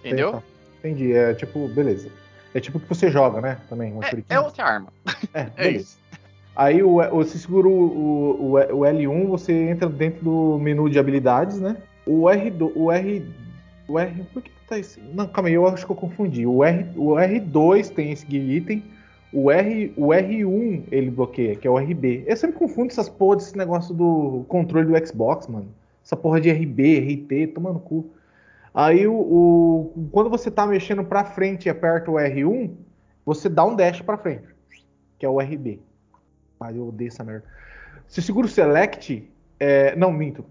Entendeu? 0.00 0.42
Entendi. 0.80 1.12
É 1.12 1.32
tipo, 1.34 1.68
beleza. 1.68 2.10
É 2.54 2.60
tipo 2.60 2.80
que 2.80 2.88
você 2.88 3.10
joga, 3.10 3.40
né? 3.40 3.58
Também. 3.68 3.94
É, 4.02 4.34
é, 4.34 4.40
outra 4.40 4.64
arma. 4.64 4.92
É, 5.34 5.50
é. 5.56 5.76
É 5.76 5.84
Aí 6.58 6.82
o, 6.82 6.96
você 7.10 7.38
segura 7.38 7.68
o, 7.68 7.70
o, 7.70 8.52
o, 8.54 8.80
L1, 8.80 9.26
você 9.28 9.52
entra 9.52 9.88
dentro 9.88 10.24
do 10.24 10.58
menu 10.58 10.90
de 10.90 10.98
habilidades, 10.98 11.60
né? 11.60 11.76
O 12.04 12.22
R2. 12.22 12.72
O 12.74 12.90
R. 12.90 13.24
O 13.86 13.96
R. 13.96 14.24
Por 14.32 14.42
que 14.42 14.50
tá 14.68 14.76
isso? 14.76 15.00
Não, 15.14 15.28
calma 15.28 15.48
aí, 15.48 15.54
eu 15.54 15.68
acho 15.68 15.86
que 15.86 15.92
eu 15.92 15.96
confundi. 15.96 16.44
O, 16.46 16.64
R, 16.64 16.84
o 16.96 17.10
R2 17.10 17.90
tem 17.90 18.10
esse 18.10 18.26
item. 18.36 18.82
O, 19.32 19.52
R, 19.52 19.92
o 19.96 20.08
R1 20.08 20.82
ele 20.90 21.10
bloqueia, 21.10 21.54
que 21.54 21.68
é 21.68 21.70
o 21.70 21.78
RB. 21.78 22.24
Eu 22.26 22.36
sempre 22.36 22.58
confundo 22.58 22.90
essas 22.90 23.08
porra 23.08 23.36
desse 23.36 23.56
negócio 23.56 23.94
do 23.94 24.44
controle 24.48 24.88
do 24.88 25.06
Xbox, 25.06 25.46
mano. 25.46 25.68
Essa 26.04 26.16
porra 26.16 26.40
de 26.40 26.50
RB, 26.50 26.98
RT, 26.98 27.52
tomando 27.54 27.78
cu. 27.78 28.10
Aí 28.74 29.06
o, 29.06 29.14
o, 29.14 30.08
quando 30.12 30.30
você 30.30 30.50
tá 30.50 30.66
mexendo 30.66 31.04
pra 31.04 31.24
frente 31.24 31.66
e 31.66 31.70
aperta 31.70 32.10
o 32.10 32.14
R1, 32.14 32.72
você 33.24 33.48
dá 33.48 33.64
um 33.64 33.74
dash 33.74 34.00
pra 34.02 34.16
frente, 34.16 34.46
que 35.18 35.26
é 35.26 35.28
o 35.28 35.40
RB. 35.40 35.80
Mas 36.58 36.76
eu 36.76 36.88
odeio 36.88 37.08
essa 37.08 37.24
merda. 37.24 37.44
Você 38.06 38.22
segura 38.22 38.46
o 38.46 38.50
Select, 38.50 39.28
é, 39.60 39.94
não, 39.96 40.12
minto. 40.12 40.44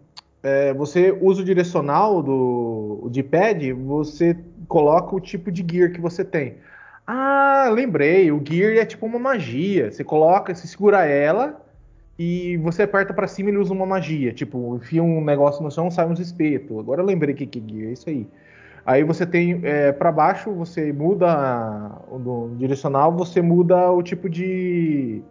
É, 0.44 0.74
você 0.74 1.12
usa 1.12 1.42
o 1.42 1.46
direcional 1.46 2.22
do 2.22 3.00
o 3.02 3.10
D-pad, 3.10 3.74
você 3.74 4.38
coloca 4.68 5.16
o 5.16 5.20
tipo 5.20 5.52
de 5.52 5.66
gear 5.70 5.92
que 5.92 6.00
você 6.00 6.24
tem. 6.24 6.58
Ah, 7.06 7.70
lembrei, 7.72 8.32
o 8.32 8.42
gear 8.44 8.78
é 8.78 8.86
tipo 8.86 9.06
uma 9.06 9.18
magia. 9.18 9.92
Você 9.92 10.04
coloca, 10.04 10.54
você 10.54 10.68
segura 10.68 11.06
ela 11.06 11.66
e 12.18 12.58
você 12.58 12.84
aperta 12.84 13.14
pra 13.14 13.28
cima 13.28 13.50
ele 13.50 13.58
usa 13.58 13.74
uma 13.74 13.86
magia. 13.86 14.34
Tipo, 14.34 14.76
enfia 14.76 15.04
um 15.04 15.24
negócio 15.24 15.64
no 15.64 15.72
chão, 15.72 15.92
sai 15.92 16.08
uns 16.08 16.20
espetos. 16.20 16.80
Agora 16.80 17.02
eu 17.02 17.06
lembrei 17.06 17.34
que 17.34 17.46
que 17.46 17.86
é 17.86 17.92
isso 17.92 18.10
aí. 18.10 18.28
Aí 18.86 19.04
você 19.04 19.26
tem 19.26 19.60
é, 19.64 19.92
para 19.92 20.12
baixo, 20.12 20.52
você 20.54 20.94
muda 20.94 22.02
no 22.10 22.56
direcional, 22.58 23.12
você 23.12 23.42
muda 23.42 23.92
o 23.92 24.02
tipo 24.02 24.30
de 24.30 25.22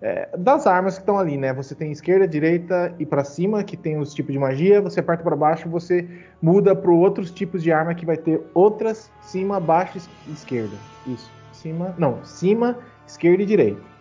é, 0.00 0.28
das 0.36 0.66
armas 0.66 0.94
que 0.94 1.00
estão 1.00 1.18
ali, 1.18 1.36
né? 1.36 1.52
Você 1.54 1.74
tem 1.74 1.90
esquerda, 1.90 2.28
direita 2.28 2.94
e 2.98 3.06
para 3.06 3.24
cima, 3.24 3.64
que 3.64 3.76
tem 3.76 3.98
os 3.98 4.14
tipos 4.14 4.32
de 4.32 4.38
magia. 4.38 4.80
Você 4.80 5.00
aperta 5.00 5.24
para 5.24 5.34
baixo, 5.34 5.68
você 5.68 6.06
muda 6.40 6.76
para 6.76 6.90
outros 6.90 7.30
tipos 7.30 7.62
de 7.62 7.72
arma 7.72 7.94
que 7.94 8.06
vai 8.06 8.16
ter 8.16 8.40
outras 8.54 9.10
cima, 9.22 9.58
baixo 9.58 9.98
esquerda. 10.28 10.76
Isso, 11.06 11.30
cima, 11.52 11.94
não, 11.98 12.22
cima, 12.24 12.78
esquerda 13.06 13.42
e 13.42 13.46
direita. 13.46 13.97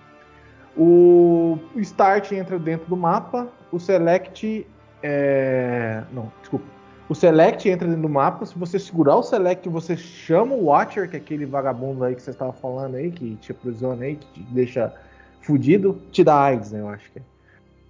O 0.77 1.57
start 1.77 2.31
entra 2.33 2.59
dentro 2.59 2.87
do 2.87 2.95
mapa, 2.95 3.47
o 3.71 3.79
select 3.79 4.67
é... 5.01 6.03
não, 6.11 6.31
desculpa. 6.39 6.65
O 7.09 7.15
select 7.15 7.67
entra 7.67 7.87
dentro 7.87 8.01
do 8.01 8.09
mapa. 8.09 8.45
Se 8.45 8.57
você 8.57 8.77
segurar 8.77 9.15
o 9.15 9.23
select, 9.23 9.67
você 9.69 9.95
chama 9.95 10.53
o 10.53 10.65
Watcher, 10.65 11.09
que 11.09 11.15
é 11.15 11.19
aquele 11.19 11.45
vagabundo 11.45 12.03
aí 12.03 12.13
que 12.13 12.21
você 12.21 12.31
estava 12.31 12.51
falando 12.51 12.95
aí, 12.95 13.11
que 13.11 13.35
te 13.37 13.51
aprisiona 13.51 14.03
aí, 14.03 14.17
que 14.17 14.27
te 14.33 14.41
deixa 14.53 14.93
fudido, 15.41 16.01
te 16.11 16.23
dá 16.23 16.41
AIDS, 16.41 16.71
né? 16.71 16.81
Eu 16.81 16.89
acho 16.89 17.09
que 17.11 17.19
é. 17.19 17.21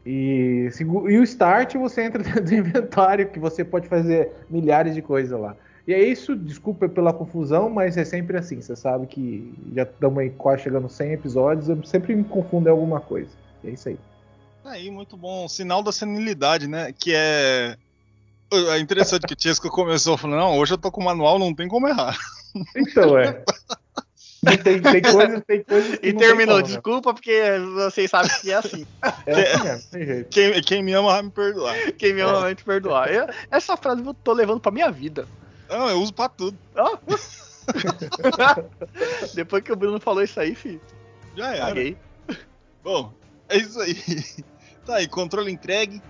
E, 0.06 0.70
e 1.10 1.18
o 1.18 1.24
start 1.24 1.76
você 1.76 2.04
entra 2.04 2.22
dentro 2.24 2.44
do 2.44 2.54
inventário, 2.54 3.28
que 3.30 3.40
você 3.40 3.66
pode 3.66 3.88
fazer 3.88 4.32
milhares 4.50 4.94
de 4.94 5.02
coisas 5.02 5.38
lá. 5.38 5.56
E 5.88 5.94
é 5.94 6.04
isso, 6.04 6.36
desculpa 6.36 6.90
pela 6.90 7.14
confusão, 7.14 7.70
mas 7.70 7.96
é 7.96 8.04
sempre 8.04 8.38
assim. 8.38 8.62
Você 8.62 8.76
sabe 8.76 9.08
que 9.08 9.54
já 9.74 9.84
estamos 9.84 10.20
aí 10.20 10.30
quase 10.32 10.64
chegando 10.64 10.90
100 10.90 11.14
episódios, 11.14 11.70
eu 11.70 11.82
sempre 11.86 12.14
me 12.14 12.26
confundo 12.26 12.68
em 12.68 12.72
alguma 12.72 13.00
coisa. 13.00 13.30
E 13.64 13.70
é 13.70 13.72
isso 13.72 13.88
aí. 13.88 13.98
Aí, 14.66 14.92
muito 14.92 15.16
bom. 15.16 15.48
Sinal 15.48 15.82
da 15.82 15.94
senilidade, 15.94 16.68
né? 16.68 16.92
Que 16.92 17.14
é. 17.16 17.78
É 18.52 18.80
interessante 18.80 19.26
que 19.26 19.34
o 19.34 19.36
Tiesco 19.36 19.70
começou 19.70 20.18
falando: 20.18 20.40
não, 20.40 20.58
hoje 20.58 20.74
eu 20.74 20.78
tô 20.78 20.92
com 20.92 21.02
o 21.02 21.06
manual, 21.06 21.40
não 21.40 21.54
tem 21.56 21.70
como 21.70 21.88
errar. 21.88 22.18
Então, 22.76 23.18
é. 23.18 23.44
Tem, 24.64 24.80
tem 24.80 25.02
coisas, 25.02 25.44
tem 25.46 25.64
coisas 25.64 26.00
E 26.02 26.14
terminou, 26.14 26.56
como, 26.56 26.68
né? 26.68 26.74
desculpa, 26.74 27.14
porque 27.14 27.42
vocês 27.74 28.10
sabem 28.10 28.32
que 28.40 28.52
é 28.52 28.56
assim. 28.56 28.86
É 29.26 29.32
assim 29.32 29.64
mesmo, 29.64 29.90
tem 29.92 30.06
jeito. 30.06 30.30
Quem, 30.30 30.62
quem 30.62 30.84
me 30.84 30.94
ama 30.94 31.12
vai 31.12 31.22
me 31.24 31.32
perdoar. 31.32 31.76
Quem 31.94 32.14
me 32.14 32.22
ama 32.22 32.42
vai 32.42 32.56
te 32.56 32.64
perdoar. 32.64 33.12
Eu, 33.12 33.28
essa 33.52 33.76
frase 33.76 34.06
eu 34.06 34.14
tô 34.14 34.34
levando 34.34 34.62
pra 34.62 34.72
minha 34.72 34.92
vida. 34.92 35.28
Não, 35.70 35.90
eu 35.90 36.02
uso 36.02 36.14
pra 36.14 36.30
tudo. 36.30 36.58
Ah. 36.76 36.98
Depois 39.34 39.64
que 39.64 39.72
o 39.72 39.76
Bruno 39.76 40.00
falou 40.00 40.24
isso 40.24 40.40
aí, 40.40 40.56
filho. 40.56 40.82
Já 41.36 41.56
era. 41.56 41.66
Paguei. 41.68 41.98
Bom, 42.84 43.14
é 43.50 43.58
isso 43.58 43.80
aí. 43.80 43.96
Tá 44.86 44.96
aí, 44.96 45.08
controle 45.10 45.52
entregue. 45.52 46.02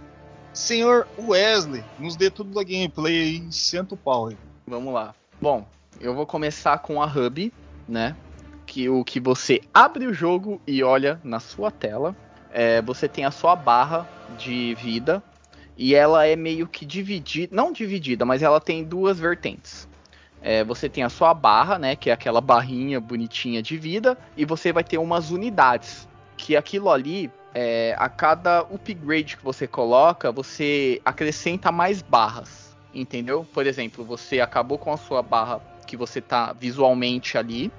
Senhor 0.54 1.08
Wesley, 1.18 1.84
nos 1.98 2.16
dê 2.16 2.30
tudo 2.30 2.54
da 2.54 2.62
gameplay 2.64 3.24
aí, 3.24 3.52
senta 3.52 3.96
o 3.96 3.98
pau 3.98 4.28
aí. 4.28 4.38
Vamos 4.68 4.94
lá. 4.94 5.16
Bom, 5.42 5.68
eu 6.00 6.14
vou 6.14 6.28
começar 6.28 6.78
com 6.78 7.02
a 7.02 7.08
Hub, 7.08 7.52
né? 7.90 8.16
Que 8.68 8.88
o 8.88 9.04
que 9.04 9.20
você 9.20 9.62
abre 9.74 10.06
o 10.06 10.14
jogo 10.14 10.62
e 10.68 10.84
olha 10.84 11.20
na 11.24 11.40
sua 11.40 11.72
tela. 11.72 12.16
É, 12.52 12.80
você 12.84 13.08
tem 13.08 13.26
a 13.26 13.32
sua 13.32 13.56
barra 13.56 14.08
de 14.38 14.76
vida 14.76 15.24
e 15.78 15.94
ela 15.94 16.26
é 16.26 16.36
meio 16.36 16.68
que 16.68 16.86
dividida, 16.86 17.56
não 17.56 17.72
dividida, 17.72 18.26
mas 18.26 18.42
ela 18.42 18.60
tem 18.60 18.84
duas 18.84 19.20
vertentes. 19.20 19.88
É, 20.42 20.64
você 20.64 20.90
tem 20.90 21.04
a 21.04 21.10
sua 21.10 21.34
barra, 21.34 21.78
né, 21.78 21.96
que 21.96 22.10
é 22.10 22.14
aquela 22.14 22.42
barrinha 22.42 23.00
bonitinha 23.00 23.62
de 23.62 23.78
vida, 23.78 24.18
e 24.36 24.44
você 24.44 24.74
vai 24.74 24.84
ter 24.84 24.98
umas 24.98 25.30
unidades, 25.30 26.08
que 26.36 26.56
aquilo 26.56 26.90
ali, 26.90 27.32
é, 27.54 27.96
a 27.98 28.10
cada 28.10 28.62
upgrade 28.62 29.38
que 29.38 29.44
você 29.44 29.68
coloca, 29.68 30.32
você 30.32 31.02
acrescenta 31.06 31.72
mais 31.72 32.02
barras, 32.02 32.76
entendeu? 32.94 33.46
Por 33.54 33.68
exemplo, 33.68 34.04
você 34.04 34.42
acabou 34.42 34.78
com 34.78 34.92
a 34.92 34.98
sua 34.98 35.22
barra 35.22 35.62
que 35.86 35.96
você 35.96 36.22
tá 36.22 36.54
visualmente 36.54 37.38
ali, 37.38 37.72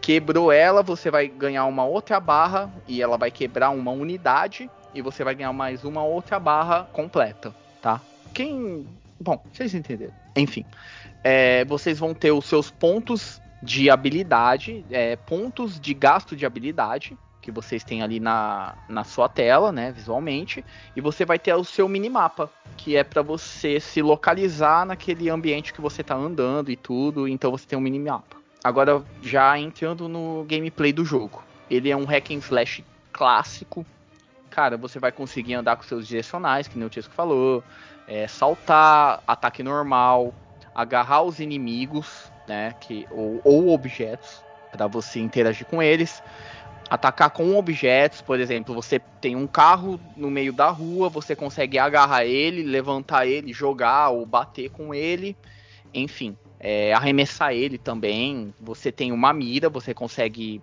quebrou 0.00 0.50
ela, 0.50 0.82
você 0.82 1.10
vai 1.10 1.28
ganhar 1.28 1.64
uma 1.66 1.84
outra 1.84 2.18
barra 2.18 2.72
e 2.88 3.02
ela 3.02 3.16
vai 3.16 3.30
quebrar 3.30 3.70
uma 3.70 3.90
unidade 3.90 4.70
e 4.94 5.02
você 5.02 5.24
vai 5.24 5.34
ganhar 5.34 5.52
mais 5.52 5.84
uma 5.84 6.02
outra 6.02 6.38
barra 6.38 6.88
completa, 6.92 7.54
tá? 7.80 8.00
Quem. 8.32 8.86
Bom, 9.20 9.42
vocês 9.52 9.74
entenderam. 9.74 10.14
Enfim, 10.36 10.64
é, 11.22 11.64
vocês 11.64 11.98
vão 11.98 12.14
ter 12.14 12.32
os 12.32 12.46
seus 12.46 12.70
pontos 12.70 13.40
de 13.62 13.90
habilidade, 13.90 14.84
é, 14.90 15.16
pontos 15.16 15.78
de 15.78 15.92
gasto 15.92 16.34
de 16.34 16.46
habilidade 16.46 17.16
que 17.40 17.50
vocês 17.50 17.82
têm 17.82 18.02
ali 18.02 18.20
na, 18.20 18.74
na 18.88 19.02
sua 19.02 19.28
tela, 19.28 19.72
né, 19.72 19.90
visualmente, 19.92 20.64
e 20.94 21.00
você 21.00 21.24
vai 21.24 21.38
ter 21.38 21.54
o 21.54 21.64
seu 21.64 21.88
minimapa, 21.88 22.50
que 22.76 22.96
é 22.96 23.02
para 23.02 23.22
você 23.22 23.80
se 23.80 24.02
localizar 24.02 24.84
naquele 24.84 25.28
ambiente 25.30 25.72
que 25.72 25.80
você 25.80 26.02
está 26.02 26.14
andando 26.14 26.70
e 26.70 26.76
tudo, 26.76 27.26
então 27.26 27.50
você 27.50 27.66
tem 27.66 27.78
um 27.78 27.82
minimapa. 27.82 28.36
Agora, 28.62 29.02
já 29.22 29.58
entrando 29.58 30.06
no 30.06 30.44
gameplay 30.46 30.92
do 30.92 31.04
jogo. 31.04 31.42
Ele 31.70 31.90
é 31.90 31.96
um 31.96 32.04
hack 32.04 32.30
and 32.30 32.38
slash 32.38 32.84
clássico, 33.12 33.86
cara, 34.50 34.76
você 34.76 34.98
vai 34.98 35.12
conseguir 35.12 35.54
andar 35.54 35.76
com 35.76 35.82
seus 35.84 36.06
direcionais, 36.06 36.68
que 36.68 36.76
nem 36.76 36.86
o 36.86 36.90
Tisco 36.90 37.14
falou, 37.14 37.64
é, 38.06 38.26
saltar, 38.26 39.22
ataque 39.26 39.62
normal, 39.62 40.34
agarrar 40.74 41.22
os 41.22 41.38
inimigos, 41.38 42.30
né, 42.46 42.74
que, 42.80 43.06
ou, 43.10 43.40
ou 43.44 43.68
objetos, 43.70 44.44
para 44.70 44.86
você 44.86 45.20
interagir 45.20 45.66
com 45.66 45.82
eles, 45.82 46.22
atacar 46.90 47.30
com 47.30 47.56
objetos, 47.56 48.20
por 48.20 48.40
exemplo, 48.40 48.74
você 48.74 48.98
tem 49.20 49.36
um 49.36 49.46
carro 49.46 50.00
no 50.16 50.30
meio 50.30 50.52
da 50.52 50.68
rua, 50.70 51.08
você 51.08 51.36
consegue 51.36 51.78
agarrar 51.78 52.24
ele, 52.24 52.64
levantar 52.64 53.26
ele, 53.26 53.52
jogar 53.52 54.10
ou 54.10 54.26
bater 54.26 54.70
com 54.70 54.92
ele, 54.92 55.36
enfim, 55.94 56.36
é, 56.58 56.92
arremessar 56.92 57.52
ele 57.52 57.78
também. 57.78 58.52
Você 58.60 58.90
tem 58.90 59.12
uma 59.12 59.32
mira, 59.32 59.68
você 59.68 59.94
consegue 59.94 60.60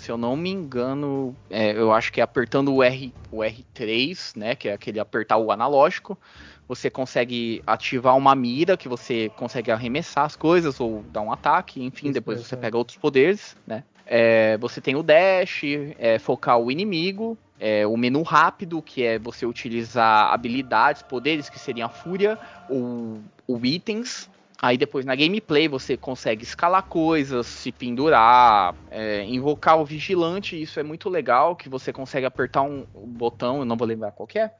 se 0.00 0.10
eu 0.10 0.16
não 0.16 0.34
me 0.34 0.48
engano, 0.48 1.36
é, 1.50 1.72
eu 1.72 1.92
acho 1.92 2.10
que 2.10 2.20
é 2.20 2.24
apertando 2.24 2.74
o, 2.74 2.82
R, 2.82 3.12
o 3.30 3.40
R3, 3.40 4.34
né, 4.34 4.56
que 4.56 4.68
é 4.68 4.72
aquele 4.72 4.98
apertar 4.98 5.36
o 5.36 5.52
analógico, 5.52 6.18
você 6.66 6.88
consegue 6.88 7.62
ativar 7.66 8.16
uma 8.16 8.34
mira 8.34 8.78
que 8.78 8.88
você 8.88 9.30
consegue 9.36 9.70
arremessar 9.70 10.24
as 10.24 10.34
coisas 10.34 10.80
ou 10.80 11.04
dar 11.12 11.20
um 11.20 11.30
ataque, 11.30 11.84
enfim, 11.84 12.06
Isso 12.06 12.14
depois 12.14 12.40
você 12.40 12.54
é. 12.54 12.58
pega 12.58 12.78
outros 12.78 12.96
poderes, 12.96 13.54
né. 13.66 13.84
É, 14.06 14.56
você 14.56 14.80
tem 14.80 14.96
o 14.96 15.02
dash, 15.02 15.62
é, 15.98 16.18
focar 16.18 16.58
o 16.58 16.70
inimigo, 16.70 17.36
é, 17.58 17.86
o 17.86 17.96
menu 17.96 18.22
rápido, 18.22 18.80
que 18.80 19.04
é 19.04 19.18
você 19.18 19.44
utilizar 19.44 20.32
habilidades, 20.32 21.02
poderes, 21.02 21.50
que 21.50 21.58
seriam 21.58 21.86
a 21.86 21.90
fúria, 21.90 22.38
ou, 22.70 23.18
ou 23.46 23.64
itens, 23.64 24.30
Aí 24.62 24.76
depois 24.76 25.06
na 25.06 25.16
gameplay 25.16 25.68
você 25.68 25.96
consegue 25.96 26.42
escalar 26.44 26.82
coisas, 26.82 27.46
se 27.46 27.72
pendurar, 27.72 28.74
é, 28.90 29.24
invocar 29.24 29.80
o 29.80 29.86
vigilante, 29.86 30.60
isso 30.60 30.78
é 30.78 30.82
muito 30.82 31.08
legal, 31.08 31.56
que 31.56 31.66
você 31.66 31.90
consegue 31.92 32.26
apertar 32.26 32.62
um, 32.62 32.86
botão, 32.94 33.60
eu 33.60 33.64
não 33.64 33.74
vou 33.74 33.88
lembrar 33.88 34.12
qual 34.12 34.28
é, 34.34 34.50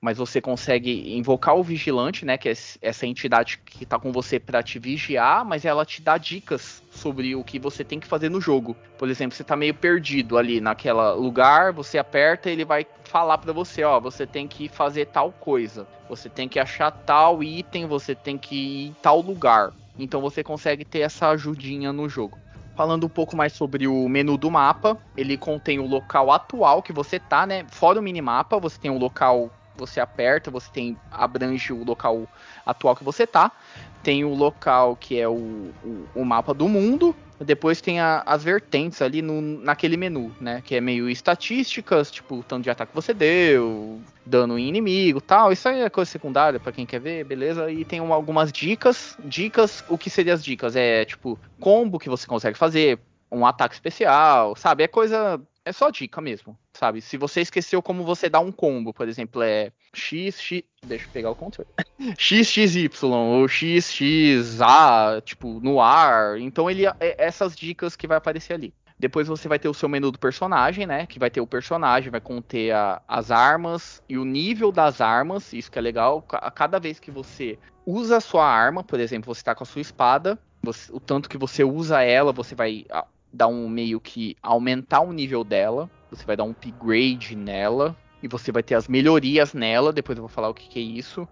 mas 0.00 0.16
você 0.16 0.40
consegue 0.40 1.14
invocar 1.14 1.56
o 1.56 1.62
vigilante, 1.62 2.24
né, 2.24 2.38
que 2.38 2.48
é 2.48 2.54
essa 2.80 3.06
entidade 3.06 3.58
que 3.58 3.84
está 3.84 3.98
com 3.98 4.10
você 4.10 4.40
para 4.40 4.62
te 4.62 4.78
vigiar, 4.78 5.44
mas 5.44 5.66
ela 5.66 5.84
te 5.84 6.00
dá 6.00 6.16
dicas 6.16 6.82
sobre 7.00 7.34
o 7.34 7.42
que 7.42 7.58
você 7.58 7.82
tem 7.82 7.98
que 7.98 8.06
fazer 8.06 8.28
no 8.28 8.40
jogo. 8.40 8.76
Por 8.98 9.08
exemplo, 9.08 9.34
você 9.34 9.42
está 9.42 9.56
meio 9.56 9.74
perdido 9.74 10.36
ali 10.36 10.60
naquela 10.60 11.12
lugar, 11.14 11.72
você 11.72 11.98
aperta, 11.98 12.50
ele 12.50 12.64
vai 12.64 12.86
falar 13.04 13.38
para 13.38 13.52
você, 13.52 13.82
ó, 13.82 13.98
você 13.98 14.26
tem 14.26 14.46
que 14.46 14.68
fazer 14.68 15.06
tal 15.06 15.32
coisa, 15.32 15.86
você 16.08 16.28
tem 16.28 16.48
que 16.48 16.60
achar 16.60 16.90
tal 16.90 17.42
item, 17.42 17.86
você 17.86 18.14
tem 18.14 18.36
que 18.36 18.54
ir 18.54 18.88
em 18.88 18.96
tal 19.02 19.20
lugar. 19.20 19.72
Então 19.98 20.20
você 20.20 20.44
consegue 20.44 20.84
ter 20.84 21.00
essa 21.00 21.28
ajudinha 21.30 21.92
no 21.92 22.08
jogo. 22.08 22.38
Falando 22.76 23.04
um 23.04 23.10
pouco 23.10 23.36
mais 23.36 23.52
sobre 23.52 23.86
o 23.86 24.08
menu 24.08 24.36
do 24.36 24.50
mapa, 24.50 24.96
ele 25.16 25.36
contém 25.36 25.78
o 25.78 25.86
local 25.86 26.30
atual 26.30 26.82
que 26.82 26.92
você 26.92 27.18
tá, 27.18 27.46
né? 27.46 27.66
Fora 27.68 27.98
o 27.98 28.02
minimapa, 28.02 28.58
você 28.58 28.78
tem 28.78 28.90
o 28.90 28.98
local 28.98 29.50
você 29.80 29.98
aperta, 29.98 30.50
você 30.50 30.70
tem 30.70 30.96
abrange 31.10 31.72
o 31.72 31.82
local 31.82 32.28
atual 32.70 32.96
que 32.96 33.04
você 33.04 33.26
tá. 33.26 33.50
Tem 34.02 34.24
o 34.24 34.34
local 34.34 34.96
que 34.96 35.18
é 35.20 35.28
o, 35.28 35.72
o, 35.84 36.06
o 36.14 36.24
mapa 36.24 36.54
do 36.54 36.68
mundo. 36.68 37.14
Depois 37.38 37.80
tem 37.80 38.00
a, 38.00 38.22
as 38.26 38.44
vertentes 38.44 39.00
ali 39.00 39.22
no, 39.22 39.40
naquele 39.40 39.96
menu, 39.96 40.34
né? 40.40 40.62
Que 40.64 40.76
é 40.76 40.80
meio 40.80 41.08
estatísticas, 41.08 42.10
tipo, 42.10 42.36
o 42.36 42.42
tanto 42.42 42.64
de 42.64 42.70
ataque 42.70 42.92
que 42.92 42.96
você 42.96 43.14
deu, 43.14 44.00
dano 44.24 44.58
em 44.58 44.68
inimigo 44.68 45.20
tal. 45.20 45.52
Isso 45.52 45.68
aí 45.68 45.80
é 45.80 45.90
coisa 45.90 46.10
secundária 46.10 46.60
para 46.60 46.72
quem 46.72 46.84
quer 46.84 47.00
ver, 47.00 47.24
beleza? 47.24 47.70
E 47.70 47.84
tem 47.84 47.98
algumas 47.98 48.52
dicas. 48.52 49.16
Dicas, 49.24 49.84
o 49.88 49.96
que 49.96 50.10
seriam 50.10 50.34
as 50.34 50.44
dicas? 50.44 50.76
É 50.76 51.04
tipo, 51.04 51.38
combo 51.58 51.98
que 51.98 52.10
você 52.10 52.26
consegue 52.26 52.58
fazer, 52.58 52.98
um 53.30 53.46
ataque 53.46 53.74
especial, 53.74 54.56
sabe? 54.56 54.82
É 54.82 54.88
coisa. 54.88 55.40
É 55.64 55.72
só 55.72 55.90
dica 55.90 56.20
mesmo, 56.20 56.58
sabe? 56.80 57.02
Se 57.02 57.18
você 57.18 57.42
esqueceu 57.42 57.82
como 57.82 58.02
você 58.02 58.28
dá 58.30 58.40
um 58.40 58.50
combo, 58.50 58.94
por 58.94 59.06
exemplo, 59.06 59.42
é 59.42 59.70
X, 59.92 60.40
X. 60.40 60.62
Deixa 60.82 61.04
eu 61.04 61.10
pegar 61.10 61.30
o 61.30 61.34
controle. 61.34 61.68
XXY 62.18 62.88
ou 63.04 63.46
XXA, 63.46 65.20
tipo, 65.22 65.60
no 65.60 65.80
ar. 65.80 66.40
Então 66.40 66.70
ele. 66.70 66.86
É 66.86 67.14
essas 67.18 67.54
dicas 67.54 67.94
que 67.94 68.06
vai 68.06 68.16
aparecer 68.16 68.54
ali. 68.54 68.72
Depois 68.98 69.28
você 69.28 69.48
vai 69.48 69.58
ter 69.58 69.68
o 69.68 69.74
seu 69.74 69.88
menu 69.88 70.10
do 70.10 70.18
personagem, 70.18 70.86
né? 70.86 71.06
Que 71.06 71.18
vai 71.18 71.30
ter 71.30 71.40
o 71.40 71.46
personagem, 71.46 72.10
vai 72.10 72.20
conter 72.20 72.72
a, 72.72 73.00
as 73.06 73.30
armas 73.30 74.02
e 74.08 74.16
o 74.16 74.24
nível 74.24 74.72
das 74.72 75.00
armas. 75.00 75.52
Isso 75.52 75.70
que 75.70 75.78
é 75.78 75.82
legal. 75.82 76.24
A 76.32 76.50
cada 76.50 76.78
vez 76.78 76.98
que 76.98 77.10
você 77.10 77.58
usa 77.84 78.16
a 78.16 78.20
sua 78.20 78.46
arma, 78.46 78.82
por 78.82 78.98
exemplo, 79.00 79.34
você 79.34 79.42
tá 79.42 79.54
com 79.54 79.64
a 79.64 79.66
sua 79.66 79.82
espada, 79.82 80.38
você, 80.62 80.90
o 80.92 81.00
tanto 81.00 81.28
que 81.28 81.38
você 81.38 81.62
usa 81.62 82.02
ela, 82.02 82.32
você 82.32 82.54
vai 82.54 82.86
dar 83.32 83.48
um 83.48 83.68
meio 83.68 84.00
que 84.00 84.36
aumentar 84.42 85.00
o 85.00 85.12
nível 85.12 85.44
dela. 85.44 85.90
Você 86.10 86.24
vai 86.24 86.36
dar 86.36 86.44
um 86.44 86.50
upgrade 86.50 87.36
nela. 87.36 87.96
E 88.22 88.28
você 88.28 88.52
vai 88.52 88.62
ter 88.62 88.74
as 88.74 88.86
melhorias 88.86 89.54
nela. 89.54 89.92
Depois 89.92 90.18
eu 90.18 90.22
vou 90.22 90.28
falar 90.28 90.48
o 90.48 90.54
que, 90.54 90.68
que 90.68 90.78
é 90.78 90.82
isso. 90.82 91.26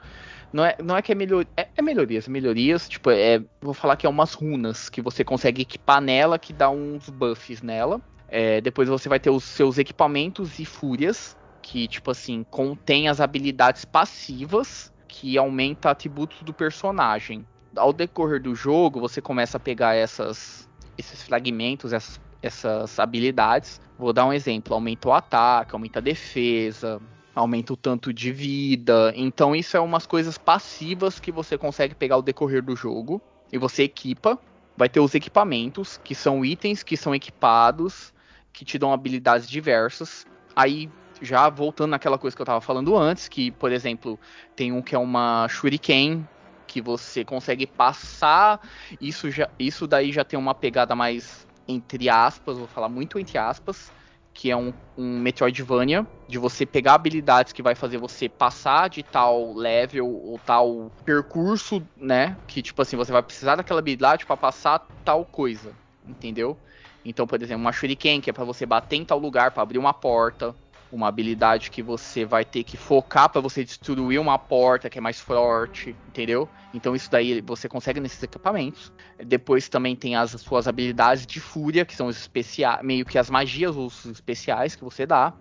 Não 0.53 0.65
é, 0.65 0.77
não 0.83 0.97
é 0.97 1.03
que 1.03 1.13
é, 1.13 1.15
melhor, 1.15 1.45
é, 1.57 1.69
é 1.77 1.83
melhorias, 1.83 2.27
melhorias, 2.27 2.89
tipo, 2.89 3.11
é, 3.11 3.43
vou 3.61 3.75
falar 3.75 3.97
que 3.97 4.07
é 4.07 4.09
umas 4.09 4.33
runas 4.33 4.89
que 4.89 5.03
você 5.03 5.23
consegue 5.23 5.61
equipar 5.63 6.01
nela 6.01 6.39
que 6.39 6.53
dá 6.53 6.71
uns 6.71 7.11
buffs 7.11 7.61
nela. 7.61 8.01
É, 8.29 8.61
depois 8.61 8.89
você 8.89 9.09
vai 9.09 9.21
ter 9.21 9.31
os 9.31 9.45
seus 9.45 9.79
equipamentos 9.79 10.59
e 10.59 10.65
fúrias, 10.65 11.37
que, 11.63 11.87
tipo 11.89 12.11
assim, 12.11 12.45
contém 12.51 13.09
as 13.09 13.21
habilidades 13.21 13.85
passivas 13.85 14.93
que 15.07 15.37
aumenta 15.37 15.91
atributos 15.91 16.43
do 16.43 16.53
personagem. 16.53 17.47
Ao 17.77 17.93
decorrer 17.93 18.43
do 18.43 18.55
jogo, 18.55 19.01
você 19.01 19.21
começa 19.21 19.57
a 19.57 19.61
pegar 19.61 19.95
essas, 19.95 20.68
esses 20.99 21.23
fragmentos, 21.23 21.93
essas, 21.93 22.21
essas 22.43 22.99
habilidades. 22.99 23.81
Vou 23.97 24.13
dar 24.13 24.27
um 24.27 24.33
exemplo: 24.33 24.75
aumenta 24.75 25.09
o 25.09 25.13
ataque, 25.13 25.75
aumenta 25.75 26.01
a 26.01 26.03
defesa, 26.03 27.01
aumenta 27.35 27.73
o 27.73 27.77
tanto 27.77 28.13
de 28.13 28.33
vida. 28.33 29.13
Então 29.17 29.55
isso 29.55 29.77
é 29.77 29.81
umas 29.81 30.07
coisas 30.07 30.37
passivas 30.37 31.21
que 31.21 31.31
você 31.31 31.57
consegue 31.57 31.95
pegar 31.95 32.17
ao 32.17 32.23
decorrer 32.23 32.63
do 32.63 32.75
jogo 32.75 33.23
e 33.53 33.57
você 33.57 33.85
equipa. 33.85 34.39
Vai 34.77 34.89
ter 34.89 35.01
os 35.01 35.15
equipamentos, 35.15 36.01
que 36.05 36.15
são 36.15 36.45
itens 36.45 36.85
que 36.85 36.97
são 36.97 37.13
equipados, 37.15 38.13
que 38.53 38.65
te 38.65 38.79
dão 38.79 38.93
habilidades 38.93 39.49
diversas. 39.49 40.27
Aí 40.55 40.89
já 41.21 41.49
voltando 41.49 41.91
naquela 41.91 42.17
coisa 42.17 42.37
que 42.37 42.41
eu 42.41 42.45
estava 42.45 42.61
falando 42.61 42.97
antes, 42.97 43.27
que 43.27 43.51
por 43.51 43.73
exemplo, 43.73 44.19
tem 44.55 44.73
um 44.73 44.81
que 44.81 44.95
é 44.95 44.99
uma 44.99 45.49
shuriken 45.49 46.27
que 46.69 46.81
você 46.81 47.25
consegue 47.25 47.67
passar, 47.67 48.61
isso 49.01 49.31
já 49.31 49.49
isso 49.59 49.87
daí 49.87 50.13
já 50.13 50.25
tem 50.25 50.39
uma 50.39 50.55
pegada 50.55 50.95
mais 50.95 51.47
entre 51.67 52.09
aspas, 52.09 52.57
vou 52.57 52.69
falar 52.69 52.89
muito 52.89 53.19
entre 53.19 53.39
aspas, 53.39 53.93
que 54.33 54.51
é 54.51 54.57
um, 54.57 54.73
um 54.97 55.19
Metroidvania, 55.19 56.07
de 56.29 56.39
você 56.39 56.65
pegar 56.65 56.95
habilidades 56.95 57.53
que 57.53 57.63
vai 57.63 57.75
fazer 57.75 57.99
você 57.99 58.29
passar 58.29 58.89
de 58.89 59.03
tal 59.03 59.55
level 59.55 60.07
ou 60.07 60.39
tal 60.39 60.93
percurso, 61.05 61.83
né? 61.97 62.39
Que 62.47 62.63
tipo 62.63 62.81
assim, 62.83 62.97
você 62.97 63.11
vai 63.11 63.23
precisar 63.23 63.57
daquela 63.57 63.81
habilidade 63.81 64.25
para 64.27 64.37
passar 64.37 64.79
tal 65.05 65.25
coisa, 65.25 65.77
entendeu? 66.07 66.57
Então, 67.05 67.27
por 67.27 67.43
exemplo, 67.43 67.63
uma 67.63 67.73
Shuriken, 67.73 68.21
que 68.21 68.31
é 68.31 68.33
para 68.33 68.45
você 68.45 68.67
bater 68.67 68.97
em 68.97 69.05
tal 69.05 69.19
lugar 69.19 69.53
para 69.53 69.63
abrir 69.63 69.79
uma 69.79 69.95
porta, 69.95 70.55
uma 70.91 71.09
habilidade 71.09 71.71
que 71.71 71.83
você 71.83 72.25
vai 72.25 72.45
ter 72.45 72.65
que 72.65 72.77
focar 72.77 73.29
para 73.29 73.41
você 73.41 73.65
destruir 73.65 74.21
uma 74.21 74.39
porta 74.39 74.89
que 74.89 74.99
é 74.99 75.01
mais 75.01 75.21
forte, 75.21 75.95
entendeu? 76.09 76.49
Então 76.73 76.95
isso 76.95 77.11
daí 77.11 77.41
você 77.41 77.69
consegue 77.69 78.01
nesses 78.01 78.23
equipamentos. 78.23 78.93
Depois 79.25 79.69
também 79.69 79.95
tem 79.95 80.17
as 80.17 80.31
suas 80.33 80.67
habilidades 80.67 81.27
de 81.27 81.41
fúria, 81.41 81.85
que 81.85 81.95
são 81.95 82.07
os 82.07 82.17
especiais, 82.17 82.83
meio 82.83 83.05
que 83.05 83.19
as 83.19 83.29
magias 83.31 83.77
os 83.77 84.05
especiais 84.07 84.75
que 84.75 84.85
você 84.85 85.07
dá. 85.07 85.33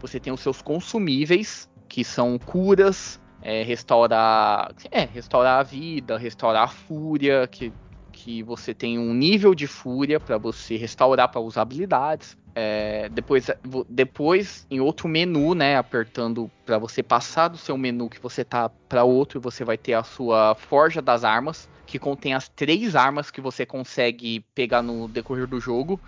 Você 0.00 0.20
tem 0.20 0.32
os 0.32 0.40
seus 0.40 0.62
consumíveis, 0.62 1.68
que 1.88 2.04
são 2.04 2.38
curas, 2.38 3.20
é, 3.42 3.62
restaurar, 3.62 4.72
é, 4.90 5.04
restaurar 5.04 5.60
a 5.60 5.62
vida, 5.62 6.16
restaurar 6.16 6.64
a 6.64 6.68
fúria, 6.68 7.46
que 7.46 7.72
que 8.24 8.42
você 8.42 8.72
tem 8.72 8.98
um 8.98 9.12
nível 9.12 9.54
de 9.54 9.66
fúria 9.66 10.18
para 10.18 10.38
você 10.38 10.78
restaurar 10.78 11.28
para 11.28 11.42
usar 11.42 11.60
habilidades. 11.60 12.34
É, 12.54 13.10
depois, 13.10 13.50
depois, 13.86 14.66
em 14.70 14.80
outro 14.80 15.06
menu, 15.06 15.54
né, 15.54 15.76
apertando 15.76 16.50
para 16.64 16.78
você 16.78 17.02
passar 17.02 17.48
do 17.48 17.58
seu 17.58 17.76
menu 17.76 18.08
que 18.08 18.18
você 18.18 18.42
tá 18.42 18.70
para 18.88 19.04
outro, 19.04 19.40
você 19.42 19.62
vai 19.62 19.76
ter 19.76 19.92
a 19.92 20.02
sua 20.02 20.54
forja 20.54 21.02
das 21.02 21.22
armas, 21.22 21.68
que 21.86 21.98
contém 21.98 22.32
as 22.32 22.48
três 22.48 22.96
armas 22.96 23.30
que 23.30 23.42
você 23.42 23.66
consegue 23.66 24.40
pegar 24.54 24.80
no 24.80 25.06
decorrer 25.06 25.46
do 25.46 25.60
jogo. 25.60 26.00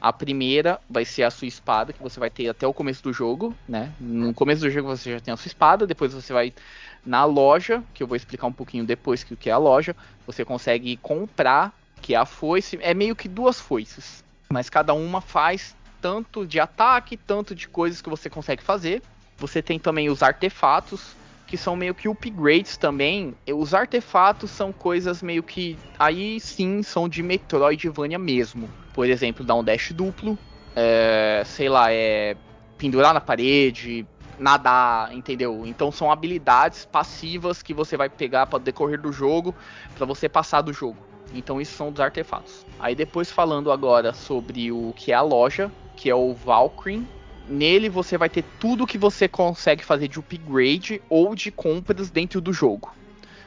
A 0.00 0.12
primeira 0.12 0.78
vai 0.88 1.04
ser 1.04 1.24
a 1.24 1.30
sua 1.30 1.48
espada, 1.48 1.92
que 1.92 2.02
você 2.02 2.20
vai 2.20 2.30
ter 2.30 2.48
até 2.48 2.66
o 2.66 2.74
começo 2.74 3.02
do 3.02 3.12
jogo, 3.12 3.52
né? 3.68 3.90
No 3.98 4.32
começo 4.32 4.60
do 4.60 4.70
jogo 4.70 4.86
você 4.86 5.12
já 5.12 5.20
tem 5.20 5.34
a 5.34 5.36
sua 5.36 5.48
espada, 5.48 5.86
depois 5.86 6.14
você 6.14 6.32
vai 6.32 6.52
na 7.04 7.24
loja, 7.24 7.82
que 7.92 8.02
eu 8.02 8.06
vou 8.06 8.16
explicar 8.16 8.46
um 8.46 8.52
pouquinho 8.52 8.84
depois 8.84 9.22
que 9.22 9.34
o 9.34 9.36
que 9.36 9.50
é 9.50 9.52
a 9.52 9.58
loja, 9.58 9.94
você 10.26 10.44
consegue 10.44 10.96
comprar, 10.96 11.72
que 12.00 12.14
é 12.14 12.16
a 12.16 12.24
foice, 12.24 12.78
é 12.80 12.94
meio 12.94 13.16
que 13.16 13.28
duas 13.28 13.60
foices, 13.60 14.24
mas 14.50 14.70
cada 14.70 14.94
uma 14.94 15.20
faz 15.20 15.74
tanto 16.00 16.46
de 16.46 16.60
ataque, 16.60 17.16
tanto 17.16 17.54
de 17.54 17.66
coisas 17.66 18.02
que 18.02 18.10
você 18.10 18.28
consegue 18.28 18.62
fazer. 18.62 19.02
Você 19.38 19.62
tem 19.62 19.78
também 19.78 20.10
os 20.10 20.22
artefatos, 20.22 21.16
que 21.46 21.56
são 21.56 21.74
meio 21.74 21.94
que 21.94 22.08
upgrades 22.08 22.76
também. 22.76 23.34
Os 23.48 23.72
artefatos 23.72 24.50
são 24.50 24.72
coisas 24.72 25.22
meio 25.22 25.42
que. 25.42 25.78
Aí 25.98 26.38
sim 26.40 26.82
são 26.82 27.08
de 27.08 27.22
Metroidvania 27.22 28.18
mesmo. 28.18 28.68
Por 28.92 29.08
exemplo, 29.08 29.44
dar 29.44 29.54
um 29.54 29.64
dash 29.64 29.92
duplo. 29.92 30.38
É, 30.76 31.42
sei 31.46 31.68
lá, 31.68 31.92
é. 31.92 32.36
Pendurar 32.76 33.14
na 33.14 33.20
parede, 33.20 34.04
nadar, 34.38 35.12
entendeu? 35.14 35.62
Então 35.66 35.90
são 35.90 36.10
habilidades 36.10 36.84
passivas 36.84 37.62
que 37.62 37.74
você 37.74 37.96
vai 37.96 38.08
pegar 38.08 38.46
para 38.46 38.58
decorrer 38.58 39.00
do 39.00 39.12
jogo, 39.12 39.54
para 39.94 40.06
você 40.06 40.28
passar 40.28 40.60
do 40.62 40.72
jogo. 40.72 40.96
Então 41.34 41.60
isso 41.60 41.76
são 41.76 41.90
dos 41.90 42.00
artefatos. 42.00 42.64
Aí 42.78 42.94
depois 42.94 43.30
falando 43.30 43.70
agora 43.70 44.12
sobre 44.12 44.70
o 44.70 44.92
que 44.96 45.12
é 45.12 45.14
a 45.14 45.22
loja, 45.22 45.70
que 45.96 46.08
é 46.08 46.14
o 46.14 46.34
Valkyrie. 46.34 47.06
Nele 47.48 47.88
você 47.88 48.16
vai 48.16 48.28
ter 48.28 48.44
tudo 48.58 48.86
que 48.86 48.96
você 48.96 49.28
consegue 49.28 49.84
fazer 49.84 50.08
de 50.08 50.18
upgrade 50.18 51.02
ou 51.10 51.34
de 51.34 51.50
compras 51.50 52.10
dentro 52.10 52.40
do 52.40 52.52
jogo. 52.52 52.92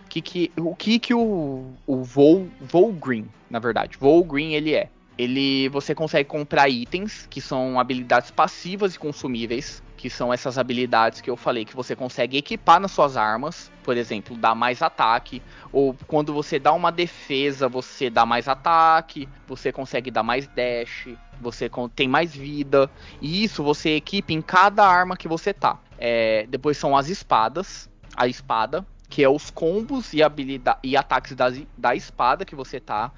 Que 0.07 0.21
que, 0.21 0.51
o 0.57 0.75
que 0.75 0.99
que 0.99 1.13
o, 1.13 1.65
o 1.85 2.03
Vol, 2.03 2.47
Volgreen, 2.61 3.27
na 3.49 3.59
verdade, 3.59 3.97
Volgreen 3.99 4.53
ele 4.53 4.73
é? 4.73 4.89
Ele 5.17 5.69
você 5.69 5.95
consegue 5.95 6.29
comprar 6.29 6.69
itens 6.69 7.27
que 7.29 7.41
são 7.41 7.79
habilidades 7.79 8.31
passivas 8.31 8.95
e 8.95 8.99
consumíveis 8.99 9.81
que 9.97 10.09
são 10.09 10.31
essas 10.31 10.57
habilidades 10.57 11.19
que 11.19 11.29
eu 11.29 11.35
falei 11.35 11.65
que 11.65 11.75
você 11.75 11.95
consegue 11.95 12.37
equipar 12.37 12.79
nas 12.79 12.91
suas 12.91 13.17
armas, 13.17 13.71
por 13.83 13.97
exemplo, 13.97 14.37
dar 14.37 14.53
mais 14.53 14.81
ataque, 14.81 15.41
ou 15.73 15.95
quando 16.05 16.31
você 16.33 16.59
dá 16.59 16.71
uma 16.71 16.91
defesa, 16.91 17.67
você 17.67 18.09
dá 18.09 18.25
mais 18.25 18.47
ataque, 18.47 19.27
você 19.47 19.71
consegue 19.71 20.11
dar 20.11 20.21
mais 20.21 20.47
dash, 20.47 21.09
você 21.41 21.69
tem 21.95 22.07
mais 22.07 22.33
vida, 22.33 22.89
e 23.19 23.43
isso 23.43 23.63
você 23.63 23.95
equipa 23.95 24.31
em 24.31 24.41
cada 24.41 24.87
arma 24.87 25.17
que 25.17 25.27
você 25.27 25.51
tá. 25.51 25.79
É, 25.97 26.45
depois 26.47 26.77
são 26.77 26.95
as 26.95 27.09
espadas, 27.09 27.89
a 28.15 28.27
espada, 28.27 28.85
que 29.09 29.23
é 29.23 29.29
os 29.29 29.49
combos 29.49 30.13
e, 30.13 30.21
habilidade, 30.21 30.79
e 30.83 30.95
ataques 30.95 31.35
da, 31.35 31.51
da 31.75 31.95
espada 31.95 32.45
que 32.45 32.55
você 32.55 32.79
tá 32.79 33.11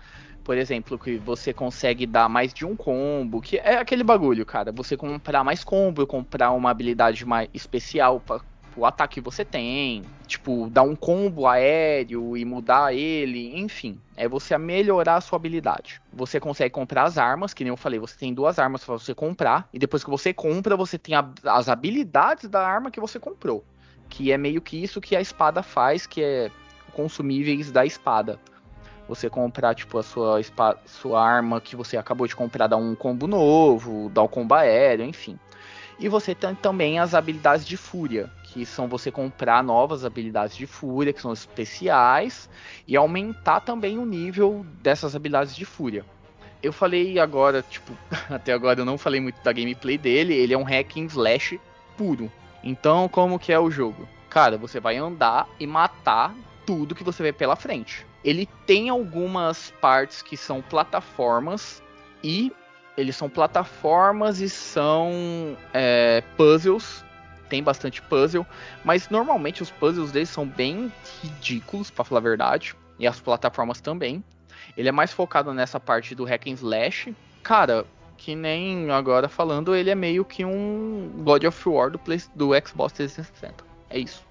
por 0.49 0.57
exemplo, 0.57 0.97
que 0.97 1.15
você 1.17 1.53
consegue 1.53 2.07
dar 2.07 2.27
mais 2.27 2.51
de 2.51 2.65
um 2.65 2.75
combo, 2.75 3.39
que 3.39 3.57
é 3.57 3.77
aquele 3.77 4.03
bagulho, 4.03 4.43
cara. 4.47 4.71
Você 4.71 4.97
comprar 4.97 5.43
mais 5.43 5.63
combo, 5.63 6.07
comprar 6.07 6.49
uma 6.53 6.71
habilidade 6.71 7.23
mais 7.23 7.47
especial 7.53 8.19
para 8.19 8.41
o 8.75 8.83
ataque 8.83 9.21
que 9.21 9.21
você 9.21 9.45
tem, 9.45 10.01
tipo, 10.25 10.67
dar 10.71 10.81
um 10.81 10.95
combo 10.95 11.45
aéreo 11.45 12.35
e 12.35 12.43
mudar 12.45 12.95
ele, 12.95 13.59
enfim, 13.59 13.99
é 14.17 14.27
você 14.27 14.57
melhorar 14.57 15.17
a 15.17 15.21
sua 15.21 15.35
habilidade. 15.35 16.01
Você 16.11 16.39
consegue 16.39 16.73
comprar 16.73 17.03
as 17.03 17.19
armas, 17.19 17.53
que 17.53 17.63
nem 17.63 17.69
eu 17.69 17.77
falei, 17.77 17.99
você 17.99 18.17
tem 18.17 18.33
duas 18.33 18.57
armas 18.57 18.83
para 18.83 18.97
você 18.97 19.13
comprar, 19.13 19.69
e 19.71 19.77
depois 19.77 20.03
que 20.03 20.09
você 20.09 20.33
compra, 20.33 20.75
você 20.75 20.97
tem 20.97 21.13
a, 21.13 21.29
as 21.45 21.69
habilidades 21.69 22.49
da 22.49 22.67
arma 22.67 22.89
que 22.89 22.99
você 22.99 23.19
comprou, 23.19 23.63
que 24.09 24.31
é 24.31 24.37
meio 24.37 24.63
que 24.63 24.81
isso 24.81 24.99
que 24.99 25.15
a 25.15 25.21
espada 25.21 25.61
faz, 25.61 26.07
que 26.07 26.23
é 26.23 26.49
consumíveis 26.91 27.71
da 27.71 27.85
espada 27.85 28.39
você 29.10 29.28
comprar, 29.28 29.74
tipo, 29.74 29.97
a 29.97 30.03
sua, 30.03 30.39
sua 30.86 31.20
arma 31.20 31.60
que 31.60 31.76
você 31.76 31.97
acabou 31.97 32.28
de 32.28 32.36
comprar, 32.36 32.68
dar 32.68 32.78
um 32.78 32.93
combo 32.93 33.26
novo, 33.26 34.07
dar 34.14 34.22
um 34.22 34.28
combo 34.28 34.53
aéreo, 34.53 35.03
enfim. 35.03 35.38
E 35.99 36.07
você 36.07 36.36
tem 36.36 36.53
também 36.53 36.99
as 36.99 37.16
habilidades 37.16 37.66
de 37.66 37.76
fúria, 37.76 38.30
que 38.43 38.64
são 38.68 38.88
você 38.88 39.12
comprar 39.12 39.64
novas 39.64 40.05
habilidades 40.05 40.55
de 40.55 40.68
fúria, 40.68 41.12
que 41.12 41.22
são 41.22 41.34
especiais, 41.34 42.47
e 42.88 42.95
aumentar 42.95 43.62
também 43.62 43.97
o 43.97 44.05
nível 44.05 44.64
dessas 44.80 45.16
habilidades 45.16 45.55
de 45.55 45.66
fúria. 45.66 46.05
Eu 46.62 46.72
falei 46.72 47.18
agora, 47.18 47.64
tipo, 47.64 47.91
até 48.30 48.53
agora 48.53 48.82
eu 48.82 48.86
não 48.86 48.97
falei 48.97 49.20
muito 49.20 49.41
da 49.41 49.51
gameplay 49.51 49.97
dele, 49.97 50.36
ele 50.36 50.53
é 50.53 50.57
um 50.57 50.64
hack 50.64 50.97
and 50.97 51.05
slash 51.05 51.60
puro. 51.97 52.32
Então, 52.64 53.10
como 53.10 53.39
que 53.39 53.51
é 53.51 53.60
o 53.60 53.72
jogo? 53.72 54.07
Cara, 54.30 54.55
você 54.55 54.80
vai 54.80 54.97
andar 54.97 55.49
e 55.60 55.66
matar 55.66 56.36
tudo 56.64 56.93
que 56.93 57.03
você 57.03 57.24
vê 57.24 57.34
pela 57.34 57.55
frente. 57.55 58.05
Ele 58.24 58.47
tem 58.65 58.89
algumas 58.89 59.72
partes 59.82 60.22
que 60.22 60.36
são 60.36 60.61
plataformas 60.61 61.82
e 62.24 62.51
Eles 62.97 63.15
são 63.15 63.30
plataformas 63.30 64.41
e 64.41 64.49
são 64.49 65.57
é, 65.74 66.22
puzzles. 66.36 67.03
Tem 67.47 67.63
bastante 67.63 68.01
puzzle, 68.01 68.45
mas 68.84 69.09
normalmente 69.09 69.63
os 69.63 69.72
puzzles 69.72 70.11
deles 70.11 70.30
são 70.30 70.45
bem 70.45 70.91
ridículos, 71.22 71.89
para 71.89 72.03
falar 72.03 72.20
a 72.20 72.24
verdade. 72.24 72.76
E 72.99 73.07
as 73.07 73.20
plataformas 73.20 73.80
também. 73.80 74.24
Ele 74.78 74.89
é 74.89 74.91
mais 74.91 75.11
focado 75.11 75.53
nessa 75.53 75.80
parte 75.80 76.13
do 76.13 76.26
hack 76.26 76.47
and 76.47 76.53
slash. 76.53 77.15
Cara, 77.41 77.86
que 78.17 78.36
nem 78.36 78.91
agora 78.91 79.30
falando, 79.30 79.74
ele 79.74 79.89
é 79.89 79.95
meio 79.95 80.26
que 80.26 80.43
um 80.43 81.09
God 81.24 81.45
of 81.45 81.70
War 81.70 81.89
do, 81.89 81.97
Play, 81.97 82.22
do 82.36 82.49
Xbox 82.67 82.93
360. 82.93 83.63
É 83.89 83.97
isso. 83.97 84.24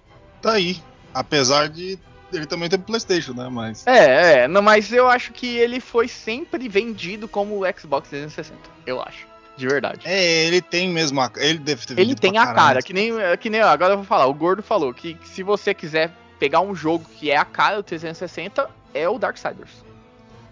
Tá 0.43 0.53
aí. 0.53 0.81
Apesar 1.13 1.69
de 1.69 1.99
ele 2.33 2.47
também 2.47 2.69
ter 2.69 2.79
PlayStation, 2.79 3.33
né? 3.33 3.49
Mas. 3.51 3.87
É, 3.87 4.43
é. 4.43 4.49
Não, 4.49 4.63
mas 4.63 4.93
eu 4.93 5.09
acho 5.09 5.33
que 5.33 5.57
ele 5.57 5.81
foi 5.81 6.09
sempre 6.09 6.69
vendido 6.69 7.27
como 7.29 7.63
o 7.63 7.79
Xbox 7.79 8.09
360. 8.09 8.59
Eu 8.87 9.01
acho. 9.01 9.27
De 9.57 9.67
verdade. 9.67 10.03
É, 10.05 10.45
ele 10.47 10.63
tem 10.63 10.89
mesmo 10.89 11.21
a 11.21 11.31
Ele 11.37 11.59
deve 11.59 11.85
ter 11.85 11.99
Ele 11.99 12.15
tem 12.15 12.39
a 12.39 12.47
caralho. 12.47 12.57
cara, 12.57 12.83
que 12.83 12.93
nem, 12.93 13.13
que 13.41 13.51
nem. 13.51 13.61
Agora 13.61 13.95
eu 13.95 13.97
vou 13.97 14.07
falar. 14.07 14.27
O 14.27 14.35
Gordo 14.35 14.63
falou 14.63 14.95
que 14.95 15.19
se 15.25 15.43
você 15.43 15.75
quiser 15.75 16.13
pegar 16.39 16.61
um 16.61 16.75
jogo 16.75 17.05
que 17.19 17.31
é 17.31 17.37
a 17.37 17.45
cara 17.45 17.77
do 17.77 17.83
360, 17.83 18.71
é 18.95 19.09
o 19.09 19.19
Darksiders. 19.19 19.71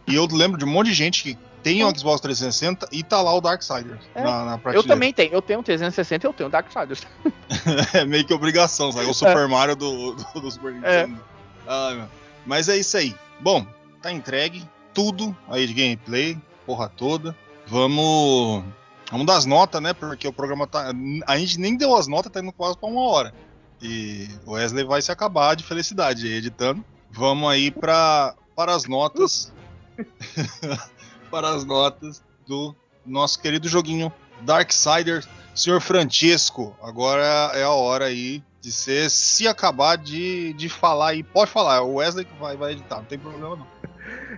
E 0.09 0.15
eu 0.17 0.27
lembro 0.27 0.59
de 0.59 0.65
um 0.65 0.69
monte 0.69 0.89
de 0.89 0.95
gente 0.95 1.23
que 1.23 1.39
tem 1.63 1.85
o 1.85 1.99
Xbox 1.99 2.21
360 2.21 2.89
e 2.93 3.03
tá 3.03 3.21
lá 3.21 3.35
o 3.35 3.41
Darksiders 3.41 4.01
é. 4.15 4.23
na, 4.23 4.45
na 4.45 4.73
Eu 4.73 4.85
também 4.85 5.13
tenho. 5.13 5.33
Eu 5.33 5.43
tenho 5.43 5.61
um 5.61 5.63
360 5.65 6.25
e 6.25 6.29
eu 6.29 6.33
tenho 6.33 6.49
o 6.49 6.51
Darksiders. 6.51 7.07
é 7.95 8.05
meio 8.05 8.25
que 8.25 8.33
obrigação, 8.33 8.93
sabe? 8.93 9.07
O 9.07 9.15
Super 9.15 9.45
é. 9.45 9.47
Mario 9.47 9.75
do, 9.75 10.15
do, 10.15 10.41
do 10.41 10.51
Super. 10.51 10.73
Nintendo. 10.73 11.21
É. 11.33 11.36
Ah, 11.67 12.07
mas 12.45 12.69
é 12.69 12.77
isso 12.77 12.97
aí. 12.97 13.15
Bom, 13.41 13.67
tá 14.01 14.13
entregue 14.13 14.67
tudo 14.95 15.37
aí 15.49 15.67
de 15.67 15.75
gameplay, 15.75 16.39
porra 16.65 16.89
toda. 16.89 17.37
Vamos. 17.67 18.65
Vamos 19.11 19.27
dar 19.27 19.37
as 19.37 19.47
notas, 19.47 19.81
né? 19.81 19.93
Porque 19.93 20.27
o 20.27 20.33
programa 20.33 20.67
tá. 20.67 20.93
A 21.27 21.39
gente 21.39 21.61
nem 21.61 21.77
deu 21.77 21.97
as 21.97 22.07
notas, 22.07 22.33
tá 22.33 22.41
indo 22.41 22.53
quase 22.53 22.79
pra 22.79 22.89
uma 22.89 23.03
hora. 23.03 23.35
E 23.81 24.29
o 24.47 24.53
Wesley 24.53 24.85
vai 24.85 25.03
se 25.03 25.13
acabar 25.13 25.55
de 25.55 25.65
felicidade 25.65 26.27
aí, 26.27 26.35
editando. 26.35 26.85
Vamos 27.11 27.49
aí 27.51 27.71
pra, 27.71 28.35
para 28.55 28.75
as 28.75 28.87
notas. 28.87 29.53
para 31.31 31.51
as 31.51 31.65
notas 31.65 32.23
do 32.47 32.75
nosso 33.05 33.41
querido 33.41 33.69
joguinho 33.69 34.13
Darksiders. 34.43 35.29
Senhor 35.57 35.81
Francesco, 35.81 36.77
agora 36.83 37.23
é 37.55 37.63
a 37.63 37.71
hora 37.71 38.05
aí 38.05 38.43
de 38.61 38.71
ser, 38.71 39.09
se 39.09 39.49
acabar 39.49 39.97
de, 39.97 40.53
de 40.53 40.69
falar 40.69 41.09
aí, 41.09 41.23
pode 41.23 41.51
falar, 41.51 41.81
o 41.81 41.95
Wesley 41.95 42.27
que 42.27 42.39
vai, 42.39 42.59
vai 42.59 42.73
editar, 42.73 42.97
não 42.97 43.05
tem 43.05 43.19
problema 43.19 43.57
não. 43.57 43.67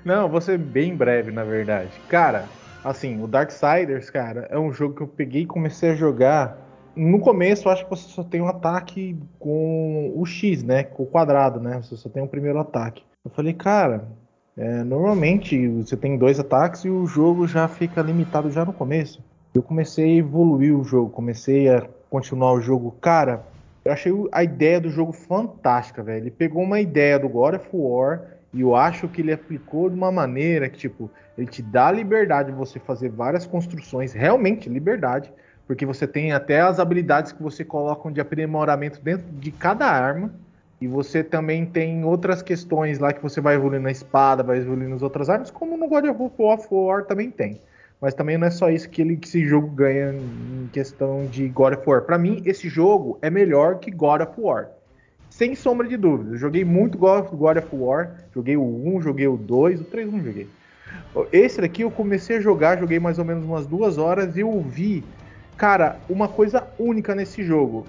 Não, 0.05 0.29
vou 0.29 0.41
ser 0.41 0.57
bem 0.57 0.95
breve, 0.95 1.33
na 1.33 1.43
verdade. 1.43 1.91
Cara, 2.09 2.49
assim, 2.85 3.21
o 3.21 3.27
Darksiders, 3.27 4.11
cara, 4.11 4.47
é 4.49 4.57
um 4.57 4.73
jogo 4.73 4.95
que 4.95 5.03
eu 5.03 5.09
peguei 5.09 5.43
e 5.43 5.47
comecei 5.47 5.91
a 5.91 5.97
jogar. 5.97 6.57
No 6.95 7.19
começo, 7.19 7.67
eu 7.67 7.73
acho 7.73 7.83
que 7.83 7.91
você 7.91 8.09
só 8.09 8.23
tem 8.23 8.41
um 8.41 8.49
ataque 8.49 9.17
com 9.41 10.13
o 10.15 10.25
X, 10.25 10.63
né? 10.63 10.85
Com 10.85 11.03
o 11.03 11.07
quadrado, 11.07 11.59
né? 11.59 11.83
Você 11.83 11.97
só 11.97 12.09
tem 12.09 12.23
o 12.23 12.27
um 12.27 12.29
primeiro 12.29 12.61
ataque. 12.61 13.03
Eu 13.25 13.31
falei, 13.33 13.53
cara, 13.55 14.09
é, 14.57 14.85
normalmente 14.85 15.67
você 15.69 15.97
tem 15.97 16.17
dois 16.17 16.39
ataques 16.39 16.85
e 16.85 16.89
o 16.89 17.07
jogo 17.07 17.49
já 17.49 17.67
fica 17.67 18.03
limitado 18.03 18.51
já 18.53 18.65
no 18.65 18.73
começo. 18.73 19.21
Eu 19.59 19.63
comecei 19.65 20.05
a 20.05 20.19
evoluir 20.19 20.73
o 20.73 20.85
jogo, 20.85 21.11
comecei 21.11 21.69
a 21.69 21.85
continuar 22.09 22.53
o 22.53 22.61
jogo. 22.61 22.95
Cara, 23.01 23.43
eu 23.85 23.91
achei 23.91 24.13
a 24.31 24.45
ideia 24.45 24.81
do 24.81 24.89
jogo 24.89 25.11
fantástica, 25.11 26.01
velho. 26.01 26.23
Ele 26.23 26.31
pegou 26.31 26.63
uma 26.63 26.79
ideia 26.79 27.19
do 27.19 27.29
God 27.29 27.57
of 27.57 27.69
War 27.73 28.21
e 28.55 28.61
eu 28.61 28.77
acho 28.77 29.09
que 29.09 29.21
ele 29.21 29.33
aplicou 29.33 29.91
de 29.91 29.97
uma 29.97 30.13
maneira 30.13 30.69
que, 30.69 30.79
tipo, 30.79 31.11
ele 31.37 31.49
te 31.49 31.61
dá 31.61 31.91
liberdade 31.91 32.53
de 32.53 32.57
você 32.57 32.79
fazer 32.79 33.09
várias 33.09 33.47
construções, 33.47 34.13
realmente 34.13 34.69
liberdade, 34.69 35.33
porque 35.67 35.85
você 35.85 36.07
tem 36.07 36.31
até 36.31 36.61
as 36.61 36.79
habilidades 36.79 37.33
que 37.33 37.43
você 37.43 37.65
coloca 37.65 38.13
de 38.13 38.21
aprimoramento 38.21 39.01
dentro 39.03 39.27
de 39.27 39.51
cada 39.51 39.87
arma. 39.87 40.33
E 40.81 40.87
você 40.87 41.25
também 41.25 41.67
tem 41.67 42.05
outras 42.05 42.43
questões 42.43 43.01
lá 43.01 43.13
que 43.13 43.21
você 43.21 43.41
vai 43.41 43.57
evoluindo 43.57 43.83
na 43.83 43.91
espada, 43.91 44.45
vai 44.45 44.59
evoluindo 44.59 44.91
nas 44.91 45.03
outras 45.03 45.29
armas, 45.29 45.51
como 45.51 45.77
no 45.77 45.89
God 45.89 46.05
of 46.05 46.69
War 46.71 47.05
também 47.07 47.29
tem. 47.29 47.61
Mas 48.01 48.15
também 48.15 48.39
não 48.39 48.47
é 48.47 48.51
só 48.51 48.71
isso 48.71 48.89
que, 48.89 49.03
ele, 49.03 49.17
que 49.17 49.27
esse 49.27 49.45
jogo 49.45 49.69
ganha 49.69 50.13
em 50.13 50.69
questão 50.73 51.27
de 51.27 51.49
God 51.49 51.75
of 51.75 51.83
War. 51.89 52.03
Para 52.03 52.17
mim, 52.19 52.43
esse 52.45 52.69
jogo 52.69 53.19
é 53.21 53.29
melhor 53.29 53.79
que 53.81 53.91
God 53.91 54.23
of 54.23 54.33
War. 54.39 54.69
Sem 55.31 55.55
sombra 55.55 55.87
de 55.87 55.97
dúvida. 55.97 56.31
Eu 56.31 56.39
joguei 56.39 56.65
muito 56.65 56.97
God 56.97 57.57
of 57.57 57.69
War. 57.73 58.25
Joguei 58.33 58.57
o 58.57 58.63
1, 58.97 59.03
joguei 59.03 59.27
o 59.27 59.37
2, 59.37 59.81
o 59.81 59.85
3 59.85 60.13
não 60.13 60.23
joguei. 60.23 60.49
Esse 61.33 61.61
daqui 61.61 61.83
eu 61.83 61.91
comecei 61.91 62.37
a 62.37 62.41
jogar, 62.41 62.79
joguei 62.79 62.99
mais 62.99 63.19
ou 63.19 63.25
menos 63.25 63.45
umas 63.45 63.67
duas 63.67 63.99
horas 63.99 64.37
e 64.37 64.41
eu 64.41 64.61
vi, 64.61 65.05
cara, 65.57 65.99
uma 66.09 66.29
coisa 66.29 66.67
única 66.79 67.15
nesse 67.15 67.43
jogo. 67.43 67.87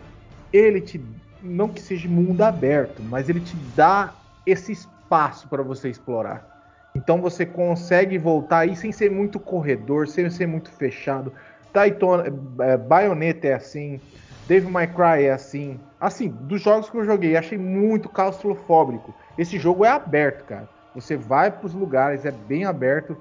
Ele 0.52 0.82
te 0.82 1.00
não 1.42 1.70
que 1.70 1.82
seja 1.82 2.10
mundo 2.10 2.42
aberto, 2.42 3.02
mas 3.04 3.30
ele 3.30 3.40
te 3.40 3.56
dá 3.76 4.14
esse 4.46 4.72
espaço 4.72 5.48
para 5.48 5.64
você 5.64 5.90
explorar. 5.90 6.59
Então 7.00 7.22
você 7.22 7.46
consegue 7.46 8.18
voltar 8.18 8.60
aí 8.60 8.76
sem 8.76 8.92
ser 8.92 9.10
muito 9.10 9.40
corredor, 9.40 10.06
sem 10.06 10.30
ser 10.30 10.48
muito 10.48 10.70
fechado. 10.70 11.32
Titan, 11.68 12.26
é, 12.60 12.76
Bayonetta 12.76 13.48
é 13.48 13.54
assim, 13.54 14.02
Devil 14.46 14.70
May 14.70 14.88
Cry 14.88 15.26
é 15.26 15.32
assim. 15.32 15.80
Assim, 16.00 16.28
dos 16.28 16.62
jogos 16.62 16.90
que 16.90 16.98
eu 16.98 17.06
joguei, 17.06 17.38
achei 17.38 17.58
muito 17.58 18.10
claustrofóbico. 18.10 19.16
Esse 19.38 19.58
jogo 19.58 19.86
é 19.86 19.90
aberto, 19.90 20.44
cara. 20.44 20.68
Você 20.94 21.16
vai 21.16 21.50
para 21.50 21.68
os 21.68 21.74
lugares, 21.74 22.26
é 22.26 22.32
bem 22.32 22.66
aberto. 22.66 23.16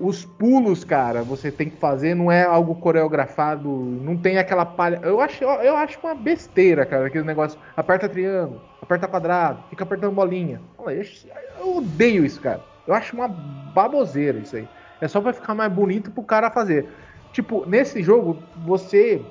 Os 0.00 0.24
pulos, 0.24 0.84
cara, 0.84 1.24
você 1.24 1.50
tem 1.50 1.68
que 1.68 1.76
fazer, 1.76 2.14
não 2.14 2.30
é 2.30 2.44
algo 2.44 2.76
coreografado, 2.76 3.68
não 3.68 4.16
tem 4.16 4.38
aquela 4.38 4.64
palha. 4.64 5.00
Eu 5.02 5.20
acho, 5.20 5.42
eu 5.42 5.76
acho 5.76 5.98
uma 6.00 6.14
besteira, 6.14 6.86
cara, 6.86 7.08
aquele 7.08 7.24
negócio. 7.24 7.58
Aperta 7.76 8.08
triângulo, 8.08 8.60
aperta 8.80 9.08
quadrado, 9.08 9.64
fica 9.70 9.82
apertando 9.82 10.14
bolinha. 10.14 10.60
Eu 11.58 11.78
odeio 11.78 12.24
isso, 12.24 12.40
cara. 12.40 12.67
Eu 12.88 12.94
acho 12.94 13.14
uma 13.14 13.28
baboseira 13.28 14.38
isso 14.38 14.56
aí. 14.56 14.66
É 15.00 15.06
só 15.06 15.20
pra 15.20 15.32
ficar 15.32 15.54
mais 15.54 15.70
bonito 15.70 16.10
pro 16.10 16.22
cara 16.24 16.50
fazer. 16.50 16.88
Tipo, 17.32 17.64
nesse 17.66 18.02
jogo, 18.02 18.42
você 18.56 19.24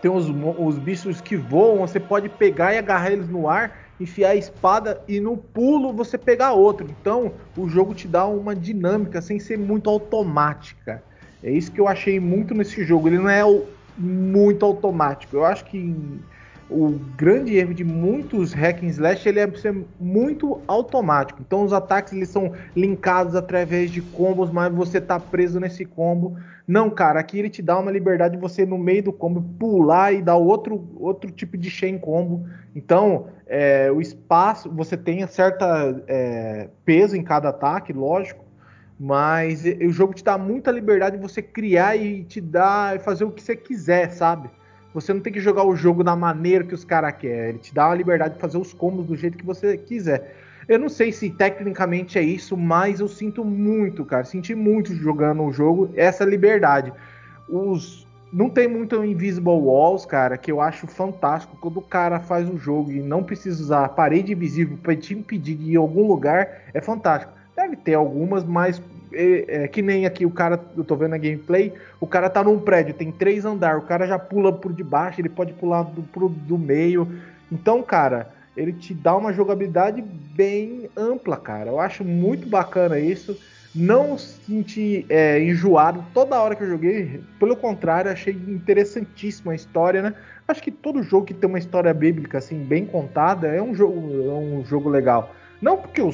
tem 0.00 0.10
os, 0.10 0.26
os 0.28 0.78
bichos 0.78 1.20
que 1.20 1.36
voam, 1.36 1.80
você 1.80 1.98
pode 1.98 2.28
pegar 2.28 2.72
e 2.72 2.78
agarrar 2.78 3.10
eles 3.10 3.28
no 3.28 3.48
ar 3.48 3.84
enfiar 3.98 4.30
a 4.30 4.36
espada 4.36 5.00
e 5.06 5.20
no 5.20 5.36
pulo 5.36 5.92
você 5.92 6.18
pegar 6.18 6.52
outro. 6.52 6.86
Então 7.00 7.32
o 7.56 7.68
jogo 7.68 7.94
te 7.94 8.08
dá 8.08 8.26
uma 8.26 8.54
dinâmica 8.54 9.20
sem 9.20 9.38
ser 9.38 9.58
muito 9.58 9.88
automática. 9.88 11.02
É 11.42 11.50
isso 11.50 11.70
que 11.70 11.80
eu 11.80 11.88
achei 11.88 12.18
muito 12.18 12.54
nesse 12.54 12.84
jogo. 12.84 13.08
Ele 13.08 13.18
não 13.18 13.28
é 13.28 13.42
muito 13.96 14.64
automático. 14.64 15.36
Eu 15.36 15.44
acho 15.44 15.64
que 15.66 15.94
o 16.70 16.98
grande 17.16 17.56
erro 17.56 17.74
de 17.74 17.84
muitos 17.84 18.52
hack 18.52 18.82
and 18.82 18.88
slash 18.88 19.28
ele 19.28 19.40
é 19.40 19.50
ser 19.52 19.84
muito 20.00 20.60
automático. 20.66 21.40
Então 21.44 21.62
os 21.62 21.72
ataques 21.72 22.12
eles 22.12 22.28
são 22.28 22.52
linkados 22.74 23.34
através 23.34 23.90
de 23.90 24.00
combos, 24.00 24.50
mas 24.50 24.72
você 24.72 25.00
tá 25.00 25.20
preso 25.20 25.60
nesse 25.60 25.84
combo. 25.84 26.36
Não, 26.66 26.88
cara, 26.88 27.20
aqui 27.20 27.38
ele 27.38 27.50
te 27.50 27.60
dá 27.60 27.78
uma 27.78 27.90
liberdade 27.90 28.36
de 28.36 28.40
você 28.40 28.64
no 28.64 28.78
meio 28.78 29.02
do 29.02 29.12
combo 29.12 29.42
pular 29.58 30.12
e 30.12 30.22
dar 30.22 30.36
outro, 30.36 30.88
outro 30.96 31.30
tipo 31.30 31.56
de 31.58 31.68
chain 31.68 31.98
combo. 31.98 32.46
Então 32.74 33.26
é, 33.46 33.92
o 33.92 34.00
espaço, 34.00 34.70
você 34.70 34.96
tem 34.96 35.26
certa 35.26 36.02
é, 36.08 36.68
peso 36.84 37.16
em 37.16 37.22
cada 37.22 37.50
ataque, 37.50 37.92
lógico. 37.92 38.44
Mas 38.98 39.64
o 39.64 39.90
jogo 39.90 40.14
te 40.14 40.22
dá 40.22 40.38
muita 40.38 40.70
liberdade 40.70 41.16
de 41.16 41.22
você 41.22 41.42
criar 41.42 41.96
e 41.96 42.24
te 42.24 42.40
dar 42.40 43.00
fazer 43.00 43.24
o 43.24 43.30
que 43.30 43.42
você 43.42 43.56
quiser, 43.56 44.12
sabe? 44.12 44.48
Você 44.94 45.12
não 45.12 45.20
tem 45.20 45.32
que 45.32 45.40
jogar 45.40 45.64
o 45.64 45.74
jogo 45.74 46.04
da 46.04 46.14
maneira 46.14 46.62
que 46.62 46.72
os 46.72 46.84
caras 46.84 47.16
querem. 47.16 47.50
Ele 47.50 47.58
te 47.58 47.74
dá 47.74 47.90
a 47.90 47.94
liberdade 47.94 48.34
de 48.34 48.40
fazer 48.40 48.56
os 48.56 48.72
combos 48.72 49.04
do 49.04 49.16
jeito 49.16 49.36
que 49.36 49.44
você 49.44 49.76
quiser. 49.76 50.36
Eu 50.68 50.78
não 50.78 50.88
sei 50.88 51.10
se 51.10 51.28
tecnicamente 51.28 52.16
é 52.16 52.22
isso, 52.22 52.56
mas 52.56 53.00
eu 53.00 53.08
sinto 53.08 53.44
muito, 53.44 54.04
cara. 54.04 54.24
Senti 54.24 54.54
muito 54.54 54.94
jogando 54.94 55.42
o 55.42 55.52
jogo 55.52 55.90
essa 55.96 56.24
liberdade. 56.24 56.92
Os 57.48 58.06
não 58.32 58.48
tem 58.48 58.66
muito 58.66 59.04
Invisible 59.04 59.52
Walls, 59.52 60.06
cara, 60.06 60.36
que 60.38 60.50
eu 60.50 60.60
acho 60.60 60.86
fantástico. 60.86 61.56
Quando 61.60 61.78
o 61.78 61.82
cara 61.82 62.20
faz 62.20 62.48
o 62.48 62.56
jogo 62.56 62.90
e 62.90 63.00
não 63.00 63.22
precisa 63.22 63.62
usar 63.62 63.88
parede 63.90 64.32
invisível 64.32 64.78
para 64.82 64.96
te 64.96 65.14
impedir 65.14 65.56
de 65.56 65.70
ir 65.70 65.74
em 65.74 65.76
algum 65.76 66.06
lugar, 66.06 66.62
é 66.72 66.80
fantástico. 66.80 67.32
Deve 67.54 67.76
ter 67.76 67.94
algumas, 67.94 68.44
mas 68.44 68.80
é, 69.16 69.68
que 69.68 69.82
nem 69.82 70.06
aqui 70.06 70.26
o 70.26 70.30
cara, 70.30 70.60
eu 70.76 70.84
tô 70.84 70.96
vendo 70.96 71.14
a 71.14 71.18
gameplay, 71.18 71.72
o 72.00 72.06
cara 72.06 72.28
tá 72.28 72.42
num 72.42 72.58
prédio, 72.58 72.94
tem 72.94 73.10
três 73.12 73.44
andares, 73.44 73.82
o 73.82 73.86
cara 73.86 74.06
já 74.06 74.18
pula 74.18 74.52
por 74.52 74.72
debaixo, 74.72 75.20
ele 75.20 75.28
pode 75.28 75.52
pular 75.52 75.82
do, 75.82 76.02
pro, 76.02 76.28
do 76.28 76.58
meio. 76.58 77.08
Então, 77.50 77.82
cara, 77.82 78.30
ele 78.56 78.72
te 78.72 78.94
dá 78.94 79.16
uma 79.16 79.32
jogabilidade 79.32 80.02
bem 80.02 80.88
ampla, 80.96 81.36
cara. 81.36 81.70
Eu 81.70 81.80
acho 81.80 82.04
muito 82.04 82.48
bacana 82.48 82.98
isso. 82.98 83.38
Não 83.74 84.16
senti 84.16 85.04
é, 85.08 85.42
enjoado 85.42 86.04
toda 86.14 86.40
hora 86.40 86.54
que 86.54 86.62
eu 86.62 86.68
joguei, 86.68 87.20
pelo 87.40 87.56
contrário, 87.56 88.10
achei 88.10 88.32
interessantíssima 88.32 89.50
a 89.50 89.56
história, 89.56 90.00
né? 90.00 90.14
Acho 90.46 90.62
que 90.62 90.70
todo 90.70 91.02
jogo 91.02 91.26
que 91.26 91.34
tem 91.34 91.48
uma 91.48 91.58
história 91.58 91.92
bíblica 91.92 92.38
assim 92.38 92.62
bem 92.62 92.86
contada 92.86 93.48
é 93.48 93.60
um 93.60 93.74
jogo, 93.74 93.98
é 93.98 94.32
um 94.32 94.64
jogo 94.64 94.88
legal. 94.88 95.34
Não 95.60 95.76
porque 95.76 96.00
eu, 96.00 96.10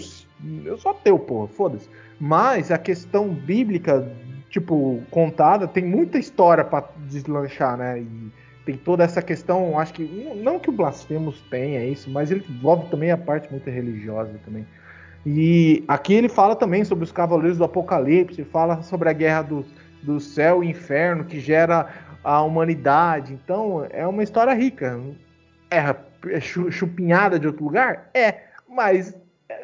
eu 0.64 0.78
só 0.78 0.94
tenho, 0.94 1.18
porra, 1.18 1.48
foda-se. 1.48 1.88
Mas 2.20 2.70
a 2.70 2.78
questão 2.78 3.28
bíblica 3.28 4.06
tipo, 4.50 5.00
contada, 5.10 5.66
tem 5.66 5.84
muita 5.84 6.18
história 6.18 6.64
para 6.64 6.88
deslanchar, 7.08 7.76
né? 7.76 8.00
E 8.00 8.32
tem 8.66 8.76
toda 8.76 9.04
essa 9.04 9.22
questão, 9.22 9.78
acho 9.78 9.94
que 9.94 10.02
não 10.36 10.58
que 10.58 10.68
o 10.68 10.72
Blasfemos 10.72 11.40
tenha 11.48 11.84
isso, 11.84 12.10
mas 12.10 12.30
ele 12.30 12.44
envolve 12.48 12.90
também 12.90 13.10
a 13.10 13.16
parte 13.16 13.50
muito 13.50 13.70
religiosa 13.70 14.38
também. 14.44 14.66
E 15.24 15.84
aqui 15.86 16.14
ele 16.14 16.28
fala 16.28 16.56
também 16.56 16.84
sobre 16.84 17.04
os 17.04 17.12
Cavaleiros 17.12 17.58
do 17.58 17.64
Apocalipse, 17.64 18.44
fala 18.44 18.82
sobre 18.82 19.08
a 19.08 19.12
guerra 19.12 19.42
do, 19.42 19.64
do 20.02 20.18
céu 20.18 20.64
e 20.64 20.68
inferno 20.68 21.24
que 21.24 21.38
gera 21.38 21.88
a 22.24 22.42
humanidade. 22.42 23.32
Então 23.32 23.86
é 23.90 24.06
uma 24.06 24.22
história 24.22 24.52
rica. 24.52 25.00
É, 25.70 25.94
é 26.28 26.40
chupinhada 26.40 27.38
de 27.38 27.46
outro 27.46 27.64
lugar? 27.64 28.10
É, 28.14 28.40
mas 28.68 29.14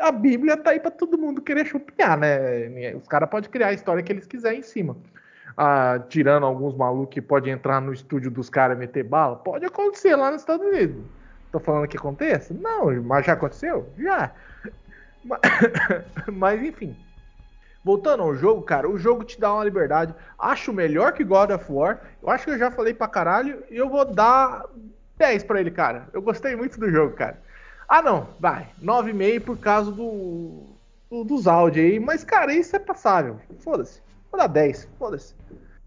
a 0.01 0.13
Bíblia 0.13 0.57
tá 0.57 0.71
aí 0.71 0.81
para 0.81 0.91
todo 0.91 1.19
mundo 1.19 1.41
querer 1.43 1.67
chupinhar, 1.67 2.19
né? 2.19 2.95
Os 2.95 3.07
caras 3.07 3.29
podem 3.29 3.51
criar 3.51 3.69
a 3.69 3.73
história 3.73 4.03
que 4.03 4.13
eles 4.13 4.27
quiserem 4.27 4.61
em 4.61 4.63
cima. 4.63 4.97
Ah, 5.57 6.01
tirando 6.09 6.45
alguns 6.45 6.75
malucos 6.75 7.15
que 7.15 7.23
podem 7.23 7.53
entrar 7.53 7.81
no 7.81 7.93
estúdio 7.93 8.31
dos 8.31 8.51
caras 8.51 8.77
e 8.77 8.81
meter 8.81 9.05
bala, 9.05 9.37
pode 9.37 9.65
acontecer 9.65 10.15
lá 10.15 10.31
nos 10.31 10.43
Estados 10.43 10.67
Unidos. 10.67 11.03
Tô 11.51 11.59
falando 11.59 11.89
que 11.89 11.97
aconteça? 11.97 12.53
Não, 12.53 13.03
mas 13.03 13.25
já 13.25 13.33
aconteceu? 13.33 13.89
Já. 13.99 14.33
Mas, 15.25 15.41
mas 16.33 16.63
enfim. 16.63 16.97
Voltando 17.83 18.23
ao 18.23 18.33
jogo, 18.33 18.63
cara, 18.63 18.89
o 18.89 18.97
jogo 18.97 19.25
te 19.25 19.41
dá 19.41 19.53
uma 19.53 19.65
liberdade. 19.65 20.15
Acho 20.39 20.73
melhor 20.73 21.13
que 21.13 21.25
God 21.25 21.51
of 21.51 21.65
War. 21.69 22.01
Eu 22.23 22.31
acho 22.31 22.45
que 22.45 22.51
eu 22.53 22.59
já 22.59 22.71
falei 22.71 22.95
pra 22.95 23.09
caralho. 23.09 23.65
E 23.69 23.77
eu 23.77 23.89
vou 23.89 24.05
dar 24.05 24.65
10 25.19 25.43
pra 25.45 25.61
ele, 25.61 25.73
cara. 25.73 26.09
Eu 26.13 26.23
gostei 26.23 26.55
muito 26.55 26.79
do 26.79 26.89
jogo, 26.91 27.17
cara. 27.17 27.43
Ah, 27.89 28.03
não, 28.03 28.29
vai. 28.41 28.69
9,5 28.83 29.41
por 29.41 29.59
causa 29.59 29.93
do, 29.93 30.65
do, 31.11 31.25
dos 31.25 31.47
áudios 31.47 31.87
aí. 31.87 32.01
Mas, 32.01 32.25
cara, 32.25 32.53
isso 32.53 32.75
é 32.75 32.79
passável. 32.79 33.39
Foda-se. 33.61 34.01
Vou 34.31 34.41
dar 34.41 34.49
10. 34.49 34.89
Foda-se. 34.99 35.35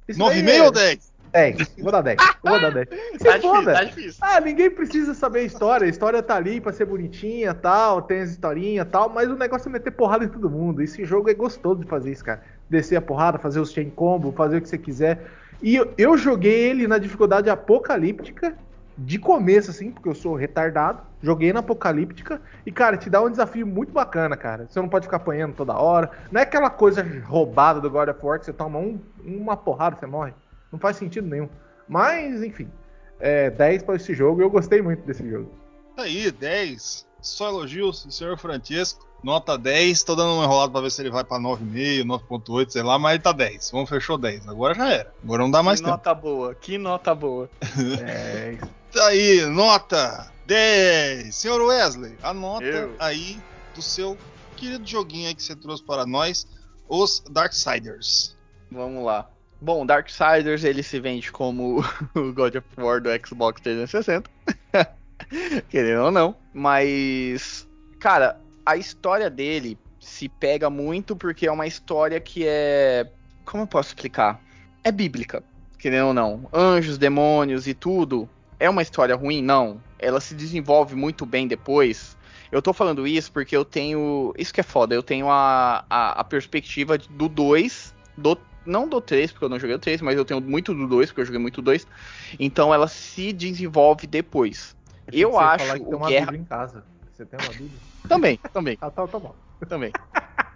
9,5 0.10 0.50
é... 0.50 0.64
ou 0.64 0.72
10? 0.72 1.14
10. 1.32 1.76
Vou 1.80 1.92
dar 1.92 2.02
10. 2.02 2.18
Vou 2.44 2.60
dar 2.60 2.72
10. 2.72 2.88
Se 3.18 3.18
tá 3.24 3.40
foda. 3.40 3.40
Difícil, 3.40 3.74
tá 3.74 3.84
difícil. 3.84 4.20
Ah, 4.22 4.40
ninguém 4.40 4.70
precisa 4.70 5.14
saber 5.14 5.40
a 5.40 5.44
história. 5.44 5.86
A 5.86 5.90
história 5.90 6.24
tá 6.24 6.36
ali 6.36 6.60
pra 6.60 6.74
ser 6.74 6.86
bonitinha 6.86 7.54
tal. 7.54 8.02
Tem 8.02 8.22
as 8.22 8.32
historinhas 8.32 8.88
tal. 8.90 9.10
Mas 9.10 9.30
o 9.30 9.36
negócio 9.36 9.70
é 9.70 9.72
meter 9.72 9.92
porrada 9.92 10.26
em 10.26 10.30
todo 10.30 10.50
mundo. 10.50 10.82
Esse 10.82 11.06
jogo 11.06 11.30
é 11.30 11.34
gostoso 11.34 11.82
de 11.82 11.88
fazer 11.88 12.12
isso, 12.12 12.24
cara. 12.24 12.42
Descer 12.70 12.96
a 12.96 13.02
porrada, 13.02 13.38
fazer 13.38 13.60
os 13.60 13.72
chain 13.72 13.90
combo, 13.90 14.32
fazer 14.32 14.58
o 14.58 14.62
que 14.62 14.70
você 14.70 14.78
quiser. 14.78 15.28
E 15.62 15.76
eu, 15.76 15.94
eu 15.98 16.18
joguei 16.18 16.70
ele 16.70 16.88
na 16.88 16.98
dificuldade 16.98 17.50
apocalíptica 17.50 18.56
de 19.00 19.18
começo, 19.18 19.72
assim, 19.72 19.92
porque 19.92 20.10
eu 20.10 20.16
sou 20.16 20.36
retardado. 20.36 21.02
Joguei 21.22 21.54
na 21.54 21.60
Apocalíptica 21.60 22.42
e, 22.66 22.72
cara, 22.72 22.98
te 22.98 23.10
dá 23.10 23.22
um 23.22 23.30
desafio 23.30 23.66
muito 23.66 23.92
bacana, 23.92 24.36
cara. 24.36 24.68
Você 24.70 24.80
não 24.80 24.90
pode 24.90 25.06
ficar 25.06 25.18
apanhando 25.18 25.56
toda 25.56 25.74
hora. 25.74 26.12
Não 26.32 26.40
é 26.40 26.44
aquela 26.44 26.70
coisa 26.70 27.06
roubada 27.26 27.80
do 27.80 27.90
God 27.90 28.10
of 28.10 28.20
War 28.22 28.40
que 28.40 28.46
você 28.46 28.54
toma 28.54 28.80
um, 28.80 29.00
uma 29.24 29.56
porrada 29.56 29.96
e 29.96 30.00
você 30.00 30.06
morre. 30.06 30.34
Não 30.72 30.80
faz 30.80 30.98
sentido 30.98 31.28
nenhum. 31.28 31.50
Mas, 31.88 32.44
enfim, 32.44 32.70
é 33.20 33.50
10 33.50 33.84
para 33.84 33.96
esse 33.96 34.14
jogo 34.14 34.42
e 34.42 34.44
eu 34.44 34.50
gostei 34.50 34.82
muito 34.82 35.06
desse 35.06 35.28
jogo. 35.30 35.52
Tá 35.96 36.04
aí, 36.04 36.32
10. 36.32 37.08
Só 37.22 37.50
elogios 37.50 38.06
do 38.06 38.12
senhor 38.12 38.38
Francesco. 38.38 39.08
Nota 39.22 39.58
10, 39.58 40.04
tô 40.04 40.16
dando 40.16 40.36
uma 40.36 40.46
enrolada 40.46 40.72
pra 40.72 40.80
ver 40.80 40.92
se 40.92 41.02
ele 41.02 41.10
vai 41.10 41.26
pra 41.26 41.38
9,5, 41.38 42.06
9,8, 42.06 42.70
sei 42.70 42.84
lá, 42.84 42.98
mas 42.98 43.16
ele 43.16 43.24
tá 43.24 43.34
10. 43.34 43.72
Vamos, 43.72 43.90
fechou 43.90 44.18
10. 44.18 44.48
Agora 44.48 44.74
já 44.74 44.90
era. 44.90 45.14
Agora 45.22 45.44
não 45.44 45.52
dá 45.52 45.62
mais 45.62 45.80
que 45.82 45.86
tempo. 45.86 45.98
nota 45.98 46.14
boa, 46.14 46.56
que 46.56 46.78
nota 46.78 47.14
boa. 47.14 47.50
10. 47.76 48.79
Tá 48.92 49.06
aí, 49.08 49.46
nota 49.46 50.32
10. 50.48 51.36
Senhor 51.36 51.62
Wesley, 51.62 52.18
a 52.24 52.34
nota 52.34 52.66
Eu. 52.66 52.96
aí 52.98 53.40
do 53.76 53.84
seu 53.84 54.18
querido 54.58 54.86
joguinho 54.86 55.28
aí 55.28 55.36
que 55.36 55.44
você 55.44 55.56
trouxe 55.56 55.84
para 55.84 56.08
nós, 56.08 56.48
os 56.88 57.24
Darksiders. 57.30 58.36
Vamos 58.72 59.06
lá. 59.06 59.30
Bom, 59.62 59.86
Darksiders 59.86 60.64
ele 60.64 60.82
se 60.82 61.00
vende 61.00 61.32
como 61.32 61.84
o 62.16 62.34
God 62.34 62.56
of 62.56 62.68
War 62.78 63.00
do 63.00 63.10
Xbox 63.24 63.62
360. 63.62 64.28
Querendo 65.70 66.06
ou 66.06 66.12
não. 66.12 66.36
Mas, 66.52 67.68
cara, 68.00 68.42
a 68.66 68.76
história 68.76 69.30
dele 69.30 69.78
se 70.00 70.28
pega 70.28 70.68
muito 70.68 71.16
porque 71.16 71.46
é 71.46 71.52
uma 71.52 71.68
história 71.68 72.20
que 72.20 72.44
é. 72.44 73.08
Como 73.46 73.64
eu 73.64 73.68
posso 73.68 73.90
explicar? 73.90 74.42
É 74.84 74.92
bíblica, 74.92 75.44
querendo 75.78 76.08
ou 76.08 76.14
não. 76.14 76.50
Anjos, 76.52 76.98
demônios 76.98 77.68
e 77.68 77.76
tudo 77.76 78.28
é 78.60 78.70
uma 78.70 78.82
história 78.82 79.16
ruim? 79.16 79.42
Não. 79.42 79.82
Ela 79.98 80.20
se 80.20 80.36
desenvolve 80.36 80.96
muito 80.96 81.26
bem 81.26 81.48
depois. 81.48 82.18
Eu 82.52 82.62
tô 82.62 82.74
falando 82.74 83.08
isso 83.08 83.32
porque 83.32 83.56
eu 83.56 83.64
tenho. 83.64 84.34
Isso 84.38 84.54
que 84.54 84.60
é 84.60 84.64
foda, 84.64 84.96
eu 84.96 85.04
tenho 85.04 85.30
a, 85.30 85.86
a, 85.90 86.20
a 86.20 86.24
perspectiva 86.24 86.98
do 86.98 87.30
2, 87.30 87.94
do, 88.18 88.38
não 88.66 88.88
do 88.88 89.00
3, 89.00 89.32
porque 89.32 89.46
eu 89.46 89.50
não 89.50 89.60
joguei 89.60 89.76
o 89.76 89.80
3, 89.80 90.02
mas 90.02 90.18
eu 90.18 90.26
tenho 90.26 90.42
muito 90.42 90.74
do 90.74 90.88
2, 90.88 91.10
porque 91.10 91.22
eu 91.22 91.26
joguei 91.26 91.40
muito 91.40 91.62
2. 91.62 91.86
Então 92.40 92.74
ela 92.74 92.88
se 92.88 93.32
desenvolve 93.32 94.08
depois. 94.08 94.76
Eu, 95.12 95.32
eu 95.32 95.40
acho. 95.40 95.74
Que 95.74 95.80
tem 95.80 95.96
uma 95.96 96.08
Guerra... 96.08 96.36
Em 96.36 96.44
casa. 96.44 96.84
Você 97.14 97.26
tem 97.26 97.40
uma 97.40 97.50
Bíblia? 97.50 97.90
Também, 98.08 98.40
também. 98.54 98.78
ah, 98.82 98.90
tá, 98.90 99.06
tá 99.06 99.20
bom. 99.20 99.36
Também. 99.68 99.92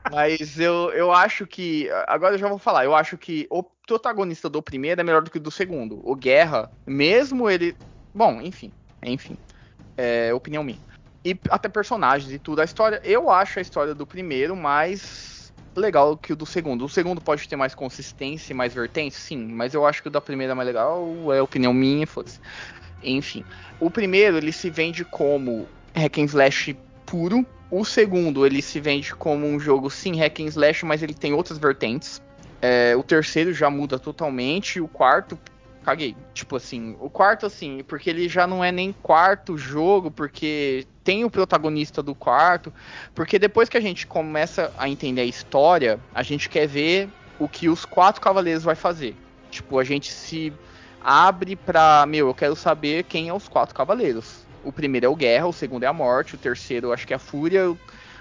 Mas 0.10 0.60
eu, 0.60 0.91
eu 0.91 1.12
acho 1.12 1.45
que. 1.45 1.89
Agora 2.08 2.36
eu 2.36 2.39
já 2.39 2.47
vou 2.47 2.58
falar. 2.58 2.86
Eu 2.86 2.95
acho 2.95 3.18
que 3.18 3.45
o 3.49 3.62
protagonista 3.62 4.49
do 4.49 4.62
primeiro 4.62 5.01
é 5.01 5.04
melhor 5.04 5.22
do 5.22 5.30
que 5.30 5.38
o 5.38 5.41
do 5.41 5.51
segundo. 5.51 6.01
O 6.04 6.16
Guerra, 6.16 6.72
mesmo 6.88 7.49
ele 7.49 7.76
Bom, 8.14 8.41
enfim. 8.41 8.72
Enfim. 9.03 9.38
É 9.97 10.34
opinião 10.34 10.64
minha. 10.64 10.80
E 11.26 11.38
até 11.49 11.70
personagens 11.70 12.32
e 12.32 12.39
tudo. 12.39 12.61
A 12.61 12.66
história. 12.66 13.01
Eu 13.03 13.30
acho 13.30 13.59
a 13.59 13.61
história 13.61 13.95
do 13.95 14.05
primeiro 14.05 14.55
mais 14.55 15.53
legal 15.76 16.18
que 16.18 16.34
o 16.34 16.36
do 16.36 16.45
segundo. 16.45 16.86
O 16.86 16.89
segundo 16.89 17.22
pode 17.22 17.47
ter 17.47 17.55
mais 17.55 17.74
consistência 17.74 18.53
e 18.53 18.55
mais 18.55 18.74
vertente, 18.74 19.16
sim. 19.16 19.38
Mas 19.38 19.74
eu 19.74 19.86
acho 19.86 20.01
que 20.01 20.07
o 20.07 20.11
da 20.11 20.22
primeira 20.22 20.53
é 20.53 20.55
mais 20.55 20.68
legal. 20.68 21.34
É 21.34 21.41
opinião 21.41 21.74
minha, 21.74 22.05
foda-se. 22.05 22.39
Enfim. 23.03 23.43
O 23.80 23.89
primeiro, 23.89 24.38
ele 24.38 24.51
se 24.51 24.70
vende 24.70 25.03
como 25.03 25.68
hack 25.95 26.18
and 26.18 26.26
slash 26.26 26.76
puro. 27.05 27.45
O 27.70 27.84
segundo, 27.84 28.45
ele 28.45 28.61
se 28.61 28.80
vende 28.80 29.16
como 29.16 29.47
um 29.47 29.59
jogo, 29.59 29.89
sim, 29.89 30.16
hack 30.20 30.39
and 30.41 30.45
slash, 30.45 30.86
mas 30.86 31.01
ele 31.01 31.14
tem 31.14 31.34
outras 31.34 31.57
vertentes. 31.57 32.22
É, 32.61 32.95
o 32.95 33.01
terceiro 33.01 33.51
já 33.53 33.70
muda 33.70 33.97
totalmente. 33.97 34.80
O 34.80 34.88
quarto, 34.88 35.38
caguei. 35.84 36.15
Tipo 36.34 36.55
assim, 36.55 36.95
o 36.99 37.09
quarto, 37.09 37.45
assim, 37.45 37.84
porque 37.88 38.09
ele 38.09 38.27
já 38.27 38.47
não 38.47 38.63
é 38.63 38.71
nem 38.71 38.91
quarto 38.91 39.57
jogo, 39.57 40.09
porque 40.09 40.88
tem 41.03 41.23
o 41.23 41.29
protagonista 41.29 42.01
do 42.01 42.15
quarto. 42.15 42.73
Porque 43.13 43.38
depois 43.38 43.69
que 43.69 43.77
a 43.77 43.81
gente 43.81 44.07
começa 44.07 44.73
a 44.77 44.89
entender 44.89 45.21
a 45.21 45.25
história, 45.25 45.99
a 46.13 46.23
gente 46.23 46.49
quer 46.49 46.67
ver 46.67 47.09
o 47.38 47.47
que 47.47 47.69
os 47.69 47.86
quatro 47.86 48.21
cavaleiros 48.21 48.63
vai 48.63 48.75
fazer. 48.75 49.15
Tipo, 49.51 49.77
a 49.77 49.84
gente 49.84 50.11
se 50.11 50.51
abre 51.01 51.55
pra. 51.55 52.05
Meu, 52.07 52.27
eu 52.27 52.34
quero 52.34 52.55
saber 52.55 53.03
quem 53.03 53.29
é 53.29 53.34
os 53.34 53.47
quatro 53.47 53.75
cavaleiros. 53.75 54.45
O 54.63 54.71
primeiro 54.71 55.05
é 55.05 55.09
o 55.09 55.15
Guerra, 55.15 55.47
o 55.47 55.53
segundo 55.53 55.84
é 55.84 55.88
a 55.88 55.93
Morte, 55.93 56.36
o 56.36 56.38
terceiro 56.38 56.93
acho 56.93 57.05
que 57.05 57.13
é 57.13 57.17
a 57.17 57.19
Fúria, 57.19 57.75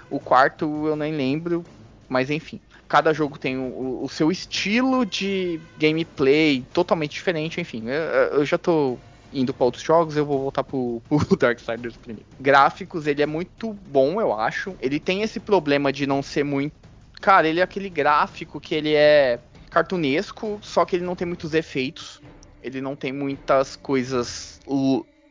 o 0.09 0.19
quarto 0.19 0.87
eu 0.87 0.95
nem 0.95 1.13
lembro, 1.13 1.63
mas 2.09 2.29
enfim 2.29 2.59
cada 2.87 3.13
jogo 3.13 3.37
tem 3.39 3.57
o, 3.57 4.03
o, 4.03 4.09
seu 4.09 4.31
estilo 4.31 5.05
de 5.05 5.59
gameplay 5.77 6.63
totalmente 6.73 7.11
diferente, 7.11 7.59
enfim. 7.59 7.83
Eu, 7.87 8.39
eu 8.39 8.45
já 8.45 8.57
tô 8.57 8.97
indo 9.33 9.53
para 9.53 9.65
outros 9.65 9.83
jogos, 9.83 10.15
eu 10.15 10.25
vou 10.25 10.39
voltar 10.39 10.63
pro, 10.63 11.01
pro 11.07 11.17
Darksiders 11.35 11.97
primeiro. 11.97 12.25
Gráficos, 12.39 13.07
ele 13.07 13.21
é 13.21 13.25
muito 13.25 13.73
bom, 13.73 14.21
eu 14.21 14.33
acho. 14.33 14.75
Ele 14.79 14.99
tem 14.99 15.23
esse 15.23 15.39
problema 15.39 15.91
de 15.91 16.05
não 16.05 16.21
ser 16.21 16.43
muito. 16.43 16.73
Cara, 17.19 17.47
ele 17.47 17.59
é 17.59 17.63
aquele 17.63 17.89
gráfico 17.89 18.59
que 18.59 18.75
ele 18.75 18.93
é 18.93 19.39
cartunesco, 19.69 20.59
só 20.61 20.85
que 20.85 20.95
ele 20.95 21.05
não 21.05 21.15
tem 21.15 21.27
muitos 21.27 21.53
efeitos. 21.53 22.21
Ele 22.61 22.79
não 22.79 22.95
tem 22.95 23.11
muitas 23.11 23.75
coisas 23.75 24.59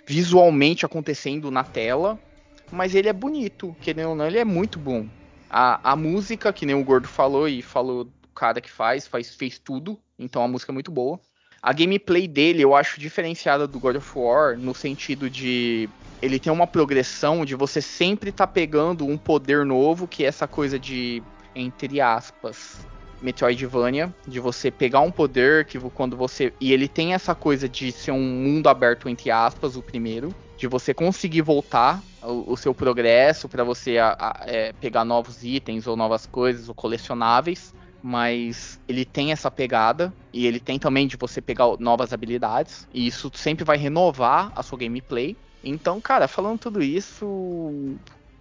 visualmente 0.06 0.84
acontecendo 0.84 1.50
na 1.50 1.64
tela. 1.64 2.18
Mas 2.70 2.94
ele 2.94 3.08
é 3.08 3.12
bonito, 3.12 3.76
querendo 3.80 4.10
ou 4.10 4.16
não, 4.16 4.26
ele 4.26 4.38
é 4.38 4.44
muito 4.44 4.78
bom. 4.78 5.06
A, 5.52 5.92
a 5.92 5.96
música, 5.96 6.50
que 6.50 6.64
nem 6.64 6.74
o 6.74 6.82
Gordo 6.82 7.06
falou, 7.06 7.46
e 7.46 7.60
falou 7.60 8.04
o 8.04 8.34
cara 8.34 8.58
que 8.58 8.70
faz, 8.70 9.06
faz, 9.06 9.34
fez 9.34 9.58
tudo, 9.58 9.98
então 10.18 10.42
a 10.42 10.48
música 10.48 10.72
é 10.72 10.74
muito 10.74 10.90
boa. 10.90 11.20
A 11.62 11.74
gameplay 11.74 12.26
dele 12.26 12.62
eu 12.62 12.74
acho 12.74 12.98
diferenciada 12.98 13.68
do 13.68 13.78
God 13.78 13.96
of 13.96 14.18
War, 14.18 14.56
no 14.58 14.74
sentido 14.74 15.28
de 15.28 15.90
ele 16.22 16.40
tem 16.40 16.52
uma 16.52 16.66
progressão 16.66 17.44
de 17.44 17.54
você 17.54 17.82
sempre 17.82 18.30
estar 18.30 18.46
tá 18.46 18.52
pegando 18.52 19.04
um 19.04 19.18
poder 19.18 19.66
novo, 19.66 20.08
que 20.08 20.24
é 20.24 20.28
essa 20.28 20.48
coisa 20.48 20.78
de, 20.78 21.22
entre 21.54 22.00
aspas, 22.00 22.86
Metroidvania, 23.20 24.12
de 24.26 24.40
você 24.40 24.70
pegar 24.70 25.00
um 25.00 25.10
poder 25.10 25.66
que 25.66 25.78
quando 25.78 26.16
você. 26.16 26.52
E 26.60 26.72
ele 26.72 26.88
tem 26.88 27.12
essa 27.12 27.34
coisa 27.34 27.68
de 27.68 27.92
ser 27.92 28.12
um 28.12 28.22
mundo 28.22 28.68
aberto, 28.68 29.08
entre 29.08 29.30
aspas, 29.30 29.76
o 29.76 29.82
primeiro 29.82 30.34
de 30.56 30.66
você 30.66 30.94
conseguir 30.94 31.42
voltar 31.42 32.00
o, 32.22 32.56
seu 32.56 32.74
progresso 32.74 33.48
para 33.48 33.64
você 33.64 33.98
a, 33.98 34.16
a, 34.18 34.44
é, 34.46 34.72
pegar 34.72 35.04
novos 35.04 35.42
itens 35.42 35.86
ou 35.86 35.96
novas 35.96 36.26
coisas 36.26 36.68
ou 36.68 36.74
colecionáveis. 36.74 37.74
Mas 38.04 38.80
ele 38.88 39.04
tem 39.04 39.30
essa 39.30 39.48
pegada 39.48 40.12
e 40.32 40.44
ele 40.44 40.58
tem 40.58 40.76
também 40.76 41.06
de 41.06 41.16
você 41.16 41.40
pegar 41.40 41.66
novas 41.78 42.12
habilidades. 42.12 42.88
E 42.92 43.06
isso 43.06 43.30
sempre 43.34 43.64
vai 43.64 43.76
renovar 43.76 44.52
a 44.56 44.62
sua 44.62 44.78
gameplay. 44.78 45.36
Então, 45.62 46.00
cara, 46.00 46.26
falando 46.26 46.58
tudo 46.58 46.82
isso, 46.82 47.96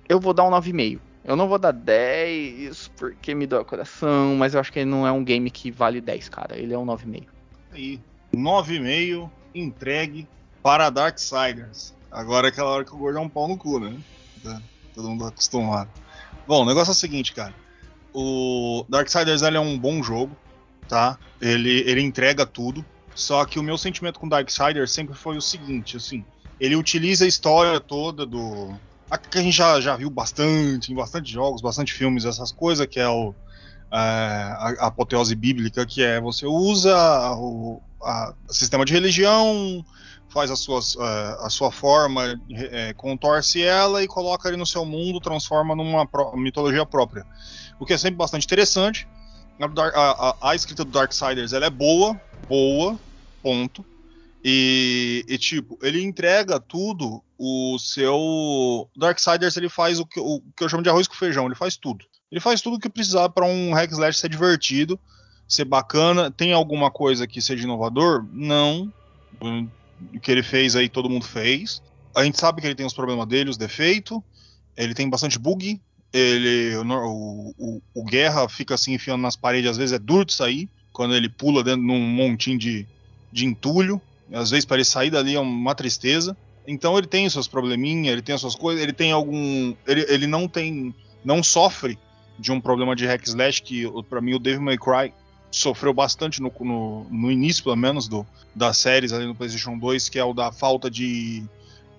eu 0.10 0.20
vou 0.20 0.34
dar 0.34 0.46
um 0.46 0.50
9,5. 0.50 1.00
Eu 1.24 1.36
não 1.36 1.48
vou 1.48 1.60
dar 1.60 1.72
10 1.72 2.92
porque 2.98 3.36
me 3.36 3.46
dói 3.46 3.62
o 3.62 3.66
coração, 3.66 4.36
mas 4.36 4.56
eu 4.56 4.60
acho 4.60 4.74
que 4.74 4.80
ele 4.80 4.90
não 4.90 5.06
é 5.06 5.12
um 5.12 5.24
game 5.24 5.52
que 5.52 5.70
vale 5.70 6.02
10, 6.02 6.30
cara. 6.30 6.58
Ele 6.58 6.74
é 6.74 6.78
um 6.78 6.86
9,5. 6.86 7.26
Aí, 7.72 8.00
9,5 8.34 9.30
entregue 9.54 10.28
para 10.64 10.90
Darksiders. 10.90 11.94
Agora 12.12 12.48
é 12.48 12.50
aquela 12.50 12.70
hora 12.70 12.84
que 12.84 12.94
o 12.94 12.98
gordo 12.98 13.18
é 13.18 13.22
um 13.22 13.30
pau 13.30 13.48
no 13.48 13.58
cu, 13.58 13.80
né? 13.80 13.98
Tá, 14.44 14.62
todo 14.94 15.10
mundo 15.10 15.26
acostumado. 15.26 15.90
Bom, 16.46 16.64
o 16.64 16.66
negócio 16.66 16.92
é 16.92 16.94
o 16.94 16.96
seguinte, 16.96 17.34
cara. 17.34 17.54
O 18.14 18.86
Darksiders 18.90 19.42
é 19.42 19.60
um 19.60 19.80
bom 19.80 20.04
jogo, 20.04 20.36
tá? 20.88 21.18
Ele, 21.40 21.80
ele 21.90 22.02
entrega 22.02 22.46
tudo. 22.46 22.86
Só 23.16 23.46
que 23.46 23.60
o 23.60 23.64
meu 23.64 23.78
sentimento 23.78 24.20
com 24.20 24.28
Darksiders 24.28 24.92
sempre 24.92 25.16
foi 25.16 25.38
o 25.38 25.42
seguinte, 25.42 25.96
assim. 25.96 26.26
Ele 26.60 26.76
utiliza 26.76 27.26
a 27.26 27.28
história 27.28 27.80
toda 27.80 28.26
do. 28.26 28.74
A 29.10 29.18
que 29.18 29.38
a 29.38 29.42
gente 29.42 29.56
já, 29.56 29.80
já 29.82 29.96
viu 29.96 30.10
bastante, 30.10 30.92
em 30.92 30.96
bastante 30.96 31.32
jogos, 31.32 31.62
bastante 31.62 31.94
filmes, 31.94 32.26
essas 32.26 32.52
coisas, 32.52 32.86
que 32.88 33.00
é 33.00 33.08
o. 33.08 33.34
é, 33.92 33.96
a, 33.96 34.76
a 34.80 34.88
apoteose 34.88 35.36
bíblica, 35.36 35.86
que 35.86 36.04
é 36.04 36.20
você 36.20 36.46
usa 36.46 36.96
o 37.34 37.82
a, 38.04 38.34
sistema 38.50 38.86
de 38.86 38.94
religião, 38.94 39.86
faz 40.32 40.50
as 40.50 40.60
suas, 40.60 40.96
é, 40.96 41.38
a 41.46 41.50
sua 41.50 41.72
forma, 41.72 42.40
é, 42.52 42.94
contorce 42.94 43.62
ela 43.62 44.02
e 44.04 44.08
coloca 44.08 44.48
ele 44.48 44.58
no 44.58 44.66
seu 44.66 44.86
mundo, 44.86 45.20
transforma 45.20 45.76
numa 45.76 46.08
mitologia 46.36 46.86
própria. 46.86 47.26
O 47.80 47.86
que 47.86 47.94
é 47.94 47.98
sempre 47.98 48.16
bastante 48.16 48.46
interessante. 48.46 49.08
A, 49.60 49.66
a- 50.00 50.30
a- 50.42 50.50
a 50.52 50.56
escrita 50.56 50.84
do 50.86 50.92
Darksiders 50.92 51.54
ela 51.54 51.66
é 51.66 51.70
boa, 51.70 52.20
boa, 52.50 52.98
ponto. 53.44 53.86
E, 54.44 55.24
e, 55.28 55.38
tipo, 55.38 55.78
ele 55.84 56.02
entrega 56.04 56.60
tudo. 56.60 57.22
O 57.38 57.78
seu 57.80 58.90
Darksiders 58.96 59.56
ele 59.58 59.70
faz 59.70 60.00
o 60.00 60.06
que, 60.06 60.20
o 60.20 60.42
que 60.56 60.64
eu 60.64 60.70
chamo 60.70 60.82
de 60.84 60.90
arroz 60.90 61.08
com 61.08 61.14
feijão, 61.16 61.46
ele 61.46 61.56
faz 61.56 61.76
tudo. 61.76 62.06
Ele 62.32 62.40
faz 62.42 62.62
tudo 62.62 62.78
o 62.78 62.80
que 62.80 62.90
precisar 62.90 63.30
para 63.30 63.46
um 63.46 63.74
hack 63.74 63.92
slash 63.92 64.18
ser 64.20 64.30
divertido, 64.30 65.00
ser 65.48 65.66
bacana. 65.66 66.32
Tem 66.32 66.54
alguma 66.54 66.90
coisa 66.90 67.28
que 67.28 67.42
seja 67.42 67.64
inovador? 67.66 68.26
Não. 68.32 68.92
O 70.14 70.20
que 70.20 70.32
ele 70.32 70.44
fez 70.44 70.76
aí 70.76 70.90
todo 70.90 71.10
mundo 71.10 71.26
fez. 71.26 71.82
A 72.16 72.24
gente 72.24 72.40
sabe 72.40 72.62
que 72.62 72.68
ele 72.68 72.76
tem 72.76 72.86
os 72.86 72.94
problemas 72.94 73.28
dele, 73.28 73.50
os 73.50 73.58
defeitos. 73.58 74.20
Ele 74.76 74.94
tem 74.94 75.10
bastante 75.10 75.40
bug. 75.40 75.80
Ele, 76.14 76.76
o, 76.78 77.54
o, 77.58 77.82
o 77.94 78.04
Guerra 78.04 78.48
fica 78.50 78.76
assim 78.76 78.94
enfiando 78.94 79.22
nas 79.22 79.36
paredes, 79.36 79.72
às 79.72 79.78
vezes 79.78 79.94
é 79.94 80.00
duro 80.00 80.26
de 80.26 80.34
sair. 80.34 80.70
Quando 80.92 81.16
ele 81.16 81.30
pula 81.30 81.64
dentro 81.64 81.82
de 81.82 81.92
um 81.92 82.00
montinho 82.00 82.58
de, 82.58 82.86
de 83.32 83.46
entulho. 83.46 84.02
Às 84.34 84.50
vezes 84.50 84.66
para 84.66 84.78
ele 84.78 84.86
sair 84.86 85.10
dali 85.10 85.36
é 85.36 85.40
uma 85.40 85.76
tristeza. 85.76 86.36
Então 86.68 86.98
ele 86.98 87.08
tem 87.08 87.30
seus 87.30 87.48
probleminhas, 87.48 88.14
ele 88.14 88.22
tem 88.22 88.36
as 88.36 88.42
suas 88.42 88.56
coisas, 88.56 88.82
ele 88.82 88.94
tem 88.94 89.12
algum. 89.12 89.74
Ele, 89.88 90.06
ele 90.10 90.28
não 90.28 90.48
tem. 90.48 90.94
não 91.24 91.42
sofre 91.42 91.98
de 92.38 92.52
um 92.52 92.60
problema 92.60 92.96
de 92.96 93.06
hack 93.06 93.24
slash 93.28 93.62
que 93.62 93.86
para 94.10 94.22
mim 94.22 94.34
o 94.34 94.40
Devil 94.40 94.62
May 94.62 94.78
Cry 94.78 95.14
sofreu 95.52 95.94
bastante 95.94 96.42
no, 96.42 96.52
no, 96.62 97.06
no, 97.10 97.32
início, 97.32 97.64
pelo 97.64 97.76
menos, 97.76 98.08
do, 98.08 98.26
das 98.56 98.78
séries 98.78 99.12
ali 99.12 99.26
no 99.26 99.36
PlayStation 99.36 99.78
2, 99.78 100.10
que 100.10 100.18
é 100.18 100.24
o 100.24 100.34
da 100.34 100.52
falta 100.52 100.90
de, 100.90 101.44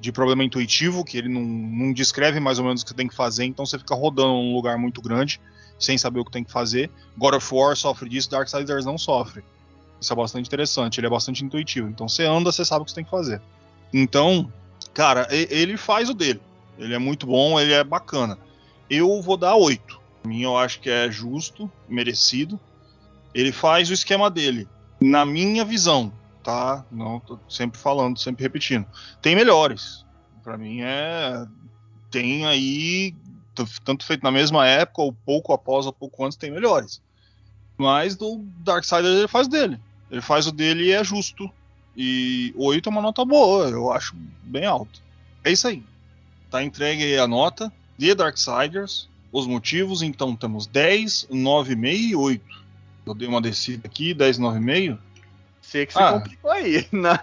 de 0.01 0.11
problema 0.11 0.43
intuitivo, 0.43 1.05
que 1.05 1.19
ele 1.19 1.29
não, 1.29 1.43
não 1.43 1.93
descreve 1.93 2.41
mais 2.41 2.59
ou 2.59 2.65
menos 2.65 2.83
o 2.83 2.87
que 2.87 2.95
tem 2.95 3.07
que 3.07 3.15
fazer, 3.15 3.45
então 3.45 3.67
você 3.67 3.79
fica 3.79 3.95
rodando 3.95 4.33
num 4.33 4.55
lugar 4.55 4.79
muito 4.79 5.03
grande, 5.03 5.41
sem 5.79 5.99
saber 5.99 6.21
o 6.21 6.25
que 6.25 6.31
tem 6.31 6.43
que 6.43 6.51
fazer. 6.51 6.91
God 7.17 7.35
of 7.35 7.55
War 7.55 7.77
sofre 7.77 8.09
disso, 8.09 8.31
Darksiders 8.31 8.87
não 8.87 8.97
sofre. 8.97 9.45
Isso 10.01 10.13
é 10.13 10.17
bastante 10.17 10.47
interessante, 10.47 10.99
ele 10.99 11.07
é 11.07 11.11
bastante 11.11 11.45
intuitivo. 11.45 11.89
Então 11.89 12.09
você 12.09 12.25
anda, 12.25 12.51
você 12.51 12.65
sabe 12.65 12.83
o 12.83 12.85
que 12.85 12.91
você 12.91 12.97
tem 12.97 13.05
que 13.05 13.11
fazer. 13.11 13.41
Então, 13.93 14.51
cara, 14.95 15.29
ele 15.31 15.77
faz 15.77 16.09
o 16.09 16.15
dele. 16.15 16.41
Ele 16.79 16.95
é 16.95 16.99
muito 16.99 17.27
bom, 17.27 17.61
ele 17.61 17.73
é 17.73 17.85
bacana. 17.85 18.39
Eu 18.89 19.21
vou 19.21 19.37
dar 19.37 19.55
8. 19.55 20.01
A 20.25 20.29
mim 20.29 20.43
eu 20.43 20.57
acho 20.57 20.81
que 20.81 20.91
é 20.91 21.11
justo, 21.11 21.71
merecido. 21.89 22.59
Ele 23.35 23.53
faz 23.53 23.91
o 23.91 23.95
esquema 23.95 24.31
dele. 24.31 24.69
Na 25.01 25.25
minha 25.25 25.65
visão, 25.65 26.13
tá? 26.43 26.85
Não 26.91 27.21
tô 27.21 27.39
sempre 27.49 27.79
falando, 27.79 28.19
sempre 28.19 28.43
repetindo. 28.43 28.87
Tem 29.21 29.35
melhores. 29.35 30.05
Para 30.43 30.59
mim 30.59 30.81
é 30.83 31.47
tem 32.11 32.47
aí 32.47 33.15
tanto 33.85 34.05
feito 34.05 34.23
na 34.23 34.31
mesma 34.31 34.67
época 34.67 35.03
ou 35.03 35.13
pouco 35.13 35.53
após 35.53 35.87
ou 35.87 35.93
pouco 35.93 36.25
antes 36.25 36.37
tem 36.37 36.51
melhores. 36.51 37.01
Mas 37.77 38.15
do 38.15 38.39
Darksiders 38.59 39.19
ele 39.19 39.29
faz 39.29 39.49
dele. 39.49 39.81
Ele 40.11 40.21
faz 40.21 40.47
o 40.47 40.53
dele 40.53 40.85
e 40.85 40.93
é 40.93 41.03
justo. 41.03 41.51
E 41.97 42.55
8 42.57 42.89
é 42.89 42.93
uma 42.93 43.03
nota 43.03 43.25
boa, 43.25 43.69
eu 43.69 43.91
acho 43.91 44.15
bem 44.43 44.65
alto. 44.65 45.03
É 45.45 45.51
isso 45.51 45.69
aí. 45.69 45.83
Tá 46.51 46.63
entregue 46.63 47.03
aí 47.03 47.19
a 47.19 47.27
nota 47.27 47.73
de 47.97 48.15
Darksiders. 48.15 49.09
Os 49.31 49.47
motivos, 49.47 50.03
então 50.03 50.37
temos 50.37 50.67
10, 50.67 51.29
9,5 51.31 52.11
e 52.11 52.15
8. 52.15 52.62
Eu 53.07 53.15
dei 53.15 53.29
uma 53.29 53.41
descida 53.41 53.87
aqui, 53.87 54.15
10, 54.15 54.39
9,5. 54.39 54.99
Você 55.61 55.87
que 55.87 55.93
se 55.93 55.99
ah. 55.99 56.13
complicou 56.13 56.51
aí, 56.51 56.87
né? 56.93 57.19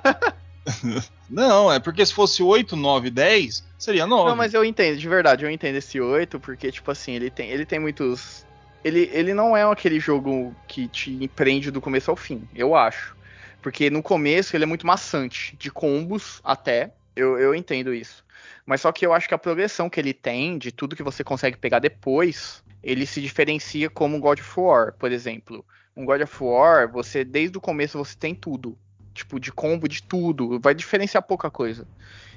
Não, 1.29 1.71
é 1.71 1.79
porque 1.79 2.05
se 2.05 2.13
fosse 2.13 2.41
8, 2.41 2.75
9, 2.75 3.09
10, 3.09 3.63
seria 3.77 4.07
9. 4.07 4.29
Não, 4.29 4.35
mas 4.35 4.53
eu 4.53 4.63
entendo, 4.63 4.97
de 4.97 5.07
verdade, 5.07 5.45
eu 5.45 5.51
entendo 5.51 5.75
esse 5.75 5.99
8, 5.99 6.39
porque, 6.39 6.71
tipo 6.71 6.89
assim, 6.89 7.13
ele 7.13 7.29
tem, 7.29 7.49
ele 7.49 7.65
tem 7.65 7.79
muitos. 7.79 8.45
Ele, 8.83 9.09
ele 9.13 9.33
não 9.33 9.55
é 9.55 9.63
aquele 9.63 9.99
jogo 9.99 10.55
que 10.67 10.87
te 10.87 11.29
prende 11.35 11.69
do 11.69 11.81
começo 11.81 12.09
ao 12.09 12.17
fim, 12.17 12.47
eu 12.55 12.75
acho. 12.75 13.15
Porque 13.61 13.89
no 13.89 14.01
começo 14.01 14.55
ele 14.55 14.63
é 14.63 14.67
muito 14.67 14.87
maçante, 14.87 15.55
de 15.59 15.69
combos 15.69 16.39
até, 16.43 16.91
eu, 17.19 17.37
eu 17.37 17.55
entendo 17.55 17.93
isso. 17.93 18.23
Mas 18.65 18.81
só 18.81 18.91
que 18.91 19.05
eu 19.05 19.13
acho 19.13 19.27
que 19.27 19.33
a 19.33 19.37
progressão 19.37 19.89
que 19.89 19.99
ele 19.99 20.13
tem, 20.13 20.57
de 20.57 20.71
tudo 20.71 20.95
que 20.95 21.03
você 21.03 21.23
consegue 21.23 21.57
pegar 21.57 21.79
depois, 21.79 22.63
ele 22.83 23.05
se 23.05 23.21
diferencia 23.21 23.89
como 23.89 24.19
God 24.19 24.39
of 24.39 24.59
War, 24.59 24.93
por 24.93 25.11
exemplo. 25.11 25.65
Um 25.95 26.05
God 26.05 26.21
of 26.21 26.43
War, 26.43 26.91
você 26.91 27.23
desde 27.23 27.57
o 27.57 27.61
começo 27.61 27.97
você 27.97 28.15
tem 28.17 28.33
tudo. 28.33 28.77
Tipo, 29.13 29.39
de 29.39 29.51
combo 29.51 29.87
de 29.87 30.01
tudo. 30.01 30.59
Vai 30.59 30.73
diferenciar 30.73 31.23
pouca 31.23 31.49
coisa. 31.49 31.85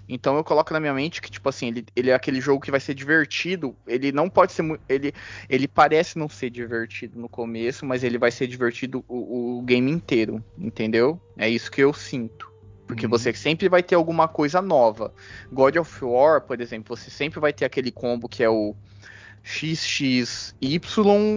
Então 0.09 0.37
eu 0.37 0.43
coloco 0.43 0.73
na 0.73 0.81
minha 0.81 0.93
mente 0.93 1.23
que, 1.23 1.31
tipo 1.31 1.49
assim, 1.49 1.69
ele, 1.69 1.87
ele 1.95 2.11
é 2.11 2.15
aquele 2.15 2.41
jogo 2.41 2.61
que 2.61 2.71
vai 2.71 2.81
ser 2.81 2.95
divertido. 2.95 3.77
Ele 3.87 4.11
não 4.11 4.29
pode 4.29 4.53
ser. 4.53 4.65
Ele, 4.89 5.13
ele 5.49 5.69
parece 5.69 6.19
não 6.19 6.29
ser 6.29 6.51
divertido 6.51 7.19
no 7.21 7.29
começo, 7.29 7.87
mas 7.87 8.03
ele 8.03 8.19
vai 8.19 8.31
ser 8.31 8.47
divertido 8.47 9.05
o, 9.07 9.59
o 9.59 9.63
game 9.63 9.91
inteiro. 9.91 10.43
Entendeu? 10.59 11.21
É 11.37 11.49
isso 11.49 11.71
que 11.71 11.81
eu 11.81 11.93
sinto. 11.93 12.52
Porque 12.87 13.07
uhum. 13.07 13.11
você 13.11 13.33
sempre 13.33 13.69
vai 13.69 13.83
ter 13.83 13.95
alguma 13.95 14.29
coisa 14.29 14.61
nova. 14.61 15.13
God 15.51 15.77
of 15.77 16.05
War, 16.05 16.41
por 16.41 16.61
exemplo, 16.61 16.97
você 16.97 17.11
sempre 17.11 17.41
vai 17.41 17.53
ter 17.53 17.65
aquele 17.65 17.91
combo 17.91 18.29
que 18.29 18.43
é 18.43 18.51
o 18.51 18.75
XXY, 19.45 20.55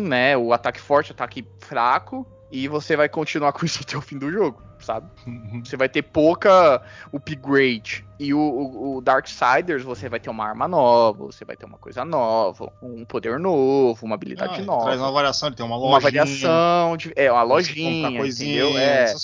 né? 0.08 0.38
O 0.38 0.54
ataque 0.54 0.80
forte, 0.80 1.12
ataque 1.12 1.46
fraco. 1.60 2.26
E 2.52 2.68
você 2.68 2.96
vai 2.96 3.10
continuar 3.10 3.52
com 3.54 3.66
isso 3.66 3.82
até 3.82 3.98
o 3.98 4.02
fim 4.02 4.18
do 4.18 4.32
jogo, 4.32 4.62
sabe? 4.86 5.08
Uhum. 5.26 5.62
Você 5.64 5.76
vai 5.76 5.90
ter 5.90 6.02
pouca 6.04 6.82
upgrade. 7.12 8.06
E 8.18 8.34
o, 8.34 8.40
o, 8.40 8.98
o 8.98 9.02
Darksiders, 9.02 9.84
você 9.84 10.08
vai 10.08 10.20
ter 10.20 10.30
uma 10.30 10.46
arma 10.46 10.68
nova, 10.68 11.26
você 11.26 11.44
vai 11.44 11.58
ter 11.58 11.66
uma 11.66 11.78
coisa 11.78 12.06
nova, 12.06 12.72
um 12.82 13.04
poder 13.04 13.40
novo, 13.40 14.06
uma 14.06 14.16
habilidade 14.16 14.62
ah, 14.62 14.64
nova. 14.64 14.86
Traz 14.86 15.02
uma 15.02 15.12
variação, 15.12 15.50
ele 15.50 15.56
tem 15.56 15.66
uma 15.66 15.76
lojinha. 15.76 15.92
Uma 15.92 16.00
variação, 16.00 16.98
de, 16.98 17.14
é, 17.16 17.32
uma 17.32 17.44
lojinha, 17.44 18.18
coisinha, 18.18 18.64
entendeu? 18.64 18.80
É. 18.80 19.16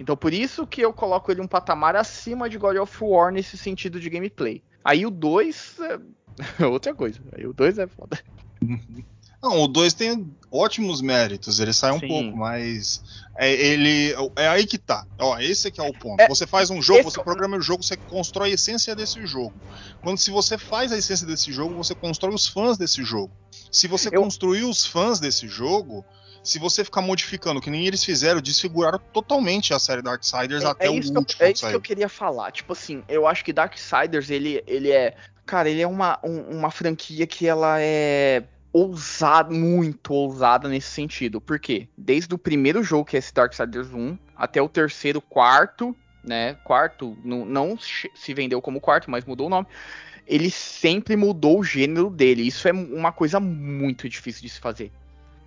Então 0.00 0.16
por 0.16 0.32
isso 0.32 0.66
que 0.66 0.80
eu 0.80 0.92
coloco 0.92 1.30
ele 1.30 1.40
um 1.40 1.46
patamar 1.46 1.94
acima 1.94 2.48
de 2.48 2.58
God 2.58 2.76
of 2.78 2.96
War 3.00 3.30
nesse 3.30 3.56
sentido 3.56 4.00
de 4.00 4.10
gameplay. 4.10 4.62
Aí 4.84 5.06
o 5.06 5.10
2 5.10 5.76
é 6.58 6.64
outra 6.66 6.94
coisa. 6.94 7.20
Aí 7.36 7.46
o 7.46 7.52
2 7.52 7.78
é 7.78 7.86
foda. 7.86 8.18
Não, 9.42 9.62
o 9.62 9.66
2 9.68 9.94
tem 9.94 10.30
ótimos 10.50 11.00
méritos, 11.00 11.60
ele 11.60 11.72
sai 11.72 11.92
um 11.92 11.98
Sim. 12.00 12.08
pouco, 12.08 12.36
mas 12.36 13.02
é, 13.38 13.50
ele 13.50 14.14
é 14.36 14.48
aí 14.48 14.66
que 14.66 14.76
tá. 14.76 15.06
Ó, 15.18 15.38
esse 15.38 15.68
aqui 15.68 15.80
é 15.80 15.82
o 15.82 15.92
ponto. 15.94 16.20
É, 16.20 16.28
você 16.28 16.46
faz 16.46 16.68
um 16.68 16.82
jogo, 16.82 17.00
esse- 17.00 17.10
você 17.12 17.22
programa 17.22 17.56
o 17.56 17.60
jogo, 17.62 17.82
você 17.82 17.96
constrói 17.96 18.50
a 18.50 18.54
essência 18.54 18.94
desse 18.94 19.24
jogo. 19.26 19.54
Quando 20.02 20.18
se 20.18 20.30
você 20.30 20.58
faz 20.58 20.92
a 20.92 20.98
essência 20.98 21.26
desse 21.26 21.50
jogo, 21.52 21.74
você 21.74 21.94
constrói 21.94 22.34
os 22.34 22.46
fãs 22.46 22.76
desse 22.76 23.02
jogo. 23.02 23.32
Se 23.72 23.88
você 23.88 24.08
Eu- 24.12 24.22
construir 24.22 24.64
os 24.64 24.84
fãs 24.84 25.18
desse 25.20 25.48
jogo, 25.48 26.04
se 26.44 26.58
você 26.58 26.84
ficar 26.84 27.00
modificando, 27.00 27.60
que 27.62 27.70
nem 27.70 27.86
eles 27.86 28.04
fizeram, 28.04 28.40
desfiguraram 28.42 28.98
totalmente 29.12 29.72
a 29.72 29.78
série 29.78 30.02
Darksiders 30.02 30.64
até 30.64 30.86
é 30.86 30.90
o 30.90 30.94
isso, 30.98 31.10
que 31.12 31.16
eu- 31.16 31.20
último. 31.20 31.42
é 31.44 31.50
isso 31.52 31.66
que 31.68 31.74
eu 31.74 31.80
queria 31.80 32.08
falar. 32.10 32.50
Tipo 32.50 32.74
assim, 32.74 33.02
eu 33.08 33.26
acho 33.26 33.42
que 33.44 33.52
Darksiders, 33.54 34.28
ele, 34.28 34.62
ele 34.66 34.90
é. 34.90 35.16
Cara, 35.46 35.68
ele 35.70 35.80
é 35.80 35.86
uma, 35.86 36.18
um- 36.22 36.58
uma 36.58 36.70
franquia 36.70 37.26
que 37.26 37.46
ela 37.46 37.76
é 37.80 38.42
ousada, 38.72 39.52
muito 39.52 40.12
ousada 40.12 40.68
nesse 40.68 40.88
sentido. 40.88 41.40
Por 41.40 41.58
quê? 41.58 41.88
Desde 41.96 42.34
o 42.34 42.38
primeiro 42.38 42.82
jogo, 42.82 43.04
que 43.04 43.16
é 43.16 43.18
esse 43.18 43.34
Darksiders 43.34 43.92
1, 43.92 44.16
até 44.36 44.62
o 44.62 44.68
terceiro, 44.68 45.20
quarto, 45.20 45.94
né? 46.22 46.54
Quarto, 46.64 47.16
não, 47.24 47.44
não 47.44 47.78
se 47.78 48.34
vendeu 48.34 48.60
como 48.60 48.80
quarto, 48.80 49.10
mas 49.10 49.24
mudou 49.24 49.46
o 49.46 49.50
nome. 49.50 49.66
Ele 50.26 50.50
sempre 50.50 51.16
mudou 51.16 51.58
o 51.58 51.64
gênero 51.64 52.08
dele. 52.08 52.46
Isso 52.46 52.68
é 52.68 52.72
uma 52.72 53.10
coisa 53.10 53.40
muito 53.40 54.08
difícil 54.08 54.42
de 54.42 54.48
se 54.48 54.60
fazer. 54.60 54.92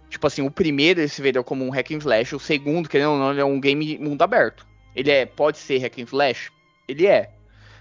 Tipo 0.09 0.28
assim, 0.28 0.41
o 0.41 0.51
primeiro 0.51 0.99
ele 0.99 1.07
se 1.07 1.21
vendeu 1.21 1.43
como 1.43 1.65
um 1.65 1.69
hack 1.69 1.91
and 1.91 1.97
slash, 1.97 2.36
o 2.36 2.39
segundo, 2.39 2.89
querendo 2.89 3.11
ou 3.11 3.17
não, 3.17 3.32
ele 3.32 3.41
é 3.41 3.45
um 3.45 3.59
game 3.59 3.97
mundo 3.97 4.21
aberto. 4.21 4.67
Ele 4.95 5.09
é, 5.09 5.26
pode 5.26 5.57
ser 5.57 5.80
hack 5.80 5.97
and 5.97 6.03
slash? 6.03 6.51
Ele 6.88 7.07
é. 7.07 7.32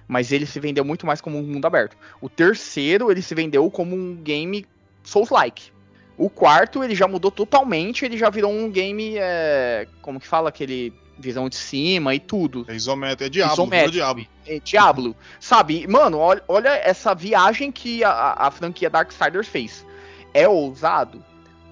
Mas 0.07 0.33
ele 0.33 0.47
se 0.47 0.59
vendeu 0.61 0.85
muito 0.85 1.07
mais 1.07 1.21
como 1.21 1.39
um 1.39 1.43
mundo 1.43 1.67
aberto. 1.67 1.97
O 2.21 2.29
terceiro, 2.29 3.11
ele 3.11 3.21
se 3.21 3.35
vendeu 3.35 3.71
como 3.71 3.95
um 3.95 4.17
game 4.17 4.67
Souls-like. 5.05 5.73
O 6.17 6.29
quarto, 6.31 6.85
ele 6.85 6.95
já 6.95 7.09
mudou 7.09 7.31
totalmente, 7.31 8.05
ele 8.05 8.17
já 8.17 8.31
virou 8.31 8.53
um 8.53 8.71
game, 8.71 9.15
é, 9.17 9.89
como 10.03 10.21
que 10.21 10.27
fala, 10.29 10.51
aquele 10.51 10.93
visão 11.19 11.49
de 11.49 11.57
cima 11.57 12.15
e 12.15 12.21
tudo. 12.21 12.65
É 12.69 12.75
isométrico, 12.75 13.25
é 13.25 13.29
Diablo, 13.29 13.55
Isométrico. 13.55 13.93
Diablo. 13.93 14.27
É, 14.47 14.59
Diablo, 14.61 15.17
sabe? 15.41 15.87
Mano, 15.87 16.19
olha, 16.19 16.43
olha 16.49 16.69
essa 16.69 17.15
viagem 17.15 17.73
que 17.73 18.03
a, 18.05 18.35
a- 18.37 18.51
franquia 18.51 18.91
Darksiders 18.91 19.49
fez. 19.49 19.85
É 20.35 20.49
ousado? 20.49 21.25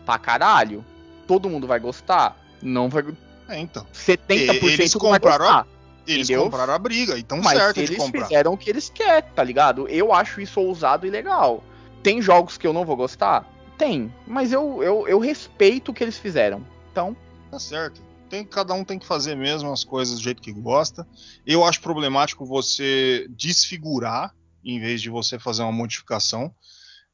Pra 0.07 0.18
caralho. 0.18 0.85
Todo 1.26 1.49
mundo 1.49 1.66
vai 1.66 1.78
gostar? 1.78 2.37
Não 2.62 2.89
vai. 2.89 3.05
É, 3.49 3.59
então. 3.59 3.87
70% 3.93 4.62
Eles 4.64 4.95
não 4.95 5.01
vai 5.11 5.18
compraram 5.20 5.45
a- 5.45 5.49
gostar. 5.62 5.66
Eles 6.07 6.26
Entendeu? 6.28 6.45
compraram 6.45 6.74
a 6.74 6.78
briga, 6.78 7.18
então 7.18 7.43
certo 7.43 7.76
de 7.76 7.83
eles 7.83 7.97
comprar. 7.97 8.22
fizeram 8.24 8.53
o 8.55 8.57
que 8.59 8.68
eles 8.70 8.89
querem, 8.89 9.31
tá 9.35 9.45
ligado? 9.45 9.87
Eu 9.89 10.12
acho 10.12 10.41
isso 10.41 10.61
ousado 10.61 11.07
e 11.07 11.11
legal. 11.11 11.62
Tem 12.03 12.21
jogos 12.21 12.57
que 12.57 12.67
eu 12.67 12.73
não 12.73 12.85
vou 12.85 12.97
gostar? 12.97 13.47
Tem. 13.77 14.13
Mas 14.27 14.53
eu, 14.53 14.83
eu, 14.83 15.09
eu 15.09 15.19
respeito 15.19 15.91
o 15.91 15.95
que 15.95 16.05
eles 16.05 16.19
fizeram. 16.19 16.65
Então, 16.91 17.17
Tá 17.51 17.59
certo. 17.59 18.01
Tem, 18.29 18.45
cada 18.45 18.73
um 18.75 18.85
tem 18.85 18.99
que 18.99 19.07
fazer 19.07 19.35
mesmo 19.35 19.73
as 19.73 19.83
coisas 19.83 20.17
do 20.17 20.23
jeito 20.23 20.41
que 20.41 20.53
gosta. 20.53 21.07
Eu 21.45 21.65
acho 21.65 21.81
problemático 21.81 22.47
você 22.47 23.27
desfigurar 23.31 24.33
em 24.65 24.79
vez 24.79 25.03
de 25.03 25.11
você 25.11 25.39
fazer 25.39 25.63
uma 25.63 25.73
modificação. 25.73 26.55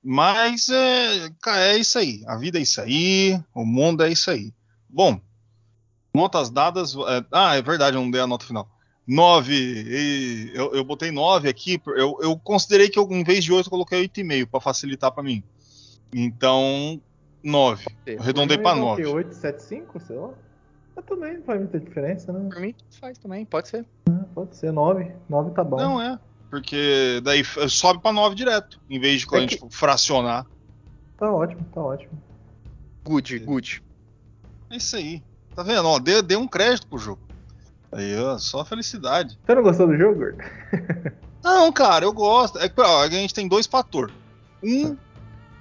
Mas 0.05 0.69
é, 0.69 1.31
é 1.47 1.79
isso 1.79 1.99
aí. 1.99 2.23
A 2.27 2.37
vida 2.37 2.59
é 2.59 2.63
isso 2.63 2.81
aí. 2.81 3.41
O 3.55 3.65
mundo 3.65 4.05
é 4.05 4.11
isso 4.11 4.31
aí. 4.31 4.53
Bom, 4.89 5.19
notas 6.15 6.51
dadas. 6.51 6.95
é, 6.95 7.25
ah, 7.33 7.57
é 7.57 7.63
verdade, 7.63 7.97
eu 7.97 8.03
não 8.03 8.11
dei 8.11 8.21
a 8.21 8.27
nota 8.27 8.45
final. 8.45 8.71
9. 9.07 10.53
Eu, 10.55 10.75
eu 10.75 10.85
botei 10.85 11.11
9 11.11 11.49
aqui. 11.49 11.81
Eu, 11.87 12.19
eu 12.21 12.37
considerei 12.39 12.89
que 12.89 12.99
eu, 12.99 13.07
em 13.11 13.23
vez 13.23 13.45
de 13.45 13.53
8 13.53 13.67
eu 13.67 13.71
coloquei 13.71 14.09
8,5 14.09 14.47
para 14.47 14.61
facilitar 14.61 15.13
para 15.13 15.23
mim. 15.23 15.43
Então, 16.13 17.01
9. 17.43 17.87
Eu 18.07 18.21
arredondei 18.21 18.59
para 18.59 18.77
9. 18.77 19.07
875, 19.07 20.01
sei 20.01 20.17
lá. 20.17 20.31
Mas 20.97 21.05
também 21.05 21.35
não 21.35 21.43
faz 21.43 21.61
muita 21.61 21.79
diferença, 21.79 22.33
né? 22.33 22.49
por 22.51 22.61
mim, 22.61 22.75
faz 22.99 23.19
também, 23.19 23.45
pode 23.45 23.69
ser. 23.69 23.85
Pode 24.35 24.57
ser 24.57 24.73
9. 24.73 25.13
9 25.29 25.51
tá 25.51 25.63
bom. 25.63 25.77
Não 25.77 26.01
é. 26.01 26.19
Porque 26.49 27.21
daí 27.23 27.45
sobe 27.69 28.01
pra 28.01 28.13
9 28.13 28.35
direto, 28.35 28.81
em 28.89 28.99
vez 28.99 29.21
de 29.21 29.27
quando 29.27 29.43
É 29.43 29.45
a 29.45 29.49
gente 29.49 29.67
fracionar. 29.71 30.47
Tá 31.19 31.31
ótimo, 31.31 31.67
tá 31.73 31.81
ótimo. 31.83 32.13
Good, 33.05 33.39
good. 33.41 33.83
É 34.71 34.77
isso 34.77 34.97
aí. 34.97 35.23
Tá 35.55 35.63
vendo? 35.63 35.87
Ó, 35.87 35.99
dê, 35.99 36.23
dê 36.23 36.37
um 36.37 36.49
crédito 36.49 36.87
pro 36.87 36.99
jogo. 36.99 37.21
Aí, 37.97 38.19
ó, 38.21 38.37
só 38.37 38.63
felicidade. 38.63 39.39
Você 39.45 39.55
não 39.55 39.63
gostou 39.63 39.87
do 39.87 39.97
jogo, 39.97 40.19
Gordo? 40.19 40.45
Não, 41.43 41.73
cara, 41.73 42.05
eu 42.05 42.13
gosto. 42.13 42.59
É 42.59 42.71
ó, 42.77 43.03
a 43.03 43.09
gente 43.09 43.33
tem 43.33 43.47
dois 43.47 43.67
fatores. 43.67 44.15
Um, 44.63 44.97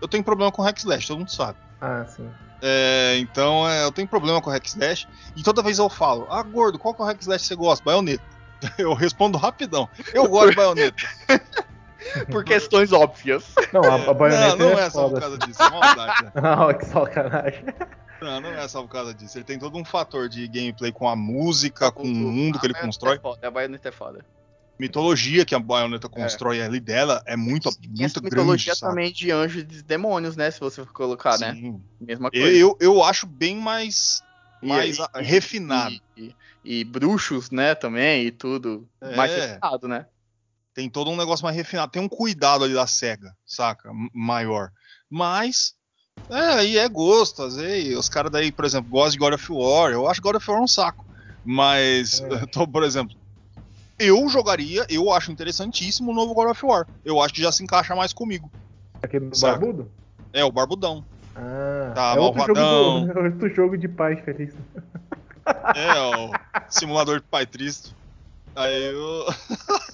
eu 0.02 0.08
tenho 0.08 0.24
problema 0.24 0.52
com 0.52 0.64
hack 0.64 0.78
slash, 0.80 1.08
todo 1.08 1.20
mundo 1.20 1.32
sabe. 1.32 1.58
Ah, 1.80 2.04
sim. 2.06 2.28
É, 2.62 3.18
então 3.20 3.70
é, 3.70 3.84
eu 3.86 3.92
tenho 3.92 4.08
problema 4.08 4.42
com 4.42 4.50
hack 4.50 4.66
slash. 4.66 5.08
E 5.36 5.44
toda 5.44 5.62
vez 5.62 5.78
eu 5.78 5.88
falo, 5.88 6.28
ah, 6.30 6.42
gordo, 6.42 6.80
qual 6.80 6.94
que 6.94 7.02
é 7.02 7.06
o 7.06 7.08
hack 7.08 7.22
slash 7.22 7.44
que 7.44 7.48
você 7.48 7.56
gosta? 7.56 7.86
Baioneta. 7.86 8.24
Eu 8.80 8.94
respondo 8.94 9.38
rapidão. 9.38 9.88
Eu 10.14 10.28
gosto 10.28 10.50
de 10.50 10.56
baioneta. 10.56 11.04
Por 12.32 12.44
questões 12.44 12.92
óbvias. 12.92 13.46
Não, 13.72 13.84
a, 13.84 14.10
a 14.10 14.14
baioneta 14.14 14.56
não, 14.56 14.72
não 14.72 14.80
é, 14.80 14.86
é 14.86 14.90
só 14.90 15.10
por 15.10 15.20
causa 15.20 15.38
disso, 15.40 15.62
é 15.62 15.70
maldade. 15.70 16.24
né? 16.24 16.32
Não, 16.36 16.74
que 16.74 16.86
sacanagem. 16.86 17.66
Não, 18.22 18.40
não 18.40 18.50
é 18.54 18.68
só 18.68 18.82
por 18.82 18.90
causa 18.90 19.14
disso. 19.14 19.38
Ele 19.38 19.46
tem 19.46 19.60
todo 19.60 19.78
um 19.78 19.86
fator 19.86 20.30
de 20.30 20.48
gameplay 20.48 20.92
com 20.92 21.08
a 21.08 21.16
música, 21.16 21.92
com 21.92 22.04
o 22.04 22.08
mundo 22.08 22.60
que 22.60 22.66
ele 22.66 22.74
baioneta 22.74 22.88
constrói. 22.88 23.16
É 23.18 23.20
foda, 23.20 23.48
a 23.48 23.52
baioneta 23.52 23.90
é 23.90 23.92
foda. 23.92 24.26
Mitologia 24.78 25.46
que 25.46 25.56
a 25.56 25.60
Bayonetta 25.60 26.10
constrói 26.10 26.62
ali 26.62 26.82
dela 26.82 27.24
é 27.26 27.38
muito, 27.38 27.70
muito 27.88 28.04
essa 28.04 28.20
grande. 28.20 28.36
mitologia 28.36 28.76
sabe? 28.76 28.92
também 28.92 29.12
de 29.12 29.32
anjos 29.32 29.62
e 29.62 29.66
de 29.66 29.82
demônios, 29.82 30.36
né? 30.36 30.52
Se 30.52 30.60
você 30.60 30.84
for 30.84 30.92
colocar, 30.92 31.38
né? 31.40 31.54
Sim. 31.54 31.82
Mesma 32.00 32.30
coisa. 32.30 32.46
Eu, 32.58 32.78
eu, 32.82 33.02
acho 33.02 33.26
bem 33.26 33.56
mais, 33.56 34.22
mais 34.62 34.98
e- 34.98 35.22
refinado. 35.22 35.96
E, 36.18 36.24
e- 36.24 36.36
e 36.68 36.84
bruxos, 36.84 37.52
né, 37.52 37.74
também, 37.76 38.26
e 38.26 38.32
tudo. 38.32 38.86
É. 39.00 39.16
Mais 39.16 39.32
refinado, 39.32 39.88
né? 39.88 40.08
Tem 40.74 40.90
todo 40.90 41.10
um 41.10 41.16
negócio 41.16 41.46
mais 41.46 41.56
refinado. 41.56 41.92
Tem 41.92 42.02
um 42.02 42.10
cuidado 42.10 42.66
ali 42.66 42.74
da 42.74 42.86
SEGA, 42.86 43.34
saca? 43.46 43.90
Maior. 44.14 44.72
Mas. 45.10 45.74
É, 46.30 46.54
aí 46.54 46.78
é 46.78 46.88
gosto. 46.90 47.44
Às 47.44 47.56
vezes, 47.56 47.98
os 47.98 48.10
caras 48.10 48.32
daí, 48.32 48.52
por 48.52 48.66
exemplo, 48.66 48.90
gostam 48.90 49.12
de 49.12 49.18
God 49.20 49.34
of 49.34 49.52
War. 49.52 49.92
Eu 49.92 50.08
acho 50.08 50.22
God 50.22 50.36
of 50.36 50.50
War 50.52 50.62
um 50.62 50.68
saco. 50.68 51.06
Mas, 51.44 52.22
É. 52.22 52.46
tô, 52.48 52.68
por 52.68 52.84
exemplo, 52.84 53.16
eu 54.00 54.28
jogaria, 54.30 54.86
eu 54.90 55.12
acho 55.12 55.32
interessantíssimo 55.32 56.12
o 56.12 56.16
novo 56.16 56.34
God 56.34 56.50
of 56.50 56.66
War. 56.66 56.88
Eu 57.04 57.22
acho 57.22 57.34
que 57.34 57.42
já 57.42 57.52
se 57.52 57.64
encaixa 57.64 57.96
mais 57.96 58.12
comigo. 58.14 58.52
Aquele 59.02 59.28
do 59.30 59.38
Saca. 59.38 59.58
barbudo? 59.60 59.92
É, 60.34 60.44
o 60.44 60.52
Barbudão. 60.52 61.06
Ah, 61.36 61.92
Tá, 61.94 62.14
é 62.16 62.20
outro 62.20 62.42
jogo, 62.42 62.54
do, 62.54 63.12
é 63.12 63.24
outro 63.24 63.50
jogo 63.56 63.78
de 63.78 63.88
paz 63.88 64.20
feliz. 64.26 64.54
É, 65.76 66.02
o 66.02 66.32
simulador 66.70 67.20
de 67.20 67.26
pai 67.28 67.46
triste. 67.46 67.96
Aí 68.56 68.84
eu. 68.86 69.26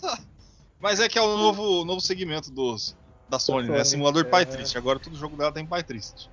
Mas 0.80 0.99
é 0.99 1.07
que 1.09 1.19
é 1.19 1.22
o 1.22 1.38
novo, 1.38 1.86
novo 1.86 2.01
segmento 2.01 2.49
dos, 2.51 2.95
da 3.32 3.40
Sony, 3.40 3.70
né? 3.70 3.84
Simulador 3.86 4.26
de 4.26 4.30
pai 4.30 4.44
é. 4.44 4.46
triste. 4.46 4.78
Agora 4.78 5.00
todo 5.00 5.16
jogo 5.16 5.38
dela 5.38 5.52
tem 5.52 5.66
pai 5.66 5.82
triste. 5.84 6.30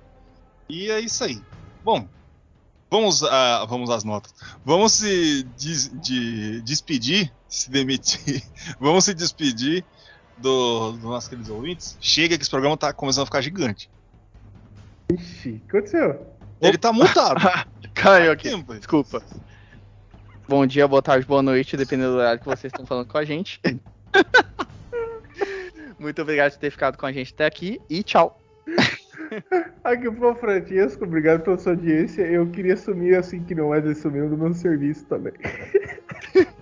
E 0.67 0.91
é 0.91 0.99
isso 0.99 1.23
aí. 1.23 1.41
Bom, 1.83 2.05
vamos, 2.91 3.23
a, 3.23 3.65
vamos 3.65 3.89
às 3.89 4.03
notas. 4.03 4.33
Vamos 4.65 4.91
se 4.93 5.43
des- 5.57 5.89
de- 6.01 6.61
despedir, 6.61 7.31
se 7.47 7.71
demitir. 7.71 8.43
Vamos 8.79 9.05
se 9.05 9.13
despedir 9.13 9.83
do- 10.37 10.91
dos 10.91 11.01
nossos 11.03 11.29
queridos 11.29 11.49
ouvintes. 11.49 11.97
Chega 12.01 12.35
que 12.37 12.43
esse 12.43 12.51
programa 12.51 12.75
tá 12.77 12.91
começando 12.93 13.23
a 13.23 13.25
ficar 13.25 13.41
gigante. 13.41 13.89
Ixi, 15.11 15.49
o 15.49 15.59
que 15.69 15.77
aconteceu? 15.77 16.27
Ele 16.61 16.77
tá 16.77 16.91
mutado. 16.93 17.39
Caiu 17.95 18.31
aqui. 18.31 18.49
Tempo. 18.49 18.75
Desculpa. 18.75 19.23
Bom 20.47 20.65
dia, 20.67 20.87
boa 20.87 21.01
tarde, 21.01 21.25
boa 21.25 21.41
noite, 21.41 21.77
dependendo 21.77 22.11
do 22.11 22.17
horário 22.17 22.39
que 22.39 22.45
vocês 22.45 22.71
estão 22.73 22.85
falando 22.85 23.07
com 23.07 23.17
a 23.17 23.23
gente. 23.25 23.59
Muito 25.99 26.21
obrigado 26.21 26.53
por 26.53 26.59
ter 26.59 26.71
ficado 26.71 26.97
com 26.97 27.05
a 27.05 27.11
gente 27.11 27.33
até 27.33 27.45
aqui 27.45 27.81
e 27.89 28.03
tchau. 28.03 28.39
Aqui 29.83 30.11
foi 30.11 30.31
o 30.31 30.35
Francesco, 30.35 31.03
obrigado 31.03 31.41
pela 31.41 31.57
sua 31.57 31.73
audiência. 31.73 32.23
Eu 32.23 32.49
queria 32.49 32.75
sumir 32.75 33.15
assim 33.15 33.43
que 33.43 33.53
não 33.53 33.73
é 33.73 33.93
sumiu 33.93 34.27
do 34.27 34.37
meu 34.37 34.53
serviço 34.53 35.05
também. 35.05 35.33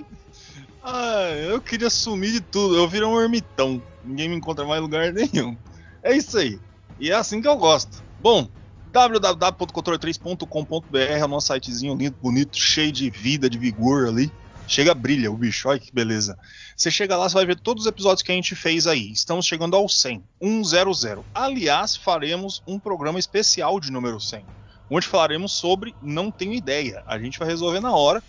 Ah, 0.90 1.32
eu 1.50 1.60
queria 1.60 1.90
sumir 1.90 2.32
de 2.32 2.40
tudo. 2.40 2.78
Eu 2.78 2.88
virei 2.88 3.06
um 3.06 3.22
ermitão. 3.22 3.84
Ninguém 4.06 4.30
me 4.30 4.38
encontra 4.38 4.64
mais 4.64 4.80
em 4.80 4.84
lugar 4.84 5.12
nenhum. 5.12 5.58
É 6.02 6.16
isso 6.16 6.38
aí. 6.38 6.58
E 6.98 7.12
é 7.12 7.14
assim 7.14 7.42
que 7.42 7.48
eu 7.48 7.58
gosto. 7.58 8.02
Bom, 8.22 8.48
www.controle3.com.br 8.94 10.98
é 10.98 11.26
o 11.26 11.28
nosso 11.28 11.54
sitezinho 11.54 11.94
lindo, 11.94 12.16
bonito, 12.22 12.58
cheio 12.58 12.94
de 12.94 13.10
vida, 13.10 13.50
de 13.50 13.58
vigor 13.58 14.08
ali. 14.08 14.32
Chega, 14.68 14.94
brilha 14.94 15.32
o 15.32 15.38
bicho, 15.38 15.70
olha 15.70 15.80
que 15.80 15.94
beleza. 15.94 16.38
Você 16.76 16.92
chega 16.92 17.16
lá, 17.16 17.30
você 17.30 17.36
vai 17.36 17.46
ver 17.46 17.58
todos 17.58 17.86
os 17.86 17.90
episódios 17.90 18.22
que 18.22 18.32
a 18.34 18.36
gente 18.36 18.54
fez 18.54 18.86
aí. 18.86 19.12
Estamos 19.14 19.46
chegando 19.46 19.78
ao 19.78 19.88
100, 19.88 20.22
100. 20.42 21.24
Aliás, 21.34 21.96
faremos 21.96 22.62
um 22.68 22.78
programa 22.78 23.18
especial 23.18 23.80
de 23.80 23.90
número 23.90 24.20
100, 24.20 24.46
onde 24.90 25.08
falaremos 25.08 25.54
sobre 25.54 25.96
Não 26.02 26.30
Tenho 26.30 26.54
Ideia. 26.54 27.02
A 27.08 27.18
gente 27.18 27.40
vai 27.40 27.48
resolver 27.48 27.80
na 27.80 27.96
hora 27.96 28.22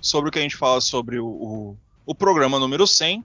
sobre 0.00 0.28
o 0.28 0.32
que 0.32 0.40
a 0.40 0.42
gente 0.42 0.56
fala 0.56 0.80
sobre 0.80 1.20
o, 1.20 1.26
o, 1.26 1.76
o 2.04 2.14
programa 2.14 2.58
número 2.58 2.86
100 2.88 3.24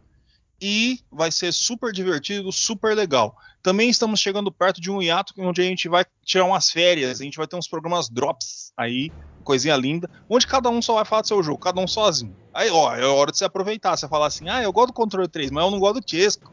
e 0.62 1.00
vai 1.12 1.32
ser 1.32 1.52
super 1.54 1.92
divertido, 1.92 2.52
super 2.52 2.96
legal. 2.96 3.36
Também 3.62 3.90
estamos 3.90 4.20
chegando 4.20 4.52
perto 4.52 4.82
de 4.82 4.90
um 4.92 5.02
hiato 5.02 5.34
onde 5.38 5.62
a 5.62 5.66
gente 5.66 5.88
vai 5.90 6.06
tirar 6.26 6.46
umas 6.46 6.70
férias, 6.70 7.20
a 7.20 7.24
gente 7.24 7.38
vai 7.38 7.48
ter 7.48 7.56
uns 7.56 7.68
programas 7.68 8.10
drops 8.10 8.72
aí, 8.78 9.14
coisinha 9.44 9.76
linda, 9.76 10.10
onde 10.30 10.48
cada 10.48 10.70
um 10.70 10.82
só 10.82 10.96
vai 10.96 11.06
falar 11.06 11.22
do 11.22 11.28
seu 11.28 11.44
jogo, 11.44 11.60
cada 11.60 11.80
um 11.82 11.88
sozinho. 11.88 12.36
Aí, 12.54 12.70
ó, 12.70 12.96
é 12.96 13.06
hora 13.06 13.32
de 13.32 13.38
você 13.38 13.46
aproveitar, 13.46 13.96
você 13.98 14.08
falar 14.08 14.28
assim: 14.28 14.48
"Ah, 14.50 14.62
eu 14.64 14.72
gosto 14.74 14.88
do 14.88 14.94
controle 14.94 15.28
3, 15.28 15.52
mas 15.52 15.64
eu 15.64 15.72
não 15.72 15.80
gosto 15.80 16.02
do 16.02 16.10
Chesco". 16.10 16.52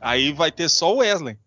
Aí 0.00 0.32
vai 0.32 0.52
ter 0.52 0.68
só 0.68 0.92
o 0.92 0.98
Wesley. 0.98 1.38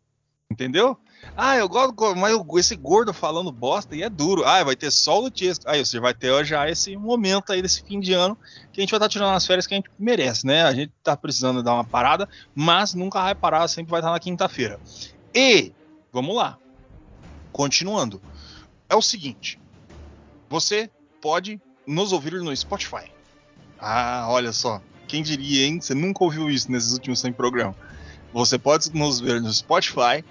Entendeu? 0.51 0.97
Ah, 1.35 1.55
eu 1.57 1.69
gosto, 1.69 2.15
mas 2.15 2.35
esse 2.57 2.75
gordo 2.75 3.13
falando 3.13 3.51
bosta 3.51 3.95
e 3.95 4.01
é 4.01 4.09
duro. 4.09 4.43
Ah, 4.45 4.63
vai 4.63 4.75
ter 4.75 4.91
só 4.91 5.21
o 5.21 5.29
Chesco. 5.33 5.65
Aí 5.67 5.85
você 5.85 5.99
vai 5.99 6.13
ter 6.13 6.45
já 6.45 6.69
esse 6.69 6.95
momento 6.97 7.51
aí 7.51 7.61
desse 7.61 7.83
fim 7.83 7.99
de 7.99 8.13
ano 8.13 8.37
que 8.71 8.79
a 8.79 8.81
gente 8.81 8.91
vai 8.91 8.97
estar 8.97 9.09
tirando 9.09 9.35
as 9.35 9.45
férias 9.45 9.67
que 9.67 9.73
a 9.73 9.77
gente 9.77 9.89
merece, 9.99 10.45
né? 10.45 10.63
A 10.63 10.73
gente 10.73 10.91
tá 11.03 11.15
precisando 11.15 11.61
dar 11.61 11.73
uma 11.73 11.83
parada, 11.83 12.27
mas 12.55 12.93
nunca 12.93 13.21
vai 13.21 13.35
parar, 13.35 13.67
sempre 13.67 13.91
vai 13.91 13.99
estar 13.99 14.11
na 14.11 14.19
quinta-feira. 14.19 14.79
E, 15.33 15.71
vamos 16.11 16.35
lá. 16.35 16.57
Continuando. 17.51 18.21
É 18.89 18.95
o 18.95 19.01
seguinte. 19.01 19.59
Você 20.49 20.89
pode 21.21 21.61
nos 21.85 22.11
ouvir 22.11 22.33
no 22.33 22.55
Spotify. 22.55 23.11
Ah, 23.79 24.25
olha 24.29 24.51
só. 24.51 24.81
Quem 25.07 25.23
diria, 25.23 25.65
hein? 25.65 25.79
Você 25.79 25.93
nunca 25.93 26.23
ouviu 26.23 26.49
isso 26.49 26.71
nesses 26.71 26.93
últimos 26.93 27.19
100 27.19 27.33
programas. 27.33 27.75
Você 28.33 28.57
pode 28.57 28.93
nos 28.93 29.19
ver 29.19 29.41
no 29.41 29.53
Spotify. 29.53 30.23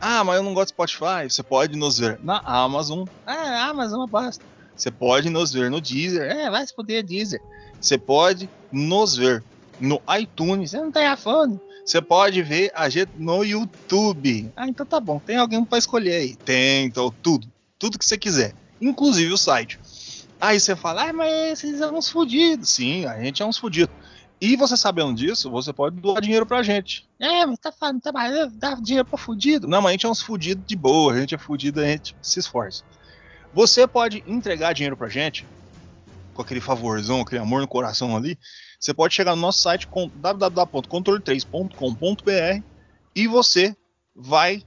Ah, 0.00 0.22
mas 0.24 0.36
eu 0.36 0.42
não 0.42 0.54
gosto 0.54 0.66
de 0.66 0.74
Spotify. 0.74 1.28
Você 1.28 1.42
pode 1.42 1.76
nos 1.76 1.98
ver 1.98 2.18
na 2.22 2.38
Amazon. 2.38 3.06
Ah, 3.26 3.68
Amazon 3.68 3.94
é 3.94 4.02
uma 4.02 4.06
bosta. 4.06 4.44
Você 4.76 4.90
pode 4.90 5.30
nos 5.30 5.52
ver 5.52 5.70
no 5.70 5.80
Deezer. 5.80 6.22
É, 6.22 6.50
vai 6.50 6.66
se 6.66 6.74
poder 6.74 7.02
Deezer. 7.02 7.40
Você 7.80 7.96
pode 7.96 8.48
nos 8.72 9.16
ver 9.16 9.42
no 9.80 10.00
iTunes. 10.18 10.70
Você 10.70 10.80
não 10.80 10.90
tem 10.90 11.12
iPhone. 11.12 11.60
Você 11.84 12.00
pode 12.00 12.42
ver 12.42 12.72
a 12.74 12.88
gente 12.88 13.10
no 13.16 13.44
YouTube. 13.44 14.50
Ah, 14.56 14.66
então 14.66 14.86
tá 14.86 14.98
bom. 14.98 15.18
Tem 15.18 15.36
alguém 15.36 15.64
para 15.64 15.78
escolher 15.78 16.14
aí? 16.14 16.36
Tem, 16.36 16.86
então 16.86 17.14
tudo. 17.22 17.46
Tudo 17.78 17.98
que 17.98 18.04
você 18.04 18.16
quiser. 18.16 18.54
Inclusive 18.80 19.32
o 19.32 19.38
site. 19.38 19.78
Aí 20.40 20.58
você 20.58 20.74
fala, 20.74 21.08
ah, 21.08 21.12
mas 21.12 21.58
vocês 21.58 21.78
são 21.78 21.96
uns 21.96 22.08
fudidos. 22.08 22.70
Sim, 22.70 23.06
a 23.06 23.22
gente 23.22 23.42
é 23.42 23.46
uns 23.46 23.58
fudidos. 23.58 23.94
E 24.44 24.56
você 24.56 24.76
sabendo 24.76 25.14
disso, 25.14 25.50
você 25.50 25.72
pode 25.72 25.98
doar 25.98 26.20
dinheiro 26.20 26.44
pra 26.44 26.62
gente. 26.62 27.08
É, 27.18 27.46
mas 27.46 27.58
tá 27.58 27.72
falando, 27.72 28.02
tá 28.02 28.12
dá 28.52 28.74
dinheiro 28.74 29.08
pra 29.08 29.18
fudido. 29.18 29.66
Não, 29.66 29.80
mas 29.80 29.88
a 29.88 29.92
gente 29.92 30.04
é 30.04 30.08
uns 30.10 30.20
fudidos 30.20 30.66
de 30.66 30.76
boa, 30.76 31.14
a 31.14 31.18
gente 31.18 31.34
é 31.34 31.38
fudido, 31.38 31.80
a 31.80 31.86
gente 31.86 32.14
se 32.20 32.40
esforça. 32.40 32.84
Você 33.54 33.86
pode 33.86 34.22
entregar 34.26 34.74
dinheiro 34.74 34.98
pra 34.98 35.08
gente, 35.08 35.46
com 36.34 36.42
aquele 36.42 36.60
favorzão, 36.60 37.22
aquele 37.22 37.40
amor 37.40 37.62
no 37.62 37.68
coração 37.68 38.14
ali. 38.14 38.38
Você 38.78 38.92
pode 38.92 39.14
chegar 39.14 39.34
no 39.34 39.40
nosso 39.40 39.60
site 39.60 39.86
com 39.86 40.10
www.controle3.com.br 40.14 42.62
e 43.16 43.26
você 43.26 43.74
vai 44.14 44.62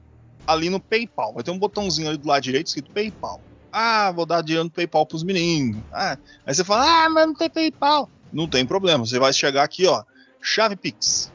ali 0.47 0.71
no 0.71 0.79
PayPal. 0.79 1.35
Vai 1.35 1.43
ter 1.43 1.51
um 1.51 1.59
botãozinho 1.59 2.09
ali 2.09 2.17
do 2.17 2.27
lado 2.27 2.41
direito 2.41 2.65
escrito 2.65 2.89
PayPal. 2.89 3.39
Ah, 3.71 4.11
vou 4.11 4.25
dar 4.25 4.41
dinheiro 4.41 4.63
no 4.63 4.71
PayPal 4.71 5.05
pros 5.05 5.21
meninos. 5.21 5.83
Ah, 5.93 6.17
aí 6.47 6.55
você 6.55 6.63
fala, 6.63 7.05
ah, 7.05 7.09
mas 7.09 7.27
não 7.27 7.35
tem 7.35 7.47
PayPal. 7.47 8.09
Não 8.31 8.47
tem 8.47 8.65
problema, 8.65 9.05
você 9.05 9.19
vai 9.19 9.33
chegar 9.33 9.63
aqui, 9.63 9.85
ó, 9.87 10.03
chave 10.41 10.75
Pix. 10.75 11.31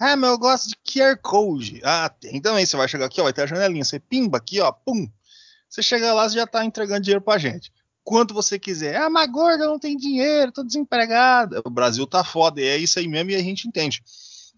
Ah, 0.00 0.16
mas 0.16 0.30
eu 0.30 0.38
gosto 0.38 0.68
de 0.68 0.76
QR 0.76 1.16
Code. 1.20 1.80
Ah, 1.82 2.08
tem 2.08 2.40
também. 2.40 2.64
Você 2.64 2.76
vai 2.76 2.86
chegar 2.86 3.06
aqui, 3.06 3.20
ó, 3.20 3.24
vai 3.24 3.32
ter 3.32 3.42
a 3.42 3.46
janelinha. 3.46 3.84
Você 3.84 3.98
pimba 3.98 4.38
aqui, 4.38 4.60
ó, 4.60 4.70
pum. 4.70 5.08
Você 5.68 5.82
chega 5.82 6.14
lá, 6.14 6.28
você 6.28 6.36
já 6.36 6.46
tá 6.46 6.64
entregando 6.64 7.02
dinheiro 7.02 7.22
pra 7.22 7.38
gente. 7.38 7.72
Quanto 8.02 8.32
você 8.32 8.58
quiser. 8.58 8.96
Ah, 8.96 9.10
mas 9.10 9.30
gorda, 9.30 9.66
não 9.66 9.78
tenho 9.78 9.98
dinheiro, 9.98 10.50
tô 10.50 10.64
desempregado. 10.64 11.60
O 11.64 11.70
Brasil 11.70 12.06
tá 12.06 12.24
foda, 12.24 12.60
e 12.60 12.64
é 12.64 12.76
isso 12.76 12.98
aí 12.98 13.06
mesmo 13.06 13.30
e 13.30 13.34
a 13.34 13.42
gente 13.42 13.68
entende. 13.68 14.02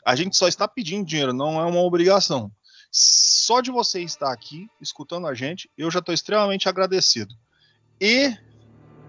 A 0.05 0.15
gente 0.15 0.37
só 0.37 0.47
está 0.47 0.69
pedindo 0.69 1.05
dinheiro, 1.05 1.33
não 1.33 1.61
é 1.61 1.65
uma 1.65 1.81
obrigação. 1.81 2.51
Só 2.93 3.61
de 3.61 3.71
você 3.71 4.03
estar 4.03 4.33
aqui 4.33 4.69
escutando 4.81 5.27
a 5.27 5.35
gente, 5.35 5.71
eu 5.77 5.91
já 5.91 5.99
estou 5.99 6.15
extremamente 6.15 6.69
agradecido. 6.69 7.35
E 8.01 8.35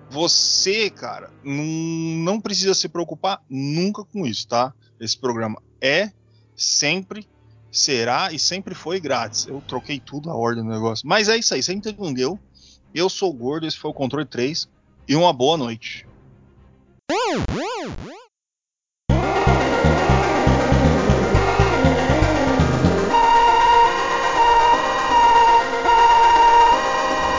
você, 0.10 0.89
cara, 0.89 1.32
não 1.43 2.41
precisa 2.41 2.74
se 2.74 2.89
preocupar 2.89 3.41
nunca 3.49 4.04
com 4.04 4.26
isso, 4.26 4.47
tá? 4.47 4.74
Esse 4.99 5.18
programa 5.18 5.62
é, 5.80 6.12
sempre 6.56 7.28
será 7.72 8.32
e 8.32 8.38
sempre 8.38 8.76
foi 8.76 8.99
grátis. 8.99 9.47
Eu 9.47 9.61
troquei 9.67 9.99
tudo 9.99 10.30
a 10.30 10.36
ordem 10.36 10.63
do 10.63 10.69
negócio. 10.69 11.07
Mas 11.07 11.30
é 11.30 11.38
isso 11.38 11.53
aí, 11.53 11.63
você 11.63 11.74
entendeu? 11.74 12.38
Eu 12.93 13.09
sou 13.09 13.32
Gordo, 13.34 13.65
esse 13.65 13.78
foi 13.78 13.91
o 13.91 13.93
Controle 13.93 14.26
3 14.26 14.67
e 15.07 15.15
uma 15.15 15.32
boa 15.32 15.57
noite. 15.57 16.05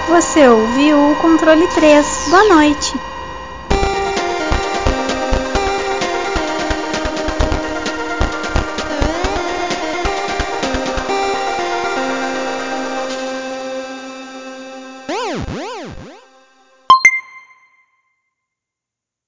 Você 0.08 0.46
ouviu 0.46 1.12
o 1.12 1.16
controle 1.16 1.66
3. 1.68 2.28
Boa 2.28 2.44
noite. 2.54 3.11